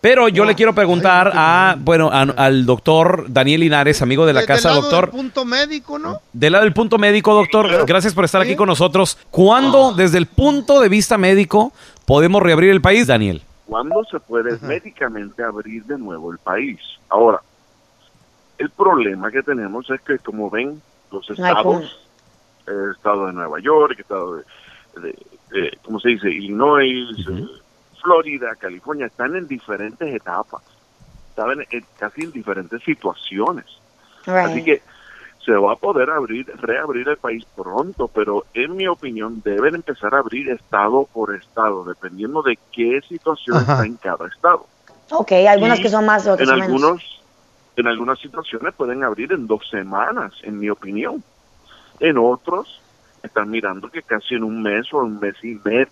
Pero 0.00 0.28
yo 0.28 0.44
le 0.44 0.54
quiero 0.54 0.74
preguntar 0.74 1.32
a, 1.34 1.76
bueno, 1.78 2.08
a- 2.12 2.22
al 2.22 2.64
doctor 2.64 3.26
Daniel 3.28 3.60
Linares, 3.60 4.00
amigo 4.00 4.26
de 4.26 4.32
la 4.32 4.46
casa, 4.46 4.68
lado 4.68 4.82
doctor. 4.82 5.06
del 5.06 5.20
punto 5.20 5.44
médico, 5.44 5.98
¿no? 5.98 6.20
Del 6.32 6.52
lado 6.52 6.64
del 6.64 6.72
punto 6.72 6.98
médico, 6.98 7.34
doctor, 7.34 7.84
gracias 7.84 8.14
por 8.14 8.24
estar 8.24 8.40
aquí 8.40 8.54
con 8.54 8.68
nosotros. 8.68 9.18
¿Cuándo, 9.30 9.92
desde 9.92 10.18
el 10.18 10.26
punto 10.26 10.80
de 10.80 10.88
vista 10.88 11.18
médico, 11.18 11.72
podemos 12.06 12.40
reabrir 12.42 12.70
el 12.70 12.80
país, 12.80 13.08
Daniel? 13.08 13.42
¿Cuándo 13.68 14.02
se 14.10 14.18
puede 14.20 14.52
médicamente 14.66 15.42
abrir 15.44 15.84
de 15.84 15.98
nuevo 15.98 16.32
el 16.32 16.38
país? 16.38 16.80
Ahora, 17.10 17.38
el 18.56 18.70
problema 18.70 19.30
que 19.30 19.42
tenemos 19.42 19.88
es 19.90 20.00
que, 20.00 20.18
como 20.20 20.48
ven, 20.48 20.80
los 21.10 21.28
estados, 21.30 22.08
el 22.66 22.92
estado 22.92 23.26
de 23.26 23.34
Nueva 23.34 23.60
York, 23.60 23.92
el 23.94 24.00
estado 24.00 24.36
de, 24.36 24.44
de- 25.02 25.26
de- 25.50 25.78
¿cómo 25.84 26.00
se 26.00 26.08
dice? 26.08 26.30
Illinois, 26.30 26.86
eh, 27.30 27.46
Florida, 28.02 28.56
California, 28.58 29.06
están 29.06 29.36
en 29.36 29.46
diferentes 29.46 30.14
etapas, 30.14 30.62
están 31.28 31.60
en- 31.70 31.86
casi 31.98 32.22
en 32.22 32.32
diferentes 32.32 32.82
situaciones. 32.84 33.66
Así 34.50 34.64
que 34.64 34.82
se 35.48 35.56
va 35.56 35.72
a 35.72 35.76
poder 35.76 36.10
abrir, 36.10 36.46
reabrir 36.60 37.08
el 37.08 37.16
país 37.16 37.42
pronto, 37.56 38.06
pero 38.08 38.44
en 38.52 38.76
mi 38.76 38.86
opinión 38.86 39.40
deben 39.42 39.76
empezar 39.76 40.14
a 40.14 40.18
abrir 40.18 40.50
estado 40.50 41.08
por 41.10 41.34
estado, 41.34 41.84
dependiendo 41.84 42.42
de 42.42 42.58
qué 42.70 43.00
situación 43.08 43.56
Ajá. 43.56 43.72
está 43.72 43.86
en 43.86 43.96
cada 43.96 44.26
estado. 44.28 44.66
Ok, 45.10 45.32
algunos 45.48 45.78
Y 45.78 45.82
que 45.82 45.88
son 45.88 46.04
más 46.04 46.26
otros 46.26 46.46
en 46.46 46.54
menos. 46.54 46.66
algunos, 46.66 47.20
en 47.76 47.86
algunas 47.86 48.18
situaciones 48.18 48.74
pueden 48.74 49.02
abrir 49.04 49.32
en 49.32 49.46
dos 49.46 49.66
semanas, 49.70 50.34
en 50.42 50.58
mi 50.58 50.68
opinión. 50.68 51.24
En 51.98 52.18
otros 52.18 52.82
están 53.22 53.48
mirando 53.48 53.88
que 53.88 54.02
casi 54.02 54.34
en 54.34 54.44
un 54.44 54.62
mes 54.62 54.92
o 54.92 54.98
un 54.98 55.18
mes 55.18 55.34
y 55.42 55.58
medio, 55.64 55.88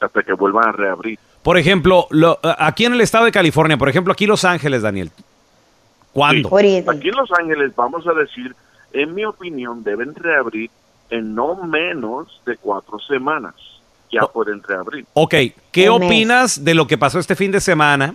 hasta 0.00 0.22
que 0.22 0.32
vuelvan 0.32 0.68
a 0.68 0.72
reabrir. 0.72 1.18
Por 1.42 1.58
ejemplo, 1.58 2.06
lo- 2.10 2.38
aquí 2.56 2.84
en 2.84 2.92
el 2.92 3.00
estado 3.00 3.24
de 3.24 3.32
California, 3.32 3.76
por 3.76 3.88
ejemplo, 3.88 4.12
aquí 4.12 4.26
Los 4.26 4.44
Ángeles, 4.44 4.82
Daniel. 4.82 5.10
¿Cuándo? 6.12 6.48
Sí. 6.60 6.84
Aquí 6.88 7.08
en 7.08 7.16
Los 7.16 7.30
Ángeles, 7.32 7.74
vamos 7.76 8.06
a 8.06 8.12
decir, 8.14 8.54
en 8.96 9.14
mi 9.14 9.24
opinión, 9.24 9.84
deben 9.84 10.14
reabrir 10.14 10.70
en 11.10 11.34
no 11.34 11.54
menos 11.56 12.40
de 12.46 12.56
cuatro 12.56 12.98
semanas. 12.98 13.54
Ya 14.10 14.22
pueden 14.22 14.62
reabrir. 14.62 15.04
Ok, 15.14 15.34
¿qué 15.72 15.88
opinas 15.88 16.64
de 16.64 16.74
lo 16.74 16.86
que 16.86 16.96
pasó 16.96 17.18
este 17.18 17.34
fin 17.34 17.50
de 17.50 17.60
semana? 17.60 18.14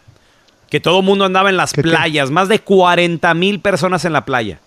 Que 0.70 0.80
todo 0.80 1.00
el 1.00 1.06
mundo 1.06 1.26
andaba 1.26 1.50
en 1.50 1.58
las 1.58 1.74
playas, 1.74 2.32
más 2.32 2.48
de 2.48 2.60
40 2.60 3.34
mil 3.34 3.60
personas 3.60 4.06
en 4.06 4.14
la 4.14 4.26
playa. 4.26 4.60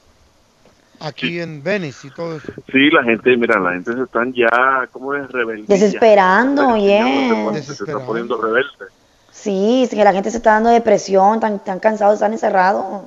Aquí 1.01 1.41
en 1.41 1.63
Venice 1.63 2.07
y 2.07 2.11
todo 2.11 2.37
eso. 2.37 2.53
Sí, 2.71 2.91
la 2.91 3.03
gente, 3.03 3.37
mira, 3.37 3.59
la 3.59 3.73
gente 3.73 3.95
se 3.95 4.03
están 4.03 4.33
ya, 4.33 4.89
¿cómo 4.93 5.15
es? 5.15 5.29
Rebelde. 5.31 5.65
Desesperando, 5.67 6.77
yeah. 6.77 7.53
Se 7.63 7.73
está 7.73 7.99
poniendo 8.07 8.41
rebelde. 8.41 8.87
Sí, 9.33 9.89
que 9.91 10.05
la 10.05 10.13
gente 10.13 10.31
se 10.31 10.37
está 10.37 10.53
dando 10.53 10.71
depresión, 10.71 11.41
tan, 11.41 11.59
tan 11.65 11.81
cansados, 11.81 12.15
están 12.15 12.33
encerrados. 12.33 13.03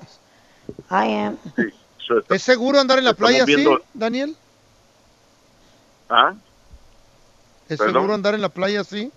I 0.92 1.14
am. 1.14 1.38
¿Es 2.30 2.42
seguro 2.44 2.80
andar 2.80 2.98
en 3.00 3.06
la 3.06 3.14
playa 3.14 3.44
así, 3.44 3.56
viendo- 3.56 3.82
Daniel? 3.94 4.36
¿Ah? 6.10 6.34
¿Es 7.68 7.78
Perdón. 7.78 7.96
seguro 7.96 8.14
andar 8.14 8.34
en 8.34 8.42
la 8.42 8.50
playa 8.50 8.82
así? 8.82 9.12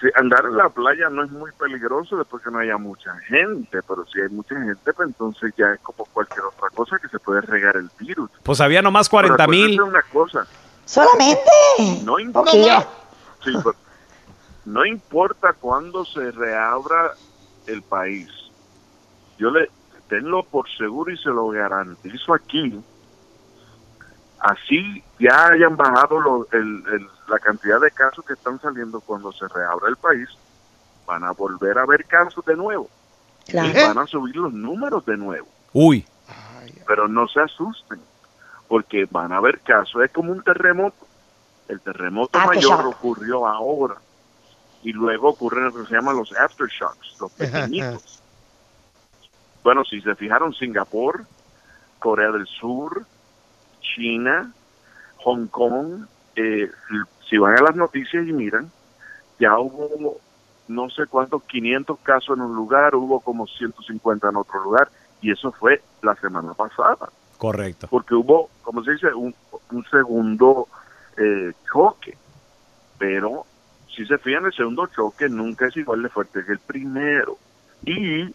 Sí, 0.00 0.06
andar 0.14 0.46
en 0.46 0.56
la 0.56 0.68
playa 0.70 1.10
no 1.10 1.22
es 1.24 1.30
muy 1.30 1.50
peligroso 1.52 2.16
después 2.16 2.42
que 2.42 2.50
no 2.50 2.58
haya 2.58 2.78
mucha 2.78 3.14
gente, 3.28 3.82
pero 3.82 4.06
si 4.06 4.18
hay 4.20 4.30
mucha 4.30 4.54
gente, 4.54 4.92
pues 4.94 5.08
entonces 5.08 5.52
ya 5.58 5.72
es 5.74 5.80
como 5.80 6.06
cualquier 6.06 6.40
otra 6.46 6.70
cosa 6.70 6.98
que 6.98 7.08
se 7.08 7.18
puede 7.18 7.42
regar 7.42 7.76
el 7.76 7.90
virus. 7.98 8.30
Pues 8.42 8.60
había 8.62 8.80
nomás 8.80 9.08
Pero 9.10 9.28
40 9.36 9.46
mil. 9.48 9.78
una 9.82 10.00
cosa, 10.04 10.46
Solamente. 10.86 11.42
no 12.02 12.18
importa, 12.18 12.50
sí, 13.44 13.52
pero 13.62 13.74
no 14.64 14.86
importa 14.86 15.52
cuándo 15.52 16.06
se 16.06 16.30
reabra 16.30 17.12
el 17.66 17.82
país. 17.82 18.30
Yo 19.36 19.50
le 19.50 19.70
tenlo 20.10 20.42
por 20.42 20.68
seguro 20.76 21.10
y 21.10 21.16
se 21.16 21.30
lo 21.30 21.48
garantizo 21.48 22.34
aquí. 22.34 22.78
Así 24.40 25.02
ya 25.18 25.48
hayan 25.48 25.76
bajado 25.76 26.18
lo- 26.20 26.46
el- 26.52 26.82
el- 26.92 27.08
la 27.28 27.38
cantidad 27.38 27.80
de 27.80 27.90
casos 27.90 28.24
que 28.24 28.32
están 28.32 28.60
saliendo 28.60 29.00
cuando 29.00 29.32
se 29.32 29.46
reabra 29.48 29.88
el 29.88 29.96
país, 29.96 30.28
van 31.06 31.24
a 31.24 31.30
volver 31.32 31.78
a 31.78 31.82
haber 31.82 32.04
casos 32.06 32.44
de 32.44 32.56
nuevo. 32.56 32.88
Claro. 33.46 33.68
Y 33.68 33.72
van 33.72 33.98
a 33.98 34.06
subir 34.06 34.36
los 34.36 34.52
números 34.52 35.04
de 35.06 35.16
nuevo. 35.16 35.46
Uy. 35.72 36.06
Pero 36.86 37.06
no 37.06 37.28
se 37.28 37.40
asusten, 37.40 38.00
porque 38.66 39.06
van 39.10 39.32
a 39.32 39.36
haber 39.36 39.60
casos. 39.60 40.02
Es 40.02 40.10
como 40.12 40.32
un 40.32 40.42
terremoto. 40.42 41.06
El 41.68 41.80
terremoto 41.80 42.36
mayor 42.40 42.72
Aftershock. 42.72 42.86
ocurrió 42.96 43.46
ahora. 43.46 43.94
Y 44.82 44.92
luego 44.92 45.28
ocurren 45.28 45.66
lo 45.66 45.74
que 45.74 45.86
se 45.86 45.94
llaman 45.94 46.16
los 46.16 46.32
aftershocks, 46.36 47.16
los 47.20 47.30
pequeñitos. 47.38 48.19
Bueno, 49.62 49.84
si 49.84 50.00
se 50.00 50.14
fijaron, 50.14 50.54
Singapur, 50.54 51.24
Corea 51.98 52.30
del 52.30 52.46
Sur, 52.46 53.04
China, 53.80 54.52
Hong 55.18 55.46
Kong, 55.48 56.06
eh, 56.36 56.70
si 57.28 57.38
van 57.38 57.58
a 57.58 57.62
las 57.62 57.76
noticias 57.76 58.26
y 58.26 58.32
miran, 58.32 58.70
ya 59.38 59.58
hubo 59.58 60.18
no 60.70 60.88
sé 60.88 61.06
cuántos, 61.06 61.42
500 61.44 61.98
casos 62.00 62.38
en 62.38 62.44
un 62.44 62.54
lugar, 62.54 62.94
hubo 62.94 63.20
como 63.20 63.46
150 63.46 64.28
en 64.28 64.36
otro 64.36 64.62
lugar, 64.62 64.88
y 65.20 65.32
eso 65.32 65.50
fue 65.52 65.82
la 66.00 66.14
semana 66.14 66.54
pasada, 66.54 67.10
Correcto. 67.38 67.88
porque 67.90 68.14
hubo, 68.14 68.48
como 68.62 68.84
se 68.84 68.92
dice, 68.92 69.12
un, 69.12 69.34
un 69.72 69.84
segundo 69.90 70.68
eh, 71.16 71.52
choque, 71.72 72.16
pero 72.98 73.44
si 73.94 74.06
se 74.06 74.16
fijan, 74.18 74.46
el 74.46 74.52
segundo 74.52 74.86
choque 74.86 75.28
nunca 75.28 75.66
es 75.66 75.76
igual 75.76 76.02
de 76.04 76.08
fuerte 76.08 76.44
que 76.44 76.52
el 76.52 76.60
primero, 76.60 77.36
y 77.84 78.32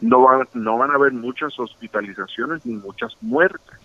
no 0.00 0.22
van, 0.22 0.48
no 0.54 0.78
van 0.78 0.90
a 0.90 0.94
haber 0.94 1.12
muchas 1.12 1.58
hospitalizaciones 1.58 2.64
ni 2.66 2.74
muchas 2.74 3.12
muertes. 3.20 3.78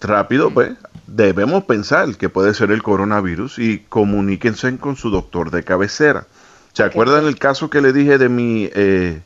rápido, 0.00 0.50
pues, 0.50 0.72
debemos 1.06 1.64
pensar 1.64 2.14
que 2.16 2.28
puede 2.28 2.52
ser 2.54 2.70
el 2.70 2.82
coronavirus 2.82 3.58
y 3.58 3.78
comuníquense 3.88 4.76
con 4.76 4.96
su 4.96 5.10
doctor 5.10 5.50
de 5.50 5.64
cabecera. 5.64 6.26
¿Se 6.74 6.82
acuerdan 6.82 7.24
el 7.26 7.38
caso 7.38 7.70
que 7.70 7.80
le 7.80 7.92
dije 7.92 8.18
de 8.18 8.28
mi, 8.28 8.68
eh, 8.74 9.20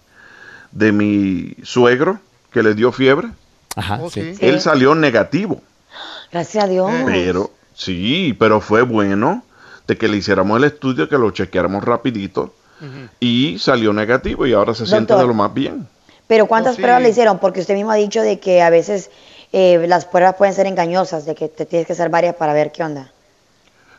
de 0.71 0.93
mi 0.93 1.55
suegro 1.65 2.21
que 2.53 2.63
le 2.63 2.75
dio 2.75 2.93
fiebre? 2.93 3.29
Ajá, 3.75 3.99
sí. 4.13 4.35
Él 4.41 4.55
Sí. 4.57 4.61
salió 4.61 4.95
negativo. 4.95 5.61
Gracias 6.33 6.65
a 6.65 6.67
Dios. 6.67 6.91
Pero, 7.07 7.51
sí, 7.75 8.35
pero 8.39 8.61
fue 8.61 8.83
bueno 8.83 9.43
de 9.87 9.97
que 9.97 10.09
le 10.09 10.17
hiciéramos 10.19 10.59
el 10.59 10.65
estudio, 10.65 11.09
que 11.09 11.17
lo 11.19 11.31
chequeáramos 11.31 11.85
rapidito 11.85 12.55
y 13.19 13.59
salió 13.59 13.93
negativo 13.93 14.47
y 14.47 14.53
ahora 14.53 14.73
se 14.75 14.87
siente 14.87 15.15
de 15.15 15.27
lo 15.27 15.35
más 15.35 15.53
bien. 15.53 15.89
Pero 16.29 16.47
¿cuántas 16.47 16.75
Oh, 16.75 16.77
sí. 16.77 16.83
pruebas 16.83 17.03
le 17.03 17.09
hicieron? 17.09 17.39
Porque 17.39 17.61
usted 17.61 17.75
mismo 17.75 17.91
ha 17.91 17.95
dicho 17.97 18.21
de 18.23 18.39
que 18.39 18.61
a 18.63 18.71
veces 18.71 19.11
eh, 19.53 19.83
las 19.89 20.05
pruebas 20.05 20.35
pueden 20.37 20.55
ser 20.55 20.67
engañosas, 20.67 21.25
de 21.25 21.35
que 21.35 21.49
te 21.49 21.65
tienes 21.67 21.87
que 21.87 21.95
hacer 21.95 22.11
varias 22.11 22.37
para 22.37 22.53
ver 22.53 22.71
qué 22.71 22.85
onda. 22.85 23.11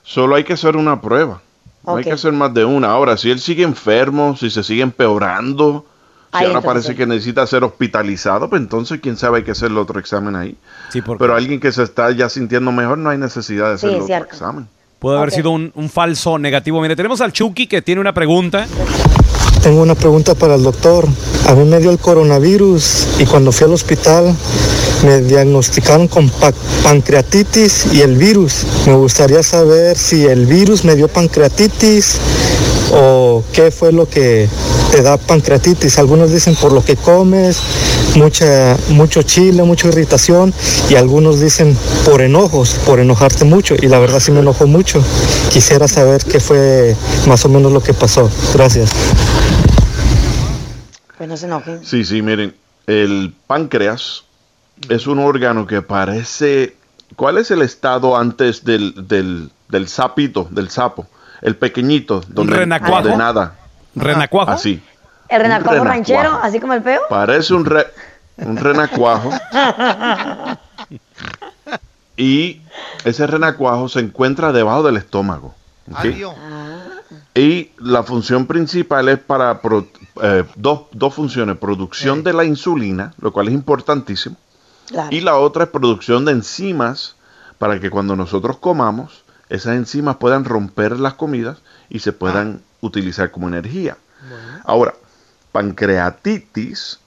Solo 0.03 0.35
hay 0.35 0.43
que 0.43 0.53
hacer 0.53 0.77
una 0.77 1.01
prueba. 1.01 1.41
No 1.85 1.95
hay 1.95 2.03
que 2.03 2.11
hacer 2.11 2.31
más 2.33 2.53
de 2.53 2.65
una. 2.65 2.91
Ahora, 2.91 3.17
si 3.17 3.31
él 3.31 3.39
sigue 3.39 3.63
enfermo, 3.63 4.35
si 4.37 4.49
se 4.51 4.63
sigue 4.63 4.83
empeorando, 4.83 5.85
si 6.31 6.37
ahora 6.37 6.47
entonces 6.47 6.67
parece 6.67 6.87
sí. 6.89 6.95
que 6.95 7.05
necesita 7.07 7.45
ser 7.47 7.63
hospitalizado, 7.63 8.49
pues 8.49 8.61
entonces 8.61 8.99
quién 9.01 9.17
sabe 9.17 9.37
hay 9.39 9.43
que 9.43 9.51
hacerle 9.51 9.79
otro 9.79 9.99
examen 9.99 10.35
ahí. 10.35 10.55
Sí, 10.91 11.01
porque 11.01 11.23
Pero 11.23 11.35
alguien 11.35 11.59
que 11.59 11.71
se 11.71 11.83
está 11.83 12.11
ya 12.11 12.29
sintiendo 12.29 12.71
mejor, 12.71 12.97
no 12.97 13.09
hay 13.09 13.17
necesidad 13.17 13.71
de 13.71 13.77
Sí, 13.77 13.85
hacerle 13.87 13.97
es 13.97 14.03
otro 14.03 14.07
cierto. 14.07 14.33
examen. 14.33 14.67
Puede 14.99 15.17
haber 15.17 15.31
sido 15.31 15.51
un, 15.51 15.71
un 15.75 15.89
falso 15.89 16.37
negativo. 16.37 16.81
Mire, 16.81 16.95
tenemos 16.95 17.21
al 17.21 17.31
Chucky 17.31 17.67
que 17.67 17.81
tiene 17.81 18.01
una 18.01 18.13
pregunta. 18.13 18.67
Tengo 19.63 19.81
una 19.81 19.95
pregunta 19.95 20.35
para 20.35 20.55
el 20.55 20.63
doctor. 20.63 21.05
A 21.47 21.53
mí 21.53 21.63
me 21.65 21.79
dio 21.79 21.89
el 21.91 21.97
coronavirus 21.99 23.07
y 23.19 23.25
cuando 23.25 23.51
fui 23.51 23.65
al 23.65 23.73
hospital 23.73 24.35
me 25.05 25.21
diagnosticaron 25.21 26.07
con 26.09 26.29
pa- 26.29 26.51
pancreatitis 26.83 27.93
y 27.93 28.01
el 28.01 28.15
virus. 28.17 28.65
Me 28.85 28.93
gustaría 28.95 29.41
saber 29.41 29.97
si 29.97 30.25
el 30.25 30.45
virus 30.45 30.83
me 30.83 30.95
dio 30.95 31.07
pancreatitis 31.07 32.19
o 32.91 33.43
qué 33.53 33.71
fue 33.71 33.91
lo 33.91 34.07
que 34.07 34.47
te 34.91 35.01
da 35.01 35.17
pancreatitis. 35.17 35.99
Algunos 35.99 36.31
dicen 36.31 36.55
por 36.55 36.71
lo 36.71 36.83
que 36.83 36.95
comes, 36.95 37.61
mucha, 38.15 38.77
mucho 38.89 39.21
chile, 39.21 39.63
mucha 39.63 39.87
irritación 39.87 40.53
y 40.89 40.95
algunos 40.95 41.39
dicen 41.39 41.77
por 42.05 42.21
enojos, 42.21 42.75
por 42.85 42.99
enojarte 42.99 43.45
mucho 43.45 43.75
y 43.79 43.87
la 43.87 43.99
verdad 43.99 44.19
sí 44.19 44.31
me 44.31 44.39
enojó 44.39 44.67
mucho. 44.67 45.03
Quisiera 45.51 45.87
saber 45.87 46.23
qué 46.23 46.39
fue 46.39 46.95
más 47.27 47.45
o 47.45 47.49
menos 47.49 47.71
lo 47.71 47.81
que 47.81 47.93
pasó. 47.93 48.29
Gracias. 48.53 48.91
Pues 51.17 51.29
no 51.29 51.37
se 51.37 51.45
enojen. 51.45 51.85
Sí, 51.85 52.05
sí, 52.05 52.21
miren, 52.21 52.55
el 52.87 53.33
páncreas 53.45 54.23
es 54.87 55.07
un 55.07 55.19
órgano 55.19 55.67
que 55.67 55.81
parece... 55.81 56.75
¿Cuál 57.15 57.39
es 57.39 57.49
el 57.49 57.63
estado 57.63 58.15
antes 58.15 58.63
del, 58.63 59.07
del, 59.07 59.49
del 59.67 59.87
sapito, 59.87 60.47
del 60.51 60.69
sapo? 60.69 61.07
El 61.41 61.55
pequeñito, 61.55 62.23
donde, 62.27 62.55
renacuajo? 62.55 63.03
donde 63.03 63.17
nada. 63.17 63.55
¿Renacuajo? 63.95 64.51
Así. 64.51 64.81
El 65.29 65.41
renacuajo 65.41 65.83
renacuajo. 65.83 65.85
ranchero, 65.85 66.39
así 66.41 66.59
como 66.59 66.73
el 66.73 66.81
peo. 66.81 67.01
Parece 67.09 67.53
un, 67.53 67.65
re- 67.65 67.87
un 68.37 68.57
renacuajo 68.57 69.29
y 72.17 72.61
ese 73.05 73.27
renacuajo 73.27 73.87
se 73.89 73.99
encuentra 73.99 74.51
debajo 74.51 74.83
del 74.83 74.97
estómago. 74.97 75.53
¿ok? 75.91 76.05
Y 77.35 77.71
la 77.79 78.03
función 78.03 78.45
principal 78.45 79.07
es 79.09 79.19
para 79.19 79.61
pro- 79.61 79.87
eh, 80.21 80.43
dos, 80.55 80.81
dos 80.91 81.13
funciones, 81.13 81.57
producción 81.57 82.23
de 82.23 82.33
la 82.33 82.43
insulina, 82.43 83.13
lo 83.21 83.31
cual 83.31 83.47
es 83.47 83.53
importantísimo, 83.53 84.35
y 85.11 85.21
la 85.21 85.37
otra 85.37 85.65
es 85.65 85.69
producción 85.69 86.25
de 86.25 86.31
enzimas 86.33 87.15
para 87.57 87.79
que 87.79 87.89
cuando 87.89 88.15
nosotros 88.15 88.57
comamos, 88.57 89.23
esas 89.49 89.75
enzimas 89.75 90.17
puedan 90.17 90.45
romper 90.45 90.99
las 90.99 91.15
comidas 91.15 91.57
y 91.89 91.99
se 91.99 92.13
puedan 92.13 92.61
utilizar 92.81 93.31
como 93.31 93.47
energía. 93.47 93.97
Ahora, 94.63 94.93
pancreatitis, 95.51 96.99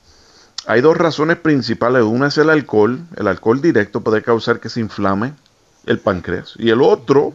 hay 0.66 0.80
dos 0.80 0.96
razones 0.96 1.38
principales. 1.38 2.02
Una 2.02 2.28
es 2.28 2.38
el 2.38 2.50
alcohol. 2.50 3.00
El 3.16 3.28
alcohol 3.28 3.60
directo 3.60 4.00
puede 4.00 4.22
causar 4.22 4.60
que 4.60 4.68
se 4.68 4.80
inflame 4.80 5.34
el 5.86 5.98
páncreas. 5.98 6.54
Y 6.58 6.70
el 6.70 6.82
otro 6.82 7.32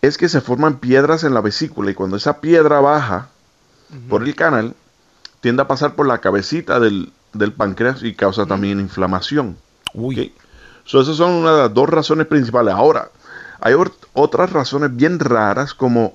es 0.00 0.18
que 0.18 0.28
se 0.28 0.40
forman 0.40 0.78
piedras 0.78 1.24
en 1.24 1.34
la 1.34 1.40
vesícula 1.40 1.90
y 1.90 1.94
cuando 1.94 2.16
esa 2.16 2.40
piedra 2.40 2.80
baja 2.80 3.28
por 4.08 4.22
el 4.22 4.34
canal, 4.34 4.74
tiende 5.40 5.62
a 5.62 5.68
pasar 5.68 5.94
por 5.94 6.06
la 6.06 6.18
cabecita 6.18 6.80
del, 6.80 7.12
del 7.34 7.52
páncreas 7.52 8.02
y 8.02 8.14
causa 8.14 8.46
también 8.46 8.80
inflamación. 8.80 9.58
Ok. 9.94 10.32
So, 10.84 11.00
esas 11.00 11.16
son 11.16 11.32
una 11.32 11.52
de 11.52 11.58
las 11.62 11.74
dos 11.74 11.88
razones 11.88 12.26
principales. 12.26 12.74
Ahora, 12.74 13.10
hay 13.62 13.74
otras 14.12 14.52
razones 14.52 14.94
bien 14.94 15.18
raras 15.18 15.72
como 15.72 16.14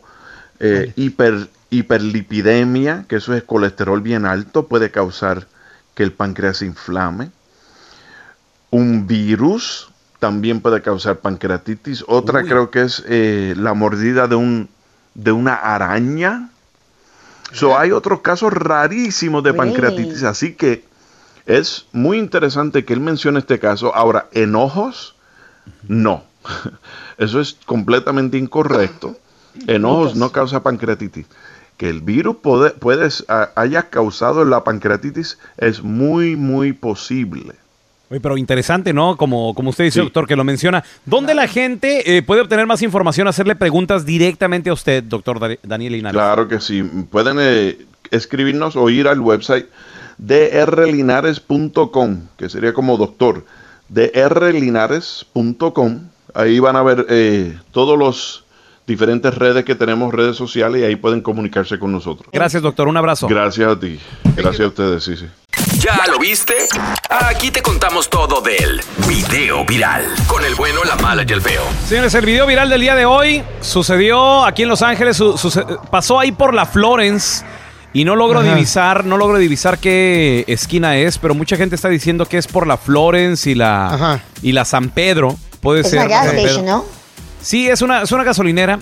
eh, 0.60 0.94
hiper, 0.96 1.50
hiperlipidemia, 1.70 3.06
que 3.08 3.18
eso 3.18 3.34
es 3.34 3.44
colesterol 3.44 4.02
bien 4.02 4.26
alto, 4.26 4.68
puede 4.68 4.92
causar 4.92 5.48
que 5.96 6.04
el 6.04 6.12
páncreas 6.12 6.58
se 6.58 6.66
inflame. 6.66 7.32
Un 8.70 9.08
virus 9.08 9.90
también 10.20 10.62
puede 10.62 10.82
causar 10.82 11.20
pancreatitis. 11.20 12.04
Otra 12.08 12.42
Uy. 12.42 12.50
creo 12.50 12.70
que 12.70 12.82
es 12.82 13.04
eh, 13.08 13.54
la 13.58 13.74
mordida 13.74 14.28
de, 14.28 14.36
un, 14.36 14.70
de 15.14 15.32
una 15.32 15.56
araña. 15.56 16.50
So, 17.54 17.78
hay 17.78 17.92
otros 17.92 18.22
casos 18.22 18.52
rarísimos 18.52 19.44
de 19.44 19.52
Uy. 19.52 19.58
pancreatitis, 19.58 20.24
así 20.24 20.54
que 20.54 20.84
es 21.46 21.86
muy 21.94 22.18
interesante 22.18 22.84
que 22.84 22.94
él 22.94 23.00
mencione 23.00 23.40
este 23.40 23.58
caso. 23.58 23.96
Ahora, 23.96 24.28
enojos, 24.34 25.16
no. 25.88 26.26
Eso 27.18 27.40
es 27.42 27.58
completamente 27.66 28.38
incorrecto. 28.38 29.16
Enojos 29.68 30.16
no 30.16 30.32
causa 30.32 30.62
pancreatitis. 30.62 31.26
Que 31.78 31.90
el 31.90 32.02
virus 32.02 32.38
puede, 32.42 32.70
puede- 32.72 33.10
a- 33.28 33.50
haya 33.56 33.84
causado 33.90 34.46
la 34.46 34.64
pancreatitis 34.64 35.38
es 35.58 35.82
muy, 35.84 36.36
muy 36.36 36.74
posible. 36.74 37.54
Oye, 38.10 38.20
pero 38.22 38.38
interesante, 38.38 38.94
¿no? 38.94 39.18
Como, 39.18 39.54
como 39.54 39.70
usted 39.72 39.84
dice, 39.84 40.00
doctor, 40.00 40.26
que 40.28 40.36
lo 40.38 40.44
menciona. 40.46 40.84
¿Dónde 41.06 41.34
la 41.36 41.48
gente 41.48 42.18
eh, 42.18 42.22
puede 42.24 42.40
obtener 42.42 42.66
más 42.66 42.82
información, 42.82 43.28
hacerle 43.28 43.56
preguntas 43.56 44.06
directamente 44.06 44.70
a 44.70 44.74
usted, 44.74 45.04
doctor 45.04 45.40
Daniel 45.64 45.92
Linares? 45.94 46.14
Claro 46.16 46.48
que 46.48 46.60
sí. 46.62 46.82
Pueden 47.12 47.36
eh, 47.40 47.78
escribirnos 48.12 48.76
o 48.78 48.90
ir 48.90 49.08
al 49.10 49.20
website 49.20 49.66
drlinares.com, 50.20 52.22
que 52.38 52.48
sería 52.50 52.74
como 52.74 52.96
doctor, 52.98 53.46
drlinares.com. 53.90 56.00
Ahí 56.38 56.60
van 56.60 56.76
a 56.76 56.84
ver 56.84 57.06
eh, 57.10 57.58
todos 57.72 57.98
los 57.98 58.44
diferentes 58.86 59.34
redes 59.34 59.66
que 59.66 59.74
tenemos, 59.74 60.14
redes 60.14 60.38
sociales, 60.38 60.82
y 60.82 60.86
ahí 60.86 60.96
pueden 60.96 61.22
comunicarse 61.22 61.80
con 61.80 61.92
nosotros. 61.92 62.30
Gracias, 62.32 62.62
doctor. 62.62 62.88
Un 62.88 62.96
abrazo. 62.96 63.28
Gracias 63.28 63.68
a 63.68 63.80
ti. 63.80 64.00
Gracias 64.36 64.62
a 64.62 64.68
ustedes, 64.68 65.04
sí, 65.04 65.18
sí. 65.18 65.26
¿Ya 65.80 65.98
lo 66.12 66.20
viste? 66.20 66.54
Aquí 67.10 67.50
te 67.50 67.62
contamos 67.62 68.08
todo 68.10 68.40
del 68.42 68.80
video 69.08 69.66
viral. 69.66 70.06
Con 70.28 70.46
el 70.46 70.54
bueno, 70.56 70.84
la 70.84 70.96
mala 70.98 71.24
y 71.28 71.32
el 71.34 71.42
feo. 71.42 71.64
Señores, 71.88 72.14
el 72.14 72.26
video 72.26 72.46
viral 72.46 72.70
del 72.70 72.82
día 72.82 72.96
de 72.96 73.06
hoy 73.06 73.42
sucedió 73.62 74.46
aquí 74.46 74.64
en 74.64 74.70
Los 74.70 74.82
Ángeles, 74.84 75.18
su- 75.18 75.80
pasó 75.92 76.20
ahí 76.20 76.32
por 76.32 76.54
la 76.54 76.66
Florence 76.66 77.44
y 77.94 78.06
no 78.06 78.16
logro 78.16 78.40
Ajá. 78.42 78.54
divisar, 78.54 79.06
no 79.06 79.18
logro 79.18 79.38
divisar 79.40 79.80
qué 79.80 80.44
esquina 80.48 80.98
es, 80.98 81.18
pero 81.18 81.34
mucha 81.34 81.58
gente 81.58 81.76
está 81.76 81.90
diciendo 81.90 82.26
que 82.28 82.38
es 82.38 82.48
por 82.48 82.68
la 82.68 82.78
Florence 82.78 83.50
y 83.50 83.56
la 83.56 84.22
y 84.42 84.52
la 84.52 84.66
San 84.66 84.90
Pedro. 84.90 85.36
Puede 85.62 85.82
Es 85.82 85.90
ser. 85.90 86.00
una 86.00 86.08
gas 86.08 86.34
station, 86.34 86.66
¿no? 86.66 86.86
Sí, 87.42 87.68
es 87.70 87.82
una, 87.82 88.02
es 88.04 88.12
una 88.12 88.24
gasolinera. 88.24 88.80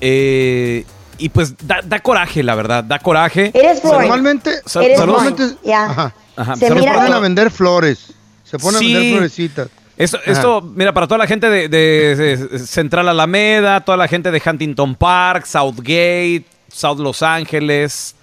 eh, 0.00 0.84
y 1.16 1.28
pues 1.28 1.54
da, 1.64 1.80
da 1.84 2.00
coraje, 2.00 2.42
la 2.42 2.54
verdad, 2.56 2.82
da 2.82 2.98
coraje. 2.98 3.50
Eres. 3.54 3.84
Normalmente, 3.84 4.60
Sal- 4.66 4.84
Eres. 4.84 4.98
Ajá. 5.00 6.14
Ajá, 6.36 6.56
Se, 6.56 6.66
saludos 6.68 6.86
ponen 6.92 7.12
a 7.12 7.18
vender 7.20 7.50
flores. 7.50 8.12
Se 8.42 8.58
ponen 8.58 8.80
Sí. 8.80 8.92
a 8.94 8.98
vender 8.98 9.14
florecitas. 9.18 9.68
Esto, 9.96 10.18
esto, 10.26 10.60
mira, 10.60 10.92
para 10.92 11.06
toda 11.06 11.18
la 11.18 11.26
gente 11.28 11.48
de, 11.48 11.68
de- 11.68 12.16
de 12.16 12.58
Central 12.58 13.08
Alameda, 13.08 13.80
toda 13.84 13.96
la 13.96 14.08
gente 14.08 14.32
de 14.32 14.42
Huntington 14.44 14.96
Park, 14.96 15.46
Southgate, 15.46 16.44
South 16.68 16.98
Los 16.98 17.22
Ángeles, 17.22 18.16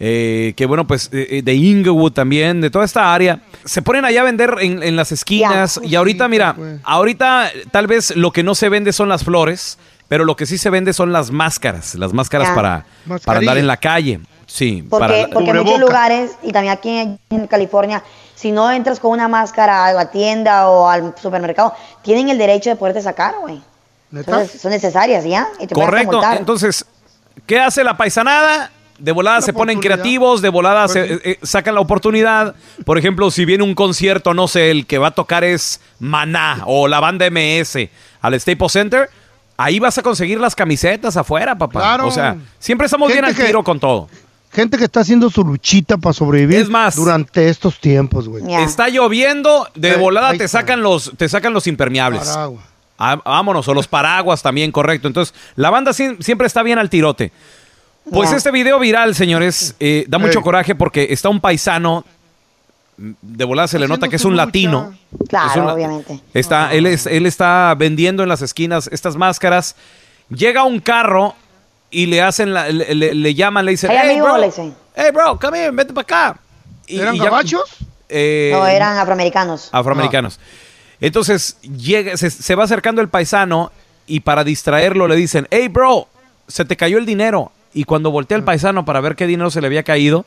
eh, 0.00 0.54
que 0.56 0.66
bueno, 0.66 0.86
pues 0.86 1.10
eh, 1.12 1.42
de 1.44 1.54
Inglewood 1.54 2.12
también, 2.12 2.60
de 2.60 2.70
toda 2.70 2.84
esta 2.84 3.12
área, 3.12 3.40
se 3.64 3.82
ponen 3.82 4.04
allá 4.04 4.20
a 4.20 4.24
vender 4.24 4.56
en, 4.60 4.82
en 4.82 4.96
las 4.96 5.12
esquinas 5.12 5.80
y 5.82 5.94
ahorita, 5.94 6.28
mira, 6.28 6.56
ahorita 6.84 7.50
tal 7.70 7.86
vez 7.86 8.14
lo 8.16 8.32
que 8.32 8.42
no 8.42 8.54
se 8.54 8.68
vende 8.68 8.92
son 8.92 9.08
las 9.08 9.24
flores, 9.24 9.78
pero 10.08 10.24
lo 10.24 10.36
que 10.36 10.46
sí 10.46 10.56
se 10.56 10.70
vende 10.70 10.92
son 10.92 11.12
las 11.12 11.30
máscaras, 11.30 11.94
las 11.94 12.12
máscaras 12.12 12.50
para, 12.50 12.86
para 13.24 13.40
andar 13.40 13.58
en 13.58 13.66
la 13.66 13.76
calle. 13.76 14.20
Sí, 14.46 14.82
Porque, 14.88 15.06
para 15.06 15.28
porque 15.28 15.50
en 15.50 15.56
muchos 15.58 15.78
lugares, 15.78 16.30
y 16.42 16.52
también 16.52 16.72
aquí 16.72 16.88
en, 16.88 17.18
en 17.28 17.46
California, 17.46 18.02
si 18.34 18.50
no 18.50 18.70
entras 18.70 18.98
con 18.98 19.10
una 19.10 19.28
máscara 19.28 19.84
a 19.84 19.92
la 19.92 20.10
tienda 20.10 20.70
o 20.70 20.88
al 20.88 21.14
supermercado, 21.20 21.74
tienen 22.00 22.30
el 22.30 22.38
derecho 22.38 22.70
de 22.70 22.76
poderte 22.76 23.02
sacar, 23.02 23.34
güey. 23.42 23.60
Entonces, 24.10 24.60
son 24.60 24.70
necesarias, 24.70 25.24
¿ya? 25.24 25.48
Y 25.60 25.66
te 25.66 25.74
Correcto. 25.74 26.22
Entonces, 26.32 26.86
¿qué 27.46 27.60
hace 27.60 27.84
la 27.84 27.96
paisanada? 27.96 28.70
De 28.98 29.12
volada 29.12 29.40
se 29.40 29.52
ponen 29.52 29.78
creativos, 29.80 30.42
de 30.42 30.48
volada 30.48 30.88
se, 30.88 31.04
eh, 31.14 31.20
eh, 31.24 31.38
sacan 31.42 31.74
la 31.74 31.80
oportunidad. 31.80 32.54
Por 32.84 32.98
ejemplo, 32.98 33.30
si 33.30 33.44
viene 33.44 33.62
un 33.64 33.74
concierto, 33.74 34.34
no 34.34 34.48
sé, 34.48 34.70
el 34.72 34.86
que 34.86 34.98
va 34.98 35.08
a 35.08 35.10
tocar 35.12 35.44
es 35.44 35.80
Maná 36.00 36.62
o 36.66 36.88
la 36.88 36.98
banda 37.00 37.26
MS 37.30 37.88
al 38.20 38.40
Staples 38.40 38.72
Center, 38.72 39.08
ahí 39.56 39.78
vas 39.78 39.98
a 39.98 40.02
conseguir 40.02 40.40
las 40.40 40.56
camisetas 40.56 41.16
afuera, 41.16 41.56
papá. 41.56 41.80
Claro. 41.80 42.06
O 42.08 42.10
sea, 42.10 42.36
siempre 42.58 42.86
estamos 42.86 43.12
bien 43.12 43.24
al 43.24 43.34
que- 43.36 43.44
tiro 43.44 43.62
con 43.62 43.78
todo. 43.78 44.08
Gente 44.50 44.78
que 44.78 44.84
está 44.84 45.00
haciendo 45.00 45.28
su 45.30 45.44
luchita 45.44 45.98
para 45.98 46.14
sobrevivir 46.14 46.68
durante 46.96 47.48
estos 47.50 47.78
tiempos, 47.78 48.28
güey. 48.28 48.42
Está 48.62 48.88
lloviendo, 48.88 49.68
de 49.74 49.90
Eh, 49.90 49.96
volada 49.96 50.32
te 50.32 50.48
sacan 50.48 50.82
los, 50.82 51.12
te 51.16 51.28
sacan 51.28 51.52
los 51.52 51.66
impermeables. 51.66 52.26
Paraguas. 52.26 52.64
Ah, 53.00 53.20
vámonos, 53.24 53.68
o 53.68 53.74
los 53.74 53.86
paraguas 53.86 54.42
también, 54.42 54.72
correcto. 54.72 55.06
Entonces, 55.06 55.32
la 55.54 55.70
banda 55.70 55.92
sie- 55.92 56.16
siempre 56.20 56.46
está 56.48 56.64
bien 56.64 56.78
al 56.80 56.90
tirote. 56.90 57.30
Pues 58.12 58.32
este 58.32 58.50
video 58.50 58.78
viral, 58.78 59.14
señores, 59.14 59.74
eh, 59.80 60.04
da 60.08 60.18
mucho 60.18 60.38
Ey. 60.38 60.44
coraje 60.44 60.74
porque 60.74 61.08
está 61.10 61.28
un 61.28 61.40
paisano, 61.40 62.04
de 62.96 63.44
volada 63.44 63.68
se 63.68 63.78
le 63.78 63.86
nota 63.86 64.08
que 64.08 64.16
es 64.16 64.24
un 64.24 64.36
latino. 64.36 64.94
Claro, 65.28 65.50
Es 65.50 65.56
un- 65.56 65.68
obviamente. 65.68 66.20
Está, 66.34 66.72
él, 66.72 66.86
es- 66.86 67.06
él 67.06 67.26
está 67.26 67.74
vendiendo 67.78 68.22
en 68.22 68.28
las 68.28 68.42
esquinas 68.42 68.88
estas 68.92 69.16
máscaras. 69.16 69.76
Llega 70.30 70.64
un 70.64 70.80
carro 70.80 71.34
y 71.90 72.06
le 72.06 72.20
hacen, 72.22 72.52
la- 72.52 72.68
le, 72.70 72.94
le- 72.94 73.14
le 73.14 73.34
llaman, 73.34 73.64
le 73.64 73.72
dicen, 73.72 73.90
Hey, 73.90 73.98
hey, 74.02 74.10
amigo, 74.10 74.26
bro, 74.26 74.38
le 74.38 74.46
dicen. 74.46 74.74
hey, 74.96 75.10
bro, 75.12 75.38
come 75.38 75.58
here, 75.60 75.70
vete 75.70 75.92
para 75.92 76.02
acá. 76.02 76.40
Y- 76.86 76.98
¿Eran 76.98 77.14
y 77.14 77.18
ya- 77.18 77.24
gabachos? 77.26 77.62
eh, 78.08 78.50
no, 78.52 78.66
eran 78.66 78.96
afroamericanos. 78.98 79.68
afroamericanos. 79.70 80.40
Entonces 81.00 81.58
llega, 81.60 82.16
se, 82.16 82.30
se 82.30 82.54
va 82.56 82.64
acercando 82.64 83.00
el 83.00 83.08
paisano 83.08 83.70
y 84.06 84.20
para 84.20 84.42
distraerlo 84.42 85.06
le 85.06 85.14
dicen, 85.14 85.46
hey 85.50 85.68
bro, 85.68 86.08
se 86.48 86.64
te 86.64 86.76
cayó 86.76 86.98
el 86.98 87.06
dinero. 87.06 87.52
Y 87.74 87.84
cuando 87.84 88.10
voltea 88.10 88.36
el 88.36 88.44
paisano 88.44 88.84
para 88.84 89.00
ver 89.00 89.14
qué 89.16 89.26
dinero 89.26 89.50
se 89.50 89.60
le 89.60 89.66
había 89.66 89.82
caído, 89.82 90.24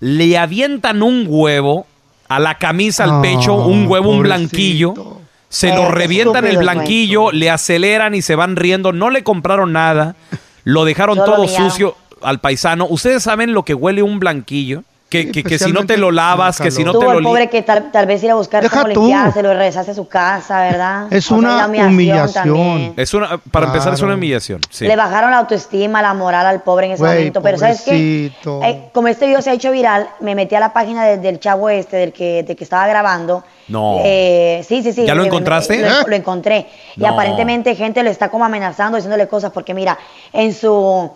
le 0.00 0.38
avientan 0.38 1.02
un 1.02 1.26
huevo 1.28 1.86
a 2.28 2.38
la 2.38 2.56
camisa, 2.56 3.04
al 3.04 3.10
Ah, 3.10 3.22
pecho, 3.22 3.54
un 3.54 3.86
huevo, 3.86 4.10
un 4.10 4.22
blanquillo. 4.22 4.94
Se 5.48 5.70
Eh, 5.70 5.74
lo 5.74 5.90
revientan 5.90 6.46
el 6.46 6.58
blanquillo, 6.58 7.32
le 7.32 7.50
aceleran 7.50 8.14
y 8.14 8.22
se 8.22 8.34
van 8.34 8.56
riendo. 8.56 8.92
No 8.92 9.10
le 9.10 9.22
compraron 9.22 9.72
nada. 9.72 10.14
Lo 10.64 10.84
dejaron 10.84 11.16
todo 11.16 11.48
sucio 11.48 11.96
al 12.22 12.38
paisano. 12.40 12.86
¿Ustedes 12.88 13.22
saben 13.22 13.54
lo 13.54 13.64
que 13.64 13.72
huele 13.74 14.02
un 14.02 14.18
blanquillo? 14.18 14.82
Que, 15.08 15.30
que- 15.32 15.42
que 15.42 15.58
si 15.58 15.72
no 15.72 15.86
te 15.86 15.96
lo 15.96 16.10
lavas, 16.10 16.60
que 16.60 16.70
si 16.70 16.84
no 16.84 16.92
te 16.92 17.06
el 17.06 17.12
lo 17.12 17.20
li- 17.20 17.24
pobre 17.26 17.48
que 17.48 17.62
tal, 17.62 17.90
tal 17.90 18.04
vez 18.04 18.22
ir 18.22 18.30
a 18.30 18.34
buscar 18.34 18.62
Deja 18.62 18.82
cómo 18.82 18.88
limpiarse, 18.88 19.42
lo 19.42 19.48
regresaste 19.54 19.92
a 19.92 19.94
su 19.94 20.06
casa, 20.06 20.60
¿verdad? 20.60 21.06
Es 21.10 21.24
O 21.32 21.40
sea, 21.40 21.66
una 21.66 21.66
humillación. 21.66 22.92
Es 22.96 23.14
una, 23.14 23.38
para 23.50 23.66
empezar 23.68 23.94
es 23.94 24.02
una 24.02 24.14
humillación. 24.14 24.60
sí. 24.70 24.86
Le 24.86 24.96
bajaron 24.96 25.30
la 25.30 25.38
autoestima, 25.38 26.02
la 26.02 26.12
moral 26.14 26.46
al 26.46 26.60
pobre 26.62 26.86
en 26.86 26.92
ese 26.92 27.02
momento. 27.02 27.40
Pero 27.42 27.56
¿sabes 27.58 27.80
qué? 27.82 28.30
Eh, 28.64 28.88
como 28.92 29.08
este 29.08 29.26
video 29.26 29.40
se 29.40 29.50
ha 29.50 29.54
hecho 29.54 29.70
viral, 29.70 30.08
me 30.20 30.34
metí 30.34 30.54
a 30.54 30.60
la 30.60 30.72
página 30.74 31.04
de- 31.06 31.16
del 31.18 31.40
chavo 31.40 31.70
este, 31.70 31.96
del 31.96 32.12
que, 32.12 32.42
del 32.42 32.56
que 32.56 32.64
estaba 32.64 32.86
grabando. 32.86 33.44
No. 33.68 34.00
Eh, 34.04 34.62
sí, 34.68 34.82
sí, 34.82 34.92
sí. 34.92 35.04
¿Ya 35.06 35.14
lo 35.14 35.22
Me- 35.22 35.28
encontraste? 35.28 35.78
Lo, 35.80 35.88
¿Eh? 35.88 36.04
lo 36.06 36.16
encontré. 36.16 36.66
Y 36.96 37.00
No. 37.00 37.08
aparentemente 37.08 37.74
gente 37.74 38.02
le 38.02 38.10
está 38.10 38.28
como 38.30 38.44
amenazando, 38.44 38.96
diciéndole 38.96 39.26
cosas, 39.28 39.52
porque 39.52 39.72
mira, 39.74 39.98
en 40.32 40.54
su, 40.54 41.10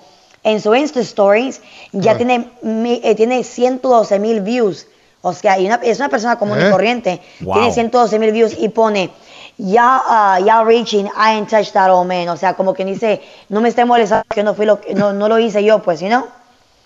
en 0.44 0.60
su 0.60 0.74
Insta 0.74 1.00
Stories 1.00 1.60
ya 1.92 2.16
tiene, 2.16 2.48
mi- 2.62 3.00
eh, 3.04 3.14
tiene 3.14 3.44
112 3.44 4.18
mil 4.18 4.40
views. 4.40 4.86
O 5.24 5.32
sea, 5.32 5.58
y 5.58 5.66
una- 5.66 5.76
es 5.84 5.98
una 5.98 6.08
persona 6.08 6.36
común 6.36 6.58
y 6.60 6.64
¿Eh? 6.64 6.70
corriente. 6.70 7.20
Wow. 7.40 7.54
Tiene 7.54 7.72
112 7.72 8.18
mil 8.18 8.32
views 8.32 8.56
y 8.58 8.68
pone, 8.70 9.10
y'all, 9.56 10.00
uh, 10.08 10.44
y'all 10.44 10.66
reaching, 10.66 11.06
I 11.06 11.36
ain't 11.36 11.48
touched 11.48 11.72
that 11.74 11.90
old 11.90 12.08
man. 12.08 12.28
O 12.28 12.36
sea, 12.36 12.54
como 12.54 12.74
quien 12.74 12.88
dice, 12.88 13.20
no 13.48 13.60
me 13.60 13.68
esté 13.68 13.84
molestando 13.84 14.24
que 14.34 14.42
no 14.42 14.54
fui 14.54 14.66
lo 14.66 14.80
que, 14.80 14.94
no, 14.94 15.12
no 15.12 15.28
lo 15.28 15.38
hice 15.38 15.62
yo, 15.62 15.80
pues, 15.80 16.00
¿sí 16.00 16.08
no? 16.08 16.26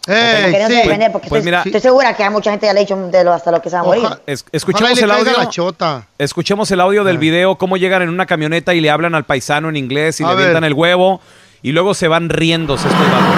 Ey, 0.09 0.53
queriendo 0.53 0.69
sí. 0.69 0.83
defender, 0.83 1.11
porque 1.11 1.29
Pues 1.29 1.41
estoy, 1.41 1.47
mira- 1.51 1.63
estoy 1.65 1.81
segura 1.81 2.15
que 2.15 2.23
hay 2.23 2.31
mucha 2.31 2.51
gente 2.51 2.61
que 2.61 2.67
ya 2.69 2.75
le 2.75 2.81
ha 2.81 2.83
dicho 2.83 2.97
de 2.97 3.25
lo, 3.25 3.33
hasta 3.33 3.51
lo 3.51 3.61
que 3.61 3.71
se 3.71 3.75
va 3.77 3.81
a 3.81 3.85
morir. 3.85 4.07
Es- 4.27 4.45
escuchemos 4.53 5.01
y 5.01 5.03
el 5.03 5.11
audio. 5.11 5.33
la 5.37 5.49
chota. 5.49 6.07
Escuchemos 6.19 6.71
el 6.71 6.81
audio 6.81 7.03
del 7.03 7.19
video, 7.19 7.57
cómo 7.57 7.77
llegan 7.77 8.03
en 8.03 8.11
una 8.11 8.25
camioneta 8.27 8.73
y 8.73 8.81
le 8.81 8.89
hablan 8.91 9.17
al 9.17 9.25
paisano 9.25 9.69
en 9.69 9.75
inglés 9.77 10.21
y 10.21 10.25
A 10.25 10.29
le 10.29 10.33
avientan 10.35 10.63
el 10.63 10.75
huevo 10.75 11.21
y 11.63 11.73
luego 11.73 11.95
se 11.95 12.09
van 12.09 12.29
riéndose 12.29 12.89
estos 12.89 13.07
vatos. 13.11 13.35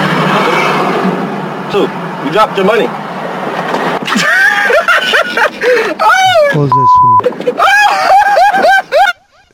So, 1.71 1.83
you 2.25 2.31
dropped 2.31 2.55
your 2.57 2.65
money. 2.65 2.87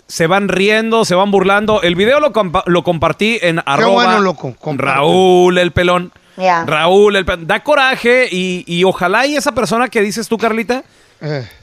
Se 0.08 0.28
van 0.28 0.48
riendo, 0.48 1.04
se 1.04 1.16
van 1.16 1.32
burlando. 1.32 1.82
El 1.82 1.96
video 1.96 2.20
lo, 2.20 2.32
compa- 2.32 2.64
lo 2.68 2.84
compartí 2.84 3.38
en 3.42 3.62
arroba 3.66 3.94
bueno. 3.94 4.12
Raúl 4.94 5.58
el 5.58 5.72
pelón. 5.72 6.12
Raúl 6.66 7.16
el 7.16 7.26
pelón. 7.26 7.48
Da 7.48 7.64
coraje 7.64 8.28
y, 8.32 8.64
y 8.68 8.84
ojalá 8.86 9.26
y 9.26 9.36
esa 9.36 9.52
persona 9.54 9.90
que 9.90 10.02
dices 10.02 10.28
tú, 10.30 10.38
Carlita, 10.38 10.84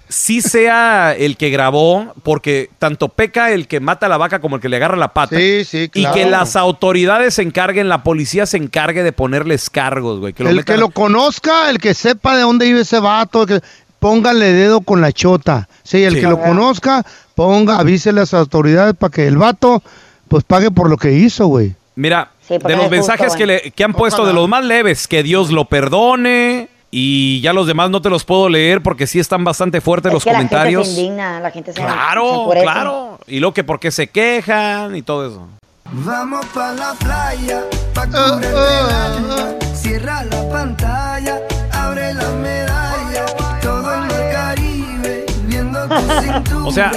sí 0.09 0.41
sea 0.43 1.15
el 1.17 1.37
que 1.37 1.51
grabó, 1.51 2.13
porque 2.23 2.71
tanto 2.79 3.09
peca 3.09 3.51
el 3.51 3.67
que 3.69 3.81
mata 3.81 4.07
a 4.07 4.09
la 4.09 4.17
vaca 4.19 4.41
como 4.41 4.57
el 4.57 4.63
que 4.63 4.69
le 4.69 4.77
agarra 4.77 4.97
la 4.97 5.13
pata. 5.15 5.37
Sí, 5.37 5.65
sí, 5.65 5.85
Y 5.95 6.03
claro. 6.03 6.15
que 6.15 6.27
las 6.27 6.57
autoridades 6.57 7.35
se 7.35 7.43
encarguen, 7.43 7.89
la 7.89 8.03
policía 8.03 8.47
se 8.47 8.57
encargue 8.57 9.03
de 9.03 9.13
ponerles 9.13 9.71
cargos, 9.71 10.21
güey. 10.21 10.33
Que 10.33 10.43
lo 10.45 10.51
el 10.51 10.57
metan- 10.57 10.65
que 10.75 10.77
lo 10.81 10.91
conozca, 10.91 11.71
el 11.71 11.79
que 11.79 11.95
sepa 11.95 12.37
de 12.37 12.43
dónde 12.43 12.67
vive 12.67 12.81
ese 12.83 13.01
vato, 13.01 13.47
que 13.47 13.61
póngale 13.99 14.53
dedo 14.53 14.81
con 14.81 15.01
la 15.01 15.13
chota. 15.13 15.69
Sí, 15.83 16.03
el 16.03 16.15
Sí. 16.15 16.21
que 16.21 16.27
lo 16.27 16.41
conozca, 16.41 17.05
ponga, 17.35 17.79
avise 17.79 18.11
a 18.11 18.13
las 18.13 18.35
autoridades 18.35 18.95
para 18.95 19.11
que 19.13 19.27
el 19.27 19.37
vato 19.39 19.83
pues 20.29 20.45
pague 20.45 20.71
por 20.71 20.89
lo 20.91 20.97
que 20.97 21.13
hizo, 21.13 21.47
güey. 21.47 21.75
Mira, 21.95 22.31
Sí, 22.49 22.55
de 22.55 22.61
los 22.71 22.73
justo, 22.73 22.91
mensajes 22.91 23.37
que, 23.37 23.47
le- 23.47 23.71
que 23.71 23.85
han 23.85 23.93
puesto 23.93 24.27
de 24.27 24.33
los 24.33 24.49
más 24.49 24.65
leves, 24.65 25.07
que 25.07 25.23
Dios 25.23 25.51
lo 25.51 25.67
perdone. 25.67 26.69
Y 26.95 27.41
ya 27.41 27.55
los 27.55 27.67
demás 27.67 27.89
no 27.89 28.03
te 28.03 28.11
los 28.11 28.23
puedo 28.23 28.51
leer 28.51 28.83
porque 28.83 29.07
sí 29.07 29.19
están 29.19 29.45
bastante 29.45 29.81
fuertes 29.81 30.11
Es 30.11 30.15
los 30.15 30.25
que 30.25 30.31
la 30.31 30.37
comentarios. 30.37 30.83
gente 30.85 30.95
se 30.95 31.01
indigna, 31.01 31.41
la 31.41 31.51
gente 31.51 31.73
se 31.73 31.79
se 31.81 31.85
Claro, 31.87 32.41
enfurece. 32.41 32.65
claro. 32.67 33.19
Y 33.27 33.41
lo 33.41 33.55
que 33.55 33.65
por 33.65 33.81
qué 33.81 33.91
se 33.91 34.09
quejan 34.09 34.95
y 34.95 35.01
todo 35.01 35.27
eso. 35.27 35.49
Vamos 35.91 36.45
pa' 36.55 36.73
la 36.73 36.93
playa, 36.93 37.63
pa' 37.95 38.07
curarte 38.07 38.47
el 38.47 38.95
alma. 38.95 39.37
Cierra 39.75 40.23
la 40.25 40.49
pantalla, 40.51 41.39
abre 41.73 42.13
la 42.13 42.29
medalla. 42.33 43.27
Todo 43.63 43.95
el 43.95 44.01
mar 44.01 44.31
Caribe, 44.33 45.27
viendo 45.47 45.89
tu 45.89 45.95
cintura. 46.23 46.65
O 46.67 46.73
sea. 46.73 46.93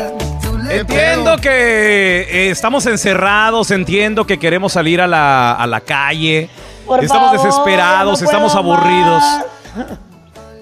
Entiendo 0.69 1.37
que 1.37 2.21
eh, 2.29 2.49
estamos 2.49 2.85
encerrados, 2.87 3.69
entiendo 3.71 4.25
que 4.25 4.39
queremos 4.39 4.73
salir 4.73 4.99
a 4.99 5.07
la, 5.07 5.53
a 5.53 5.67
la 5.67 5.79
calle, 5.79 6.49
Por 6.87 7.03
estamos 7.03 7.31
favor, 7.31 7.45
desesperados, 7.45 8.19
no 8.21 8.25
estamos 8.25 8.55
aburridos. 8.55 9.21
más. 9.21 9.45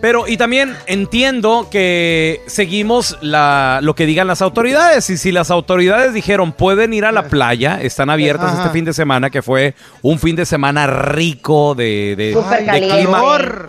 Pero, 0.03 0.27
y 0.27 0.35
también 0.35 0.75
entiendo 0.85 1.69
que 1.71 2.41
seguimos 2.45 3.17
la, 3.21 3.79
lo 3.81 3.95
que 3.95 4.05
digan 4.05 4.27
las 4.27 4.41
autoridades. 4.41 5.09
Y 5.09 5.15
si 5.15 5.31
las 5.31 5.49
autoridades 5.49 6.13
dijeron 6.13 6.51
pueden 6.51 6.91
ir 6.91 7.05
a 7.05 7.13
la 7.13 7.29
playa, 7.29 7.81
están 7.81 8.09
abiertas 8.09 8.51
Ajá. 8.51 8.63
este 8.63 8.73
fin 8.73 8.83
de 8.83 8.91
semana, 8.91 9.29
que 9.29 9.41
fue 9.41 9.75
un 10.01 10.19
fin 10.19 10.35
de 10.35 10.45
semana 10.45 10.87
rico 10.87 11.73
de, 11.73 12.17
de, 12.17 12.33
clima, 12.33 13.21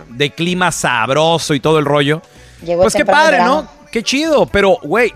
de 0.09 0.29
clima 0.31 0.73
sabroso 0.73 1.53
y 1.53 1.61
todo 1.61 1.79
el 1.79 1.85
rollo. 1.85 2.21
Llegó 2.65 2.81
Pues 2.81 2.95
qué 2.95 3.05
padre. 3.05 3.39
¿no? 3.39 3.65
Qué 3.89 4.03
chido. 4.03 4.45
Pero, 4.45 4.77
güey, 4.83 5.13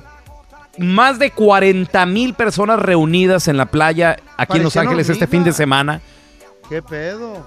más 0.77 1.19
de 1.19 1.31
40 1.31 2.05
mil 2.05 2.33
personas 2.33 2.79
reunidas 2.79 3.49
en 3.49 3.57
la 3.57 3.65
playa 3.65 4.15
aquí 4.37 4.55
en 4.55 4.63
Los 4.63 4.77
Ángeles 4.77 5.09
este 5.09 5.27
fin 5.27 5.43
de 5.43 5.51
semana. 5.51 5.99
¿Qué 6.69 6.81
pedo? 6.81 7.45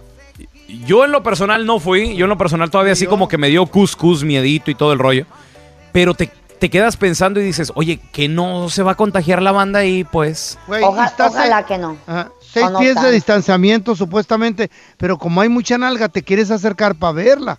Yo 0.87 1.05
en 1.05 1.13
lo 1.13 1.23
personal 1.23 1.67
no 1.67 1.79
fui. 1.81 2.17
Yo 2.17 2.25
en 2.25 2.31
lo 2.31 2.39
personal 2.39 2.71
todavía 2.71 2.93
así 2.95 3.07
como 3.07 3.29
que 3.29 3.39
me 3.39 3.49
dio 3.49 3.67
cuscús, 3.67 4.25
miedito 4.25 4.71
y 4.71 4.75
todo 4.75 4.93
el 4.93 4.99
rollo. 4.99 5.27
Pero 5.93 6.15
te, 6.15 6.31
te 6.59 6.71
quedas 6.71 6.97
pensando 6.97 7.41
y 7.41 7.45
dices, 7.45 7.73
oye, 7.75 8.01
que 8.13 8.29
no 8.29 8.69
se 8.71 8.83
va 8.83 8.93
a 8.93 8.95
contagiar 8.95 9.43
la 9.43 9.53
banda 9.53 9.81
ahí, 9.81 10.05
pues. 10.05 10.59
Güey, 10.67 10.83
Oja- 10.83 11.07
está 11.07 11.27
ojalá 11.29 11.57
seis- 11.59 11.67
que 11.69 11.79
no. 11.79 11.97
Ajá, 12.07 12.31
seis 12.41 12.67
O 12.67 12.71
no 12.71 12.79
pies 12.79 12.91
de 12.91 13.01
tanto. 13.01 13.11
distanciamiento 13.11 13.95
supuestamente, 13.97 14.71
pero 14.97 15.19
como 15.19 15.41
hay 15.41 15.49
mucha 15.49 15.77
nalga, 15.77 16.09
te 16.09 16.23
quieres 16.23 16.51
acercar 16.51 16.95
para 16.95 17.13
verla. 17.13 17.59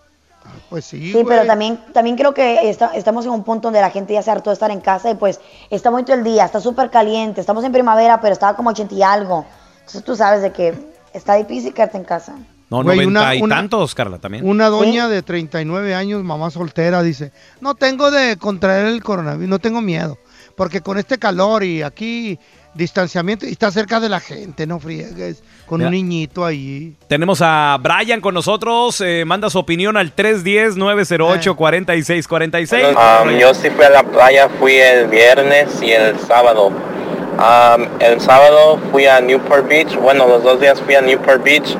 Pues 0.70 0.84
sí, 0.84 1.12
Sí, 1.12 1.22
pero 1.26 1.46
también, 1.46 1.78
también 1.92 2.16
creo 2.16 2.34
que 2.34 2.68
está- 2.68 2.92
estamos 2.94 3.24
en 3.24 3.30
un 3.32 3.42
punto 3.44 3.68
donde 3.68 3.80
la 3.80 3.90
gente 3.90 4.12
ya 4.12 4.22
se 4.22 4.30
hartó 4.30 4.50
de 4.50 4.54
estar 4.54 4.70
en 4.70 4.80
casa 4.80 5.10
y 5.10 5.14
pues 5.14 5.40
está 5.70 5.90
muy 5.90 6.04
todo 6.04 6.16
el 6.16 6.24
día, 6.24 6.44
está 6.44 6.60
súper 6.60 6.90
caliente, 6.90 7.40
estamos 7.40 7.64
en 7.64 7.72
primavera, 7.72 8.20
pero 8.20 8.32
estaba 8.32 8.54
como 8.56 8.70
80 8.70 8.94
y 8.94 9.02
algo. 9.02 9.46
Entonces 9.78 10.04
tú 10.04 10.14
sabes 10.16 10.42
de 10.42 10.52
que 10.52 10.74
está 11.12 11.34
difícil 11.34 11.72
quedarte 11.72 11.96
en 11.96 12.04
casa. 12.04 12.34
No, 12.70 12.82
Güey, 12.82 12.98
90 12.98 13.20
una- 13.20 13.34
y 13.34 13.40
una- 13.40 13.56
tantos, 13.56 13.94
Carla, 13.94 14.18
también. 14.18 14.46
Una 14.46 14.68
doña 14.68 15.08
de 15.08 15.22
39 15.22 15.94
años, 15.94 16.22
mamá 16.22 16.50
soltera, 16.50 17.02
dice, 17.02 17.32
no 17.62 17.74
tengo 17.74 18.10
de 18.10 18.36
contraer 18.36 18.86
el 18.88 19.02
coronavirus, 19.02 19.48
no 19.48 19.58
tengo 19.58 19.80
miedo, 19.80 20.18
porque 20.54 20.82
con 20.82 20.98
este 20.98 21.16
calor 21.18 21.64
y 21.64 21.82
aquí 21.82 22.38
distanciamiento, 22.78 23.44
y 23.46 23.50
está 23.50 23.70
cerca 23.70 24.00
de 24.00 24.08
la 24.08 24.20
gente, 24.20 24.66
no 24.66 24.80
friegues, 24.80 25.42
con 25.66 25.80
Mira. 25.80 25.88
un 25.88 25.92
niñito 25.94 26.46
ahí. 26.46 26.94
Tenemos 27.08 27.40
a 27.42 27.76
Brian 27.82 28.22
con 28.22 28.32
nosotros. 28.32 29.02
eh, 29.02 29.24
manda 29.26 29.50
su 29.50 29.58
opinión 29.58 29.98
al 29.98 30.16
310-908-4646. 30.16 32.96
Um, 33.22 33.30
yo 33.38 33.54
sí 33.54 33.70
fui 33.70 33.84
a 33.84 33.90
la 33.90 34.02
playa, 34.02 34.48
fui 34.58 34.74
el 34.76 35.06
viernes 35.08 35.80
y 35.82 35.92
el 35.92 36.18
sábado. 36.20 36.68
Um, 36.68 37.86
el 38.00 38.20
sábado 38.20 38.78
fui 38.90 39.06
a 39.06 39.20
Newport 39.20 39.68
Beach, 39.68 39.94
bueno, 39.96 40.26
los 40.26 40.42
dos 40.42 40.58
días 40.60 40.80
fui 40.80 40.94
a 40.94 41.02
Newport 41.02 41.42
Beach, 41.44 41.76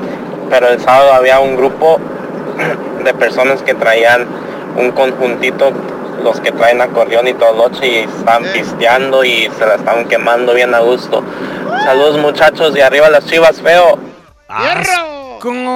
pero 0.49 0.69
el 0.69 0.79
sábado 0.79 1.13
había 1.13 1.39
un 1.39 1.55
grupo 1.57 1.99
de 3.03 3.13
personas 3.13 3.61
que 3.63 3.73
traían 3.73 4.27
un 4.77 4.91
conjuntito, 4.91 5.71
los 6.23 6.39
que 6.39 6.51
traen 6.51 6.81
acordeón 6.81 7.27
y 7.27 7.33
todo 7.33 7.69
y 7.81 7.95
estaban 7.99 8.43
pisteando 8.53 9.23
y 9.23 9.49
se 9.57 9.65
la 9.65 9.75
estaban 9.75 10.07
quemando 10.07 10.53
bien 10.53 10.73
a 10.73 10.79
gusto. 10.79 11.23
Saludos 11.83 12.17
muchachos 12.17 12.75
y 12.75 12.81
arriba 12.81 13.09
las 13.09 13.25
chivas 13.25 13.61
feo. 13.61 13.97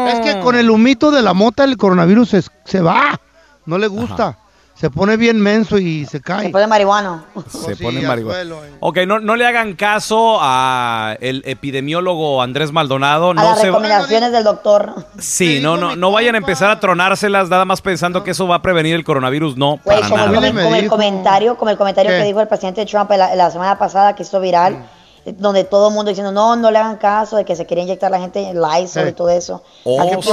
Es 0.07 0.19
que 0.19 0.39
con 0.41 0.55
el 0.55 0.69
humito 0.69 1.11
de 1.11 1.21
la 1.21 1.33
mota 1.33 1.63
el 1.63 1.77
coronavirus 1.77 2.29
se, 2.29 2.43
se 2.65 2.81
va, 2.81 3.19
no 3.65 3.77
le 3.77 3.87
gusta, 3.87 4.37
se 4.75 4.89
pone 4.89 5.15
bien 5.17 5.39
menso 5.39 5.77
y 5.77 6.05
se 6.05 6.19
cae. 6.19 6.47
Se 6.47 6.49
pone 6.49 6.67
marihuano. 6.67 7.23
Se 7.49 7.75
sí, 7.75 7.83
pone 7.83 7.99
al 7.99 8.07
marihuana. 8.07 8.39
suelo, 8.39 8.65
eh. 8.65 8.71
Ok, 8.81 8.97
no, 9.07 9.19
no 9.19 9.35
le 9.35 9.45
hagan 9.45 9.73
caso 9.75 10.39
a 10.41 11.15
el 11.21 11.41
epidemiólogo 11.45 12.41
Andrés 12.41 12.71
Maldonado. 12.71 13.31
A 13.31 13.33
No 13.33 13.43
las 13.43 13.59
se 13.61 13.69
va- 13.69 13.77
recomendaciones 13.77 14.31
del 14.31 14.43
doctor. 14.43 14.93
Sí, 15.19 15.59
no, 15.61 15.77
no, 15.77 15.95
no 15.95 16.11
vayan 16.11 16.35
a 16.35 16.39
empezar 16.39 16.69
a 16.69 16.79
tronárselas 16.79 17.49
nada 17.49 17.65
más 17.65 17.81
pensando 17.81 18.23
que 18.23 18.31
eso 18.31 18.47
va 18.47 18.55
a 18.55 18.61
prevenir 18.61 18.95
el 18.95 19.03
coronavirus. 19.03 19.55
No, 19.57 19.79
Güey, 19.83 19.97
para 19.97 20.09
como, 20.09 20.17
nada. 20.17 20.33
como- 20.51 20.63
como 20.63 20.75
el 20.75 20.87
comentario, 20.89 21.57
como 21.57 21.71
el 21.71 21.77
comentario 21.77 22.11
¿Qué? 22.11 22.17
que 22.17 22.23
dijo 22.25 22.41
el 22.41 22.47
presidente 22.47 22.85
Trump 22.85 23.09
la, 23.11 23.35
la 23.35 23.51
semana 23.51 23.77
pasada 23.77 24.15
que 24.15 24.23
hizo 24.23 24.39
viral, 24.41 24.85
eh, 25.25 25.33
donde 25.37 25.63
todo 25.63 25.87
el 25.89 25.93
mundo 25.93 26.09
diciendo 26.09 26.31
no, 26.33 26.55
no 26.57 26.71
le 26.71 26.79
hagan 26.79 26.97
caso, 26.97 27.37
de 27.37 27.45
que 27.45 27.55
se 27.55 27.65
quiere 27.65 27.83
inyectar 27.83 28.11
la 28.11 28.19
gente 28.19 28.41
en 28.49 28.59
Lysol 28.61 29.03
Sí. 29.03 29.09
y 29.09 29.13
todo 29.13 29.29
eso. 29.29 29.63
Oh, 29.85 30.03
que 30.03 30.21
sí. 30.21 30.29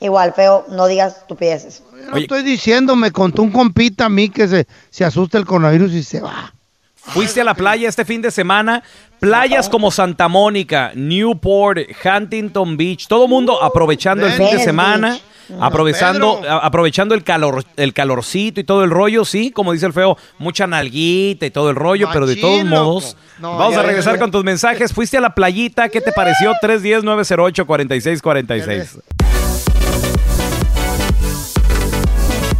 Igual, 0.00 0.32
feo, 0.34 0.66
no 0.70 0.86
digas 0.86 1.18
estupideces. 1.18 1.82
No 2.10 2.16
estoy 2.16 2.42
diciendo, 2.42 2.96
me 2.96 3.10
contó 3.10 3.42
un 3.42 3.50
compita 3.50 4.06
a 4.06 4.08
mí 4.08 4.28
que 4.28 4.48
se, 4.48 4.66
se 4.90 5.04
asusta 5.04 5.38
el 5.38 5.44
coronavirus 5.44 5.92
y 5.92 6.02
se 6.02 6.20
va. 6.20 6.52
Fuiste 7.06 7.40
a 7.40 7.44
la 7.44 7.54
playa 7.54 7.88
este 7.88 8.04
fin 8.04 8.20
de 8.20 8.32
semana. 8.32 8.82
Playas 9.20 9.70
como 9.70 9.90
Santa 9.90 10.28
Mónica, 10.28 10.92
Newport, 10.94 11.78
Huntington 12.04 12.76
Beach, 12.76 13.08
todo 13.08 13.26
mundo 13.26 13.62
aprovechando 13.62 14.26
el 14.26 14.32
fin 14.32 14.50
de 14.50 14.58
semana, 14.58 15.18
aprovechando, 15.58 16.42
aprovechando 16.46 17.14
el 17.14 17.24
calor, 17.24 17.64
el 17.76 17.94
calorcito 17.94 18.60
y 18.60 18.64
todo 18.64 18.84
el 18.84 18.90
rollo, 18.90 19.24
sí, 19.24 19.52
como 19.52 19.72
dice 19.72 19.86
el 19.86 19.94
feo, 19.94 20.18
mucha 20.38 20.66
nalguita 20.66 21.46
y 21.46 21.50
todo 21.50 21.70
el 21.70 21.76
rollo, 21.76 22.10
pero 22.12 22.26
de 22.26 22.36
todos 22.36 22.62
modos, 22.64 23.16
vamos 23.38 23.74
a 23.76 23.82
regresar 23.82 24.18
con 24.18 24.30
tus 24.30 24.44
mensajes. 24.44 24.92
Fuiste 24.92 25.16
a 25.16 25.22
la 25.22 25.34
playita, 25.34 25.88
¿qué 25.88 26.02
te 26.02 26.12
pareció? 26.12 26.52
310-908-4646. 26.60 29.00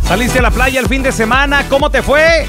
Saliste 0.09 0.39
a 0.39 0.43
la 0.43 0.51
playa 0.51 0.81
el 0.81 0.87
fin 0.89 1.03
de 1.03 1.11
semana, 1.13 1.69
¿cómo 1.69 1.91
te 1.91 2.01
fue? 2.03 2.47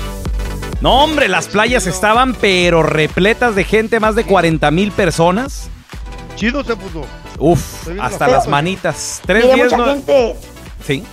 No, 0.82 1.04
hombre, 1.04 1.28
las 1.28 1.48
playas 1.48 1.88
estaban 1.88 2.36
pero 2.36 2.84
repletas 2.84 3.56
de 3.56 3.64
gente, 3.64 4.00
más 4.00 4.16
de 4.16 4.26
40 4.26 4.70
mil 4.72 4.92
personas. 4.92 5.70
Chido 6.36 6.64
se 6.64 6.76
puso. 6.76 7.04
Uf, 7.40 7.88
hasta 8.00 8.28
las 8.28 8.48
manitas. 8.48 9.22
Tres 9.26 9.44
Mire, 9.44 9.56
días 9.56 9.72
mucha 9.72 9.78
no- 9.78 9.86
gente, 9.94 10.36
Sí. 10.86 11.04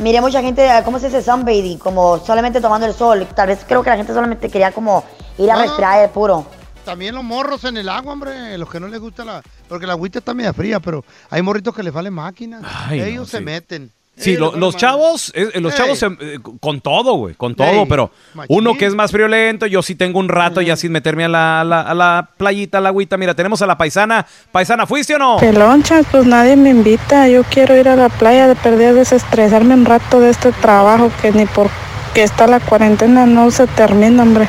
mire, 0.00 0.20
mucha 0.20 0.42
gente, 0.42 0.68
¿cómo 0.84 0.98
se 0.98 1.06
dice 1.06 1.22
sunbathing? 1.22 1.78
Como 1.78 2.18
solamente 2.18 2.60
tomando 2.60 2.86
el 2.86 2.92
sol. 2.94 3.26
Tal 3.34 3.48
vez 3.48 3.60
creo 3.66 3.82
que 3.82 3.88
la 3.90 3.96
gente 3.96 4.12
solamente 4.12 4.50
quería 4.50 4.72
como 4.72 5.02
ir 5.38 5.50
a 5.50 5.54
no. 5.56 5.62
respirar 5.62 6.02
el 6.04 6.10
puro. 6.10 6.44
También 6.84 7.14
los 7.14 7.24
morros 7.24 7.64
en 7.64 7.78
el 7.78 7.88
agua, 7.88 8.12
hombre. 8.12 8.56
Los 8.58 8.70
que 8.70 8.78
no 8.78 8.86
les 8.86 9.00
gusta 9.00 9.24
la. 9.24 9.42
Porque 9.68 9.86
la 9.86 9.94
agüita 9.94 10.18
está 10.18 10.34
media 10.34 10.52
fría, 10.52 10.78
pero 10.78 11.04
hay 11.30 11.40
morritos 11.42 11.74
que 11.74 11.82
les 11.82 11.92
vale 11.92 12.10
máquina. 12.10 12.60
Ay, 12.86 12.98
no, 13.00 13.04
Ellos 13.06 13.28
se 13.30 13.38
sí. 13.38 13.44
meten. 13.44 13.90
Sí, 14.18 14.36
lo- 14.36 14.56
los 14.56 14.76
chavos, 14.76 15.30
eh, 15.34 15.60
los 15.60 15.74
chavos 15.74 16.02
eh, 16.02 16.38
con 16.58 16.80
todo, 16.80 17.14
güey, 17.16 17.34
con 17.34 17.54
todo, 17.54 17.68
Ey, 17.82 17.86
pero 17.86 18.10
machín. 18.34 18.56
uno 18.58 18.74
que 18.74 18.86
es 18.86 18.94
más 18.94 19.10
friolento, 19.10 19.66
yo 19.66 19.82
sí 19.82 19.94
tengo 19.94 20.18
un 20.18 20.28
rato 20.30 20.62
ya 20.62 20.74
sin 20.74 20.90
meterme 20.90 21.26
a 21.26 21.28
la, 21.28 21.60
a 21.60 21.64
la, 21.64 21.80
a 21.82 21.94
la 21.94 22.30
playita, 22.36 22.78
a 22.78 22.80
la 22.80 22.88
agüita. 22.88 23.16
Mira, 23.18 23.34
tenemos 23.34 23.60
a 23.60 23.66
la 23.66 23.76
paisana. 23.76 24.26
Paisana, 24.50 24.86
¿fuiste 24.86 25.14
o 25.16 25.18
no? 25.18 25.36
Pelonchas, 25.36 26.06
pues 26.10 26.24
nadie 26.26 26.56
me 26.56 26.70
invita. 26.70 27.28
Yo 27.28 27.44
quiero 27.44 27.76
ir 27.76 27.88
a 27.90 27.96
la 27.96 28.08
playa 28.08 28.48
de 28.48 28.56
perder, 28.56 28.94
desestresarme 28.94 29.74
un 29.74 29.84
rato 29.84 30.18
de 30.18 30.30
este 30.30 30.50
trabajo 30.52 31.12
que 31.20 31.30
ni 31.32 31.44
por 31.44 31.68
que 32.14 32.22
está 32.22 32.46
la 32.46 32.60
cuarentena 32.60 33.26
no 33.26 33.50
se 33.50 33.66
termina, 33.66 34.22
hombre. 34.22 34.48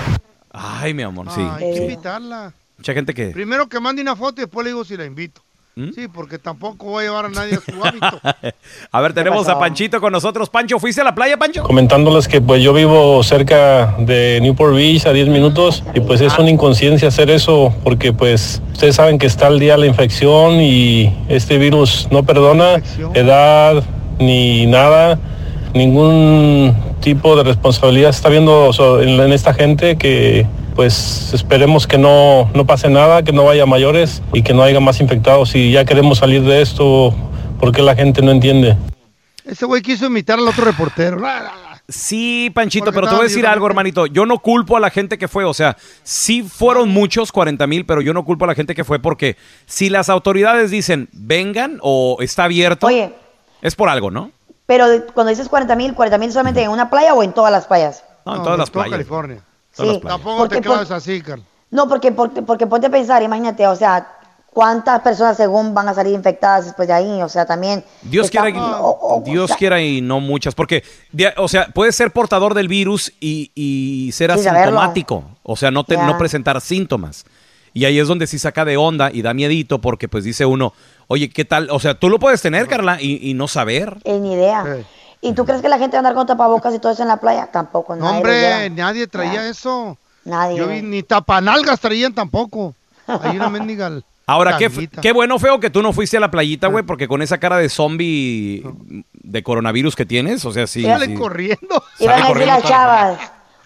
Ay, 0.53 0.93
mi 0.93 1.03
amor, 1.03 1.28
sí. 1.30 1.41
Hay 1.41 1.72
que 1.72 1.78
sí. 1.78 1.84
invitarla. 1.84 2.53
Mucha 2.78 2.93
gente 2.93 3.13
que... 3.13 3.28
Primero 3.32 3.68
que 3.68 3.80
mande 3.82 4.01
una 4.01 4.15
foto 4.15 4.39
y 4.39 4.45
después 4.45 4.63
le 4.63 4.70
digo 4.70 4.86
si 4.86 4.95
la 4.95 5.03
invito. 5.03 5.41
¿Mm? 5.78 5.91
Sí, 5.93 6.07
porque 6.07 6.39
tampoco 6.39 6.88
voy 6.88 7.03
a 7.03 7.07
llevar 7.07 7.25
a 7.25 7.30
nadie 7.30 7.53
a 7.53 7.59
su 7.61 7.86
hábito. 7.86 8.19
a 8.91 9.01
ver, 9.01 9.13
tenemos 9.13 9.47
a 9.47 9.59
Panchito 9.59 10.01
con 10.01 10.11
nosotros. 10.11 10.49
Pancho, 10.49 10.80
¿fuiste 10.80 11.01
a 11.01 11.03
la 11.03 11.13
playa, 11.13 11.38
Pancho? 11.38 11.61
Comentándoles 11.61 12.28
que 12.28 12.41
pues 12.41 12.63
yo 12.63 12.73
vivo 12.73 13.21
cerca 13.21 13.93
de 13.99 14.39
Newport 14.41 14.73
Beach 14.73 15.05
a 15.05 15.13
10 15.13 15.28
minutos 15.28 15.84
y 15.93 15.99
pues 15.99 16.21
es 16.21 16.36
una 16.39 16.49
inconsciencia 16.49 17.09
hacer 17.09 17.30
eso 17.30 17.71
porque 17.84 18.11
pues 18.11 18.59
ustedes 18.71 18.95
saben 18.95 19.19
que 19.19 19.28
está 19.28 19.45
al 19.45 19.59
día 19.59 19.78
la 19.78 19.86
infección 19.86 20.53
y 20.53 21.15
este 21.30 21.59
virus 21.59 22.07
no 22.09 22.23
perdona 22.23 22.82
edad 23.13 23.84
ni 24.17 24.65
nada, 24.65 25.19
ningún 25.75 26.75
tipo 27.01 27.36
de 27.36 27.43
responsabilidad 27.43 28.13
se 28.13 28.17
está 28.17 28.30
viendo 28.30 28.71
en 28.99 29.32
esta 29.32 29.53
gente 29.53 29.95
que 29.95 30.47
pues 30.78 31.34
esperemos 31.34 31.88
que 31.88 31.97
no, 31.97 32.51
no 32.53 32.67
pase 32.67 32.88
nada, 32.88 33.23
que 33.23 33.34
no 33.34 33.43
vaya 33.43 33.65
mayores 33.65 34.21
y 34.32 34.43
que 34.43 34.53
no 34.53 34.61
haya 34.61 34.80
más 34.80 35.01
infectados 35.01 35.55
y 35.55 35.71
ya 35.71 35.86
queremos 35.86 36.19
salir 36.19 36.43
de 36.43 36.61
esto 36.61 37.15
porque 37.59 37.82
la 37.82 37.95
gente 37.95 38.21
no 38.21 38.30
entiende. 38.30 38.78
Ese 39.43 39.65
güey 39.65 39.82
quiso 39.82 40.05
imitar 40.05 40.38
al 40.38 40.47
otro 40.47 40.63
reportero. 40.65 41.19
Sí, 41.89 42.51
Panchito, 42.53 42.86
Porque 42.86 42.95
pero 42.95 43.07
te 43.07 43.15
voy 43.15 43.25
a 43.25 43.28
decir 43.28 43.47
algo, 43.47 43.65
hermanito. 43.65 44.05
Yo 44.05 44.28
no 44.28 44.38
culpo 44.38 44.78
a 44.78 44.80
la 44.80 44.91
gente 44.91 45.17
que 45.17 45.28
fue. 45.28 45.45
O 45.45 45.53
sea, 45.53 45.78
sí 46.03 46.43
fueron 46.43 46.89
muchos, 46.89 47.32
40 47.32 47.65
mil, 47.65 47.86
pero 47.88 48.01
yo 48.01 48.13
no 48.13 48.23
culpo 48.23 48.45
a 48.45 48.47
la 48.47 48.53
gente 48.53 48.75
que 48.75 48.84
fue 48.84 48.99
porque 48.99 49.36
si 49.65 49.89
las 49.89 50.09
autoridades 50.09 50.69
dicen 50.69 51.09
vengan 51.11 51.80
o 51.82 52.17
está 52.19 52.43
abierto, 52.43 52.86
Oye. 52.86 53.15
es 53.63 53.75
por 53.75 53.89
algo, 53.89 54.11
¿no? 54.11 54.32
Pero 54.67 54.86
cuando 55.15 55.32
dices 55.32 55.49
40 55.49 55.75
mil, 55.75 55.95
40 55.95 56.19
mil 56.19 56.32
solamente 56.32 56.61
en 56.61 56.69
una 56.69 56.91
playa 56.91 57.15
o 57.15 57.23
en 57.23 57.34
todas 57.34 57.51
las 57.51 57.65
playas. 57.65 58.03
No, 58.28 58.36
en 58.36 58.43
todas 58.43 58.59
las 58.59 58.69
toda 58.69 58.84
playas. 58.86 58.99
California. 58.99 59.41
Sí. 59.78 60.01
Tampoco 60.05 60.38
Porque 60.39 60.55
te 60.55 60.61
claves 60.61 60.91
así, 60.91 61.21
Carl. 61.21 61.43
No, 61.71 61.88
porque, 61.88 62.11
porque, 62.11 62.41
porque 62.41 62.65
ponte 62.67 62.88
a 62.88 62.89
pensar, 62.89 63.21
imagínate, 63.23 63.67
o 63.67 63.75
sea, 63.75 64.07
cuántas 64.53 65.01
personas 65.01 65.38
según 65.38 65.73
van 65.73 65.88
a 65.89 65.93
salir 65.93 66.13
infectadas 66.13 66.65
después 66.65 66.88
de 66.88 66.93
ahí, 66.93 67.21
o 67.21 67.30
sea, 67.30 67.45
también... 67.45 67.84
Dios 68.01 68.25
está- 68.25 68.41
quiera, 68.43 68.57
y- 68.57 68.59
o- 68.59 68.97
o- 69.01 69.21
Dios 69.23 69.43
o 69.43 69.47
sea, 69.49 69.57
quiera 69.57 69.82
y 69.82 70.01
no 70.01 70.19
muchas, 70.19 70.55
porque, 70.55 70.84
o 71.38 71.47
sea, 71.47 71.67
puedes 71.67 71.95
ser 71.95 72.11
portador 72.11 72.53
del 72.53 72.67
virus 72.67 73.13
y, 73.19 73.51
y 73.53 74.11
ser 74.13 74.32
saberlo. 74.32 74.59
asintomático, 74.59 75.23
o 75.43 75.55
sea, 75.55 75.69
no, 75.69 75.84
te- 75.84 75.97
no 75.97 76.17
presentar 76.17 76.59
síntomas. 76.61 77.25
Y 77.73 77.86
ahí 77.86 77.99
es 77.99 78.07
donde 78.07 78.25
sí 78.25 78.39
saca 78.39 78.65
de 78.65 78.75
onda 78.78 79.11
y 79.13 79.21
da 79.21 79.36
miedito 79.36 79.80
porque 79.80 80.07
pues 80.07 80.23
dice 80.23 80.45
uno, 80.47 80.73
oye, 81.07 81.30
¿qué 81.30 81.45
tal? 81.45 81.69
O 81.69 81.80
sea, 81.80 81.93
tú 81.93 82.09
lo 82.09 82.17
puedes 82.17 82.41
tener, 82.41 82.67
Carla, 82.67 82.97
y, 82.99 83.30
y 83.30 83.36
no 83.36 83.47
saber. 83.47 83.97
ni 84.05 84.34
idea. 84.34 84.63
¿Y 85.22 85.34
tú 85.34 85.45
crees 85.45 85.61
que 85.61 85.70
la 85.70 85.80
gente 85.80 85.95
va 85.95 85.99
a 85.99 86.01
andar 86.01 86.13
con 86.13 86.28
tapabocas 86.28 86.74
y 86.74 86.80
todo 86.80 86.91
eso 86.91 87.01
en 87.01 87.07
la 87.07 87.18
playa? 87.18 87.47
Tampoco, 87.51 87.95
No, 87.95 88.05
nadie 88.05 88.18
hombre, 88.18 88.70
nadie 88.70 89.07
traía 89.07 89.47
eso. 89.47 89.97
Nadie. 90.24 90.57
Yo 90.57 90.68
vi 90.68 90.82
ni 90.82 91.03
tapanalgas 91.03 91.80
traían 91.80 92.13
tampoco. 92.13 92.76
Hay 93.07 93.38
una 93.38 93.49
mendiga. 93.49 93.91
Ahora, 94.30 94.57
qué, 94.57 94.70
qué 95.01 95.13
bueno, 95.13 95.39
feo, 95.39 95.57
que 95.59 95.70
tú 95.70 95.82
no 95.82 95.93
fuiste 95.93 96.18
a 96.18 96.20
la 96.20 96.30
playita, 96.30 96.68
güey, 96.68 96.84
porque 96.84 97.07
con 97.07 97.22
esa 97.22 97.38
cara 97.38 97.57
de 97.57 97.70
zombie 97.70 98.61
de 99.13 99.43
coronavirus 99.43 99.95
que 99.95 100.05
tienes, 100.05 100.43
o 100.43 100.51
sea, 100.51 100.68
sí. 100.68 100.84
Sale 100.84 101.05
sí. 101.05 101.13
corriendo. 101.15 101.82
Y 101.97 102.07
van 102.07 102.20
Sale 102.20 102.32
a 102.32 102.34
decir 102.34 102.47
las 102.47 102.63
chavas, 102.63 103.20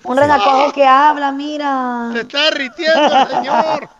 un 0.03 0.17
renacuajo 0.17 0.71
que 0.71 0.85
habla, 0.85 1.31
mira. 1.31 2.11
Se 2.13 2.21
está 2.21 2.43
derritiendo, 2.45 3.27
señor. 3.29 3.89